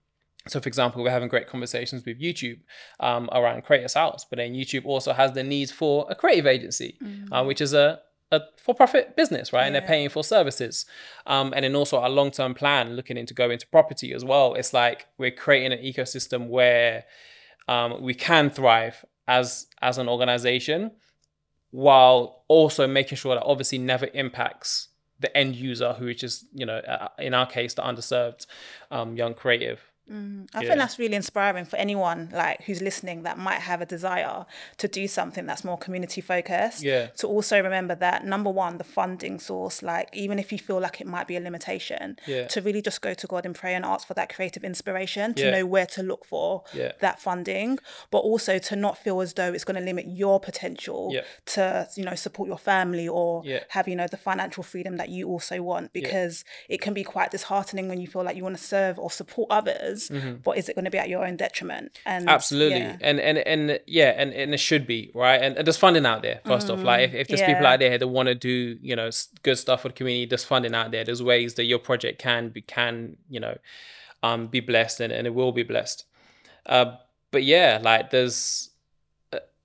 so, 0.48 0.60
for 0.60 0.68
example, 0.68 1.04
we're 1.04 1.12
having 1.12 1.28
great 1.30 1.48
conversations 1.48 2.06
with 2.06 2.20
YouTube 2.20 2.60
um, 3.00 3.30
around 3.32 3.64
Creators 3.66 3.94
House, 3.94 4.26
but 4.28 4.38
then 4.38 4.54
YouTube 4.54 4.86
also 4.86 5.14
has 5.14 5.34
the 5.34 5.44
needs 5.44 5.72
for 5.72 6.08
a 6.10 6.16
creative 6.16 6.48
agency, 6.48 6.98
uh, 7.32 7.44
which 7.44 7.62
is 7.62 7.74
a, 7.74 8.00
a 8.32 8.42
for-profit 8.58 9.16
business, 9.16 9.52
right? 9.52 9.66
And 9.66 9.74
they're 9.74 9.82
paying 9.82 10.10
for 10.10 10.24
services. 10.24 10.86
Um, 11.26 11.54
and 11.56 11.64
then 11.64 11.76
also 11.76 12.00
our 12.00 12.10
long-term 12.10 12.54
plan, 12.54 12.96
looking 12.96 13.18
into 13.18 13.34
go 13.34 13.50
into 13.50 13.68
property 13.68 14.14
as 14.14 14.24
well. 14.24 14.54
It's 14.54 14.74
like 14.74 15.08
we're 15.18 15.32
creating 15.32 15.74
an 15.74 15.84
ecosystem 15.84 16.48
where 16.48 17.06
um, 17.68 18.02
we 18.02 18.14
can 18.14 18.50
thrive 18.50 19.04
as 19.28 19.68
as 19.82 19.98
an 19.98 20.10
organization, 20.10 20.92
while 21.72 22.44
also 22.48 22.88
making 22.88 23.18
sure 23.18 23.36
that 23.36 23.44
obviously 23.44 23.78
never 23.78 24.08
impacts 24.14 24.90
the 25.20 25.36
end 25.36 25.56
user, 25.56 25.94
who 25.94 26.08
is 26.08 26.18
just 26.18 26.46
you 26.54 26.66
know, 26.66 26.78
uh, 26.78 27.10
in 27.18 27.34
our 27.34 27.46
case, 27.46 27.74
the 27.74 27.82
underserved 27.82 28.46
um, 28.92 29.16
young 29.16 29.34
creative. 29.34 29.89
Mm-hmm. 30.10 30.46
I 30.58 30.62
Yeah. 30.62 30.68
think 30.70 30.80
that's 30.80 30.98
really 31.00 31.16
inspiring 31.16 31.66
for 31.66 31.76
anyone 31.78 32.30
like 32.34 32.64
who's 32.64 32.82
listening 32.82 33.24
that 33.24 33.38
might 33.38 33.62
have 33.62 33.82
a 33.82 33.86
desire 33.86 34.46
to 34.78 34.88
do 34.88 35.08
something 35.08 35.46
that's 35.46 35.64
more 35.64 35.78
community 35.78 36.22
focused. 36.22 36.84
Yeah. 36.84 37.08
To 37.18 37.28
also 37.28 37.62
remember 37.62 37.96
that 37.96 38.26
number 38.26 38.50
one, 38.50 38.78
the 38.78 38.84
funding 38.84 39.40
source, 39.40 39.82
like 39.84 40.10
even 40.14 40.40
if 40.40 40.52
you 40.52 40.58
feel 40.60 40.80
like 40.80 41.00
it 41.02 41.08
might 41.08 41.28
be 41.28 41.36
a 41.38 41.40
limitation, 41.40 42.18
Yeah. 42.26 42.48
to 42.48 42.62
really 42.62 42.82
just 42.82 43.02
go 43.02 43.14
to 43.14 43.28
God 43.28 43.46
in 43.46 43.54
prayer 43.54 43.76
and 43.76 43.86
ask 43.86 44.08
for 44.08 44.14
that 44.16 44.34
creative 44.34 44.64
inspiration 44.64 45.34
to 45.36 45.44
Yeah. 45.46 45.52
know 45.52 45.66
where 45.66 45.86
to 45.88 46.02
look 46.04 46.26
for 46.26 46.64
Yeah. 46.74 46.94
that 47.00 47.20
funding, 47.22 47.78
but 48.12 48.20
also 48.20 48.58
to 48.58 48.76
not 48.76 48.98
feel 48.98 49.22
as 49.22 49.34
though 49.34 49.54
it's 49.54 49.64
going 49.64 49.78
to 49.78 49.86
limit 49.92 50.06
your 50.08 50.40
potential 50.40 51.14
to 51.46 51.88
you 51.96 52.04
know 52.04 52.16
support 52.16 52.48
your 52.48 52.58
family 52.58 53.08
or 53.08 53.44
have 53.70 53.88
you 53.88 53.96
know 53.96 54.08
the 54.08 54.18
financial 54.30 54.64
freedom 54.64 54.98
that 54.98 55.10
you 55.10 55.28
also 55.28 55.62
want 55.62 55.92
because 55.94 56.44
it 56.68 56.80
can 56.82 56.94
be 56.94 57.04
quite 57.04 57.30
disheartening 57.32 57.88
when 57.90 58.00
you 58.02 58.08
feel 58.08 58.24
like 58.24 58.36
you 58.36 58.44
want 58.44 58.58
to 58.58 58.64
serve 58.64 58.98
or 58.98 59.10
support 59.12 59.48
others 59.52 59.99
but 60.44 60.58
is 60.58 60.70
it 60.70 60.76
going 60.76 60.86
to 60.86 60.92
be 60.92 60.98
at 60.98 61.10
your 61.10 61.26
own 61.26 61.36
detriment 61.36 61.98
and 62.06 62.22
Mm-hmm. 62.24 62.36
Absolutely, 62.36 62.80
yeah. 62.80 62.98
and 63.02 63.20
and 63.20 63.38
and 63.40 63.80
yeah, 63.86 64.14
and, 64.16 64.34
and 64.34 64.54
it 64.54 64.60
should 64.60 64.86
be 64.88 65.12
right. 65.14 65.42
And, 65.42 65.58
and 65.58 65.66
there's 65.68 65.78
funding 65.78 66.06
out 66.06 66.22
there. 66.22 66.42
First 66.46 66.70
off, 66.70 66.84
like 66.84 67.10
if, 67.10 67.14
if 67.16 67.28
there's 67.28 67.42
people 67.42 67.66
Mm, 67.66 67.74
out 67.74 67.80
there 67.80 67.98
that 67.98 68.08
want 68.08 68.28
to 68.28 68.36
do 68.36 68.78
you 68.82 68.96
know 68.96 69.10
good 69.44 69.58
stuff 69.58 69.82
for 69.82 69.90
the 69.90 69.94
community, 69.94 70.26
there's 70.26 70.44
funding 70.44 70.76
out 70.76 70.92
there. 70.92 71.04
There's 71.04 71.24
ways 71.24 71.56
that 71.56 71.66
your 71.66 71.80
project 71.80 72.20
can 72.20 72.50
be 72.50 72.62
can 72.62 73.18
you 73.30 73.40
know 73.40 73.58
um 74.24 74.48
be 74.48 74.60
blessed 74.60 75.00
and, 75.02 75.12
and 75.14 75.26
it 75.28 75.34
will 75.34 75.52
be 75.52 75.64
blessed. 75.64 76.06
Uh, 76.66 76.96
but 77.32 77.44
yeah, 77.44 77.80
like 77.82 78.10
there's 78.12 78.69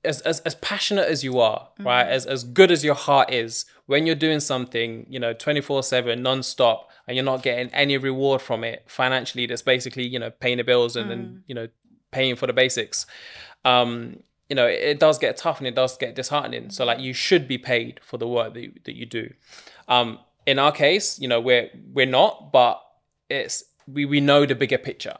as, 0.05 0.21
as 0.23 0.41
as 0.41 0.55
passionate 0.57 1.09
as 1.09 1.25
you 1.25 1.39
are, 1.39 1.69
right? 1.81 2.07
As 2.07 2.27
as 2.27 2.45
good 2.45 2.71
as 2.71 2.85
your 2.85 2.95
heart 2.95 3.33
is, 3.33 3.65
when 3.87 4.07
you're 4.07 4.15
doing 4.15 4.41
something, 4.41 5.07
you 5.09 5.19
know, 5.19 5.35
24/7 5.35 6.21
non-stop 6.21 6.91
and 7.07 7.17
you're 7.17 7.25
not 7.25 7.43
getting 7.43 7.73
any 7.75 7.97
reward 7.99 8.41
from 8.41 8.65
it 8.65 8.85
financially 8.87 9.47
that's 9.47 9.63
basically, 9.63 10.07
you 10.07 10.19
know, 10.19 10.31
paying 10.31 10.57
the 10.59 10.65
bills 10.65 10.97
and 10.97 11.11
then, 11.11 11.43
you 11.47 11.55
know, 11.55 11.69
paying 12.11 12.37
for 12.37 12.47
the 12.47 12.53
basics. 12.53 13.07
Um, 13.65 14.21
you 14.49 14.57
know, 14.57 14.67
it, 14.67 14.81
it 14.81 15.01
does 15.01 15.19
get 15.19 15.37
tough 15.37 15.59
and 15.59 15.67
it 15.67 15.75
does 15.75 15.97
get 15.97 16.15
disheartening. 16.15 16.71
So 16.71 16.85
like 16.85 17.01
you 17.01 17.13
should 17.13 17.49
be 17.49 17.59
paid 17.59 18.01
for 18.03 18.19
the 18.19 18.29
work 18.29 18.55
that 18.55 18.63
you, 18.63 18.73
that 18.85 18.95
you 18.95 19.07
do. 19.07 19.33
Um, 19.89 20.19
in 20.47 20.59
our 20.59 20.73
case, 20.73 21.19
you 21.19 21.29
know, 21.29 21.41
we're 21.41 21.71
we're 21.93 22.07
not, 22.07 22.53
but 22.53 22.83
it's 23.29 23.65
we 23.87 24.05
we 24.05 24.21
know 24.21 24.47
the 24.47 24.55
bigger 24.55 24.79
picture. 24.79 25.17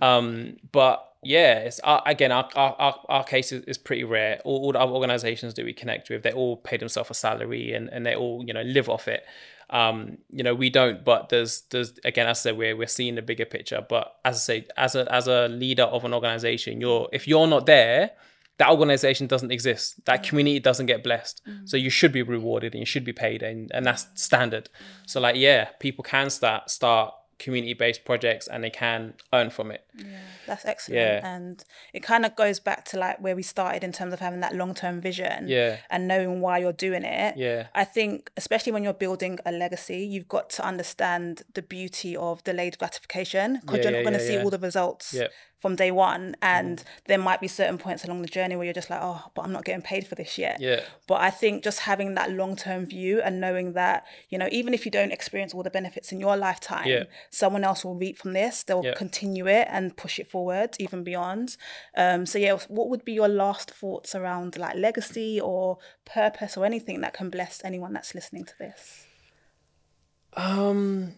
Um, 0.00 0.56
but 0.72 1.11
yeah, 1.22 1.58
it's 1.58 1.80
uh, 1.84 2.00
again 2.04 2.32
our, 2.32 2.48
our 2.56 2.74
our 2.78 3.00
our 3.08 3.24
case 3.24 3.52
is, 3.52 3.64
is 3.64 3.78
pretty 3.78 4.04
rare. 4.04 4.40
All, 4.44 4.64
all 4.64 4.72
the 4.72 4.80
other 4.80 4.92
organizations 4.92 5.54
that 5.54 5.64
we 5.64 5.72
connect 5.72 6.10
with, 6.10 6.22
they 6.24 6.32
all 6.32 6.56
pay 6.56 6.76
themselves 6.76 7.10
a 7.10 7.14
salary 7.14 7.72
and, 7.74 7.88
and 7.90 8.04
they 8.04 8.16
all 8.16 8.42
you 8.44 8.52
know 8.52 8.62
live 8.62 8.88
off 8.88 9.06
it. 9.08 9.24
Um, 9.70 10.18
you 10.30 10.42
know, 10.42 10.54
we 10.54 10.68
don't, 10.68 11.04
but 11.04 11.30
there's 11.30 11.62
there's 11.70 11.92
again, 12.04 12.26
as 12.26 12.40
I 12.40 12.42
said, 12.42 12.58
we're 12.58 12.76
we're 12.76 12.88
seeing 12.88 13.14
the 13.14 13.22
bigger 13.22 13.46
picture. 13.46 13.84
But 13.88 14.16
as 14.24 14.36
I 14.36 14.38
say, 14.38 14.66
as 14.76 14.94
a 14.96 15.10
as 15.12 15.28
a 15.28 15.48
leader 15.48 15.84
of 15.84 16.04
an 16.04 16.12
organization, 16.12 16.80
you're 16.80 17.08
if 17.12 17.28
you're 17.28 17.46
not 17.46 17.66
there, 17.66 18.10
that 18.58 18.70
organization 18.70 19.28
doesn't 19.28 19.50
exist. 19.50 20.04
That 20.04 20.24
community 20.24 20.58
doesn't 20.58 20.86
get 20.86 21.02
blessed. 21.02 21.40
So 21.64 21.76
you 21.76 21.88
should 21.88 22.12
be 22.12 22.22
rewarded 22.22 22.74
and 22.74 22.80
you 22.80 22.86
should 22.86 23.04
be 23.04 23.12
paid, 23.12 23.42
and 23.42 23.70
and 23.72 23.86
that's 23.86 24.08
standard. 24.14 24.68
So 25.06 25.20
like, 25.20 25.36
yeah, 25.36 25.68
people 25.78 26.02
can 26.04 26.30
start 26.30 26.68
start 26.68 27.14
community 27.42 27.74
based 27.74 28.04
projects 28.04 28.46
and 28.46 28.62
they 28.62 28.70
can 28.70 29.14
earn 29.32 29.50
from 29.50 29.70
it. 29.70 29.84
Yeah, 29.98 30.04
that's 30.46 30.64
excellent. 30.64 31.00
Yeah. 31.00 31.34
And 31.34 31.64
it 31.92 32.02
kind 32.02 32.24
of 32.24 32.36
goes 32.36 32.60
back 32.60 32.84
to 32.86 32.98
like 32.98 33.20
where 33.20 33.34
we 33.34 33.42
started 33.42 33.82
in 33.84 33.92
terms 33.92 34.12
of 34.14 34.20
having 34.20 34.40
that 34.40 34.54
long 34.54 34.74
term 34.74 35.00
vision 35.00 35.48
Yeah. 35.48 35.78
and 35.90 36.06
knowing 36.06 36.40
why 36.40 36.58
you're 36.58 36.72
doing 36.72 37.04
it. 37.04 37.36
Yeah. 37.36 37.66
I 37.74 37.84
think, 37.84 38.30
especially 38.36 38.72
when 38.72 38.84
you're 38.84 38.92
building 38.94 39.38
a 39.44 39.52
legacy, 39.52 39.98
you've 39.98 40.28
got 40.28 40.48
to 40.50 40.64
understand 40.64 41.42
the 41.54 41.62
beauty 41.62 42.16
of 42.16 42.42
delayed 42.44 42.78
gratification 42.78 43.58
because 43.60 43.78
Yeah, 43.78 43.90
you're 43.90 43.92
not 44.02 44.10
going 44.10 44.18
to 44.20 44.26
see 44.26 44.38
all 44.38 44.50
the 44.50 44.58
results. 44.58 45.14
From 45.62 45.76
day 45.76 45.90
one. 45.92 46.36
And 46.42 46.82
there 47.06 47.16
might 47.18 47.40
be 47.40 47.48
certain 47.48 47.78
points 47.78 48.04
along 48.04 48.20
the 48.20 48.28
journey 48.28 48.56
where 48.56 48.64
you're 48.64 48.74
just 48.74 48.90
like, 48.90 48.98
oh, 49.00 49.22
but 49.34 49.42
I'm 49.42 49.52
not 49.52 49.64
getting 49.64 49.80
paid 49.80 50.06
for 50.06 50.16
this 50.16 50.36
yet. 50.36 50.60
Yeah. 50.60 50.80
But 51.06 51.20
I 51.22 51.30
think 51.30 51.62
just 51.62 51.78
having 51.80 52.14
that 52.16 52.32
long 52.32 52.56
term 52.56 52.84
view 52.84 53.22
and 53.22 53.40
knowing 53.40 53.72
that, 53.74 54.04
you 54.28 54.36
know, 54.38 54.48
even 54.50 54.74
if 54.74 54.84
you 54.84 54.90
don't 54.90 55.12
experience 55.12 55.54
all 55.54 55.62
the 55.62 55.70
benefits 55.70 56.10
in 56.12 56.18
your 56.20 56.36
lifetime, 56.36 56.86
Yeah. 56.88 57.04
someone 57.30 57.62
else 57.64 57.84
will 57.84 57.94
reap 57.94 58.18
from 58.18 58.32
this. 58.32 58.64
They'll 58.64 58.84
Yeah. 58.84 58.94
continue 58.94 59.46
it 59.48 59.68
and 59.70 59.96
push 59.96 60.18
it 60.18 60.26
forward 60.26 60.74
even 60.80 61.04
beyond. 61.04 61.56
Um, 61.96 62.26
so 62.26 62.38
yeah, 62.38 62.58
what 62.66 62.88
would 62.88 63.04
be 63.04 63.12
your 63.12 63.28
last 63.28 63.70
thoughts 63.70 64.14
around 64.16 64.58
like 64.58 64.74
legacy 64.76 65.40
or 65.40 65.78
purpose 66.04 66.56
or 66.56 66.66
anything 66.66 67.00
that 67.02 67.12
can 67.14 67.30
bless 67.30 67.64
anyone 67.64 67.92
that's 67.92 68.14
listening 68.16 68.44
to 68.46 68.58
this? 68.58 69.06
Um, 70.34 71.14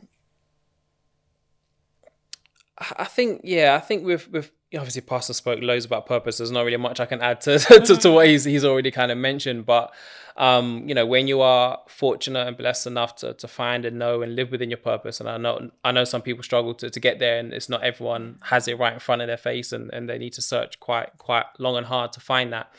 I 2.79 3.05
think 3.05 3.43
yeah, 3.45 3.75
I 3.77 3.81
think 3.81 4.05
with 4.05 4.31
with 4.31 4.51
obviously 4.77 5.03
Pastor 5.03 5.33
spoke 5.33 5.61
loads 5.63 5.85
about 5.85 6.07
purpose. 6.07 6.39
There's 6.39 6.51
not 6.51 6.65
really 6.65 6.77
much 6.77 6.99
I 6.99 7.07
can 7.07 7.21
add 7.21 7.41
to 7.43 7.59
to, 7.87 7.97
to 7.97 8.11
what 8.11 8.27
he's 8.27 8.45
he's 8.45 8.65
already 8.65 8.91
kind 8.91 9.13
of 9.13 9.19
mentioned. 9.19 9.65
But 9.65 9.95
um, 10.37 10.89
you 10.89 10.95
know, 10.95 11.07
when 11.07 11.29
you 11.29 11.41
are 11.41 11.79
fortunate 11.87 12.49
and 12.49 12.57
blessed 12.57 12.89
enough 12.89 13.15
to 13.17 13.35
to 13.35 13.47
find 13.47 13.85
and 13.85 13.99
know 13.99 14.23
and 14.23 14.35
live 14.35 14.51
within 14.51 14.71
your 14.71 14.79
purpose, 14.79 15.21
and 15.21 15.29
I 15.29 15.37
know 15.37 15.71
I 15.85 15.93
know 15.93 16.05
some 16.05 16.23
people 16.23 16.43
struggle 16.43 16.75
to 16.75 16.91
to 16.91 17.01
get 17.01 17.19
there, 17.21 17.39
and 17.39 17.53
it's 17.53 17.69
not 17.69 17.83
everyone 17.83 18.39
has 18.43 18.67
it 18.67 18.79
right 18.79 18.95
in 18.95 19.01
front 19.01 19.23
of 19.23 19.29
their 19.29 19.37
face, 19.37 19.73
and 19.73 19.93
and 19.93 20.09
they 20.09 20.19
need 20.19 20.33
to 20.35 20.43
search 20.43 20.81
quite 20.81 21.17
quite 21.19 21.47
long 21.59 21.77
and 21.77 21.87
hard 21.87 22.13
to 22.15 22.21
find 22.21 22.53
that. 22.53 22.73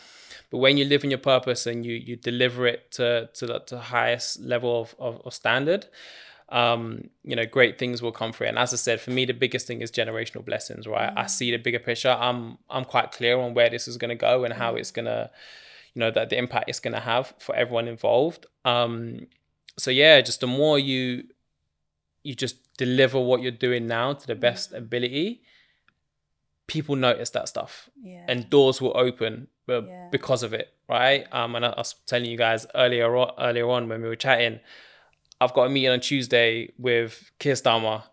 But 0.52 0.58
when 0.58 0.78
you 0.78 0.86
live 0.86 1.04
in 1.04 1.10
your 1.10 1.20
purpose 1.20 1.66
and 1.66 1.86
you 1.86 1.94
you 1.94 2.18
deliver 2.18 2.68
it 2.68 2.92
to 2.92 3.30
to 3.34 3.46
the, 3.46 3.60
to 3.60 3.76
the 3.76 3.82
highest 3.82 4.42
level 4.42 4.82
of, 4.82 4.96
of, 5.00 5.22
of 5.26 5.34
standard, 5.34 5.88
um, 6.50 7.10
you 7.24 7.36
know, 7.36 7.46
great 7.46 7.80
things 7.80 8.02
will 8.02 8.12
come 8.12 8.32
through. 8.32 8.48
And 8.48 8.60
as 8.60 8.72
I 8.74 8.78
said, 8.78 9.02
for 9.02 9.12
me, 9.12 9.26
the 9.26 9.34
biggest 9.34 9.66
thing 9.68 9.82
is 9.82 9.92
generational 9.92 10.46
blessings, 10.46 10.86
right? 10.88 11.12
I 11.16 11.26
see 11.26 11.52
the 11.52 11.58
bigger 11.58 11.80
picture. 11.80 12.16
I'm 12.20 12.58
I'm 12.70 12.86
quite 12.86 13.12
clear 13.12 13.38
on 13.40 13.54
where 13.54 13.70
this 13.70 13.88
is 13.88 13.98
going 13.98 14.10
to 14.10 14.16
go 14.16 14.44
and 14.44 14.54
how 14.54 14.76
it's 14.76 14.92
going 14.92 15.06
to, 15.06 15.32
you 15.94 16.00
know, 16.02 16.12
that 16.12 16.30
the 16.30 16.38
impact 16.38 16.70
it's 16.70 16.80
going 16.80 16.94
to 16.94 17.00
have 17.00 17.34
for 17.40 17.56
everyone 17.56 17.88
involved. 17.88 18.46
Um, 18.64 19.28
so 19.78 19.90
yeah, 19.92 20.22
just 20.22 20.40
the 20.42 20.48
more 20.48 20.78
you 20.78 21.24
you 22.24 22.36
just 22.36 22.58
deliver 22.78 23.20
what 23.20 23.42
you're 23.42 23.52
doing 23.52 23.88
now 23.88 24.14
to 24.14 24.28
the 24.28 24.36
best 24.36 24.74
ability, 24.74 25.42
people 26.68 26.96
notice 26.96 27.30
that 27.32 27.48
stuff 27.48 27.90
Yeah. 28.02 28.26
and 28.28 28.50
doors 28.50 28.82
will 28.82 28.96
open 28.98 29.48
uh, 29.70 29.82
Yeah. 29.84 30.10
because 30.12 30.44
of 30.44 30.54
it, 30.54 30.74
right? 30.90 31.26
Um, 31.32 31.56
and 31.56 31.66
I, 31.66 31.70
I 31.70 31.78
was 31.80 31.96
telling 32.06 32.30
you 32.30 32.38
guys 32.38 32.66
earlier 32.76 33.16
on, 33.16 33.34
earlier 33.40 33.70
on 33.70 33.88
when 33.90 34.02
we 34.02 34.08
were 34.08 34.16
chatting, 34.16 34.60
I've 35.42 35.54
got 35.54 35.64
a 35.68 35.70
meeting 35.70 35.92
on 35.92 36.00
Tuesday 36.00 36.70
with 36.78 37.32
Keir 37.40 37.54
Starmer, 37.54 38.04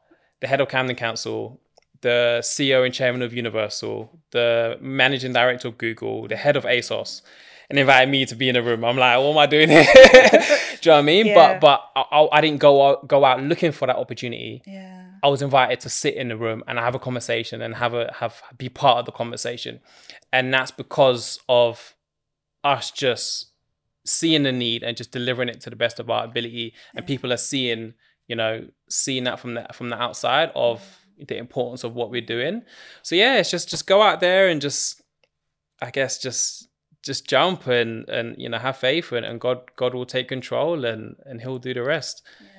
the 0.41 0.47
head 0.47 0.61
of 0.61 0.69
Camden 0.69 0.97
Council, 0.97 1.61
the 2.01 2.41
CEO 2.43 2.85
and 2.85 2.93
chairman 2.93 3.23
of 3.23 3.33
Universal, 3.33 4.19
the 4.33 4.77
managing 4.81 5.33
director 5.33 5.69
of 5.69 5.79
Google, 5.79 6.27
the 6.27 6.37
head 6.37 6.57
of 6.57 6.65
ASOS, 6.65 7.23
and 7.71 7.79
invited 7.79 8.11
me 8.11 8.27
to 8.27 8.35
be 8.35 8.49
in 8.49 8.55
the 8.55 8.63
room. 8.63 8.85
I'm 8.85 8.97
like, 8.97 9.17
what 9.19 9.31
am 9.31 9.39
I 9.39 9.47
doing 9.47 9.69
here? 9.69 9.85
Do 9.95 10.91
you 10.91 10.91
know 10.91 10.93
what 10.95 10.99
I 10.99 11.03
mean? 11.03 11.27
Yeah. 11.27 11.59
But 11.59 11.61
but 11.61 11.81
I, 11.95 12.19
I- 12.23 12.39
I 12.39 12.41
didn't 12.41 12.59
go 12.59 12.85
out 12.89 13.07
go 13.07 13.25
out 13.25 13.41
looking 13.43 13.71
for 13.73 13.87
that 13.87 13.97
opportunity. 13.97 14.63
yeah. 14.67 14.99
I 15.25 15.29
was 15.29 15.41
invited 15.41 15.79
to 15.81 15.89
sit 15.89 16.15
in 16.17 16.27
the 16.31 16.37
room 16.37 16.65
and 16.67 16.77
have 16.81 16.97
a 16.97 16.99
conversation 16.99 17.63
and 17.63 17.77
have 17.77 17.95
a 17.95 18.13
have 18.19 18.43
be 18.59 18.69
part 18.69 18.99
of 18.99 19.07
the 19.07 19.13
conversation, 19.13 19.79
and 20.33 20.53
that's 20.53 20.73
because 20.73 21.39
of 21.49 21.95
us 22.65 22.91
just 22.91 23.52
seeing 24.05 24.43
the 24.43 24.53
need 24.53 24.83
and 24.83 24.97
just 24.97 25.13
delivering 25.13 25.49
it 25.49 25.61
to 25.63 25.71
the 25.71 25.77
best 25.77 26.01
of 26.01 26.11
our 26.11 26.25
ability, 26.25 26.75
and 26.95 27.07
people 27.07 27.33
are 27.33 27.39
seeing 27.39 27.95
you 28.29 28.37
know 28.37 28.67
seeing 28.89 29.25
that 29.25 29.41
from 29.41 29.55
the 29.55 29.67
from 29.73 29.89
the 29.91 30.01
outside 30.01 30.51
of 30.55 31.07
the 31.29 31.37
importance 31.37 31.85
of 31.85 31.95
what 31.95 32.11
we're 32.11 32.21
doing. 32.21 32.63
So 33.03 33.15
yeah, 33.15 33.39
it's 33.39 33.51
just 33.51 33.69
just 33.69 33.87
go 33.87 34.03
out 34.03 34.21
there 34.21 34.49
and 34.49 34.61
just 34.61 35.03
I 35.81 35.91
guess 35.91 36.19
just 36.19 36.69
just 37.03 37.29
jump 37.29 37.67
and 37.67 38.09
and 38.09 38.37
you 38.39 38.49
know 38.49 38.59
have 38.59 38.77
faith 38.77 39.13
and, 39.13 39.27
and 39.27 39.41
God 39.41 39.63
God 39.77 39.95
will 39.95 40.07
take 40.07 40.29
control 40.29 40.85
and 40.85 41.17
and 41.25 41.41
He'll 41.41 41.59
do 41.59 41.75
the 41.75 41.83
rest. 41.83 42.23
Yeah. 42.41 42.52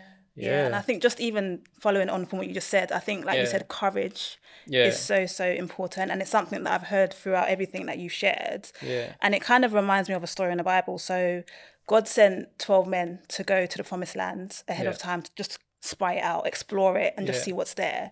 And 0.66 0.76
I 0.76 0.82
think 0.82 1.04
just 1.04 1.20
even 1.20 1.62
following 1.80 2.10
on 2.10 2.26
from 2.26 2.40
what 2.40 2.48
you 2.48 2.54
just 2.54 2.70
said, 2.70 2.92
I 2.92 3.00
think 3.00 3.26
like 3.26 3.40
you 3.40 3.46
said, 3.46 3.68
courage 3.68 4.40
Yeah. 4.66 4.86
is 4.86 5.00
so, 5.00 5.26
so 5.26 5.46
important. 5.46 6.12
And 6.12 6.22
it's 6.22 6.32
something 6.32 6.64
that 6.64 6.74
I've 6.74 6.88
heard 6.88 7.14
throughout 7.14 7.50
everything 7.50 7.86
that 7.86 8.00
you 8.00 8.10
shared. 8.10 8.72
Yeah. 8.82 9.14
And 9.22 9.36
it 9.36 9.42
kind 9.42 9.64
of 9.66 9.74
reminds 9.74 10.10
me 10.10 10.16
of 10.16 10.24
a 10.24 10.28
story 10.28 10.52
in 10.52 10.58
the 10.58 10.64
Bible. 10.64 10.98
So 10.98 11.44
God 11.88 12.08
sent 12.08 12.58
12 12.60 12.88
men 12.88 13.20
to 13.30 13.44
go 13.44 13.66
to 13.66 13.78
the 13.78 13.84
promised 13.84 14.16
land 14.16 14.64
ahead 14.68 14.88
of 14.88 14.98
time 14.98 15.22
to 15.22 15.32
just 15.36 15.60
spy 15.82 16.14
it 16.14 16.24
out, 16.24 16.48
explore 16.48 16.98
it, 16.98 17.14
and 17.18 17.28
just 17.28 17.40
Yeah. 17.40 17.46
see 17.46 17.54
what's 17.54 17.74
there. 17.76 18.12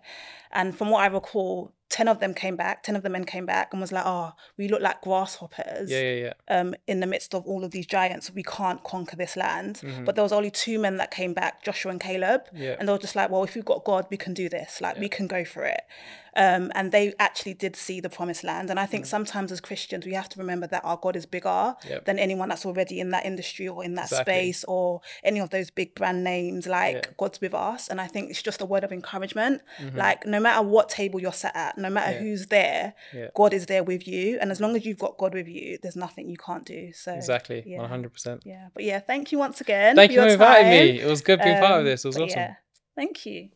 And 0.52 0.78
from 0.78 0.90
what 0.92 1.02
I 1.02 1.08
recall, 1.08 1.72
10 1.92 2.08
of 2.08 2.20
them 2.22 2.34
came 2.34 2.56
back, 2.56 2.84
10 2.84 2.96
of 2.96 3.04
the 3.04 3.10
men 3.10 3.26
came 3.26 3.46
back 3.46 3.74
and 3.74 3.82
was 3.82 3.92
like, 3.92 4.06
oh, 4.06 4.32
we 4.58 4.68
look 4.70 4.82
like 4.82 5.02
grasshoppers 5.02 5.92
Yeah, 5.92 6.00
yeah, 6.00 6.34
yeah. 6.50 6.60
um, 6.60 6.74
in 6.88 7.02
the 7.02 7.06
midst 7.06 7.36
of 7.36 7.46
all 7.46 7.64
of 7.66 7.72
these 7.72 7.86
giants. 7.86 8.32
We 8.32 8.44
can't 8.44 8.82
conquer 8.84 9.18
this 9.18 9.36
land. 9.36 9.82
Mm-hmm. 9.84 10.06
But 10.06 10.16
there 10.16 10.24
was 10.24 10.32
only 10.32 10.52
two 10.52 10.80
men 10.80 10.96
that 10.98 11.12
came 11.12 11.34
back, 11.34 11.64
Joshua 11.64 11.92
and 11.92 12.00
Caleb. 12.00 12.44
Yeah. 12.54 12.78
And 12.80 12.88
they 12.88 12.94
were 12.94 12.98
just 12.98 13.16
like, 13.16 13.30
well, 13.30 13.44
if 13.44 13.56
we've 13.56 13.66
got 13.66 13.84
God, 13.84 14.08
we 14.10 14.18
can 14.18 14.34
do 14.34 14.48
this. 14.48 14.80
Like, 14.80 14.98
we 14.98 15.10
can 15.10 15.28
go 15.28 15.44
for 15.44 15.66
it. 15.66 15.82
Um, 16.36 16.72
and 16.76 16.92
they 16.92 17.14
actually 17.20 17.54
did 17.54 17.76
see 17.76 18.00
the 18.00 18.10
promised 18.10 18.44
land. 18.44 18.70
And 18.70 18.80
I 18.80 18.86
think 18.86 19.06
sometimes 19.06 19.52
as 19.52 19.60
Christians, 19.60 20.06
we 20.06 20.14
have 20.14 20.30
to 20.30 20.40
remember 20.40 20.66
that 20.68 20.84
our 20.86 20.98
God 20.98 21.16
is 21.16 21.26
bigger 21.26 21.42
Mm. 21.50 21.90
Yep. 21.90 22.06
than 22.06 22.20
anyone 22.20 22.50
that's 22.50 22.66
already 22.66 23.00
in 23.00 23.10
that 23.12 23.26
industry 23.26 23.68
or 23.68 23.84
in 23.84 23.96
that 23.96 24.06
Exactly. 24.06 24.34
space 24.34 24.64
or 24.66 25.02
any 25.24 25.40
of 25.40 25.50
those 25.50 25.70
big 25.72 25.94
brand 25.96 26.24
names. 26.24 26.68
Like, 26.68 26.96
Yeah. 26.96 27.12
God's 27.18 27.42
with 27.42 27.54
us. 27.54 27.90
And 27.90 28.00
I 28.00 28.08
think 28.08 28.30
it's 28.30 28.42
just 28.42 28.62
a 28.62 28.66
word 28.66 28.84
of 28.84 28.92
encouragement. 28.94 29.62
Mm-hmm. 29.80 29.98
Like, 29.98 30.26
no 30.26 30.40
matter 30.40 30.62
what 30.62 30.88
table 30.90 31.20
you're 31.20 31.34
sat 31.34 31.56
at, 31.56 31.78
no 31.78 31.90
matter 31.90 32.18
who's 32.18 32.48
there, 32.48 32.94
Yeah. 33.14 33.28
God 33.36 33.54
is 33.54 33.66
there 33.66 33.84
with 33.84 34.08
you. 34.08 34.38
And 34.40 34.52
as 34.52 34.62
long 34.62 34.76
as 34.76 34.86
you've 34.86 35.00
got 35.00 35.18
God 35.18 35.34
with 35.34 35.48
you, 35.48 35.78
there's 35.82 35.96
nothing 35.98 36.30
you 36.30 36.38
can't 36.38 36.66
do. 36.66 36.94
So, 36.94 37.14
Exactly. 37.14 37.64
yeah. 37.66 37.80
One 37.80 37.90
hundred 37.90 38.14
percent. 38.14 38.44
Yeah. 38.46 38.68
But 38.74 38.84
yeah, 38.84 39.00
thank 39.00 39.32
you 39.32 39.38
once 39.38 39.60
again. 39.62 39.96
Thank 39.96 40.12
for 40.12 40.16
you 40.16 40.22
for 40.22 40.28
inviting 40.34 40.70
me. 40.70 41.00
It 41.02 41.08
was 41.10 41.22
good 41.22 41.42
being 41.42 41.58
part 41.60 41.72
of 41.74 41.80
Um, 41.80 41.86
this. 41.86 42.06
It 42.06 42.08
was 42.08 42.18
awesome. 42.18 42.40
Yeah, 42.40 42.54
thank 42.96 43.26
you. 43.26 43.50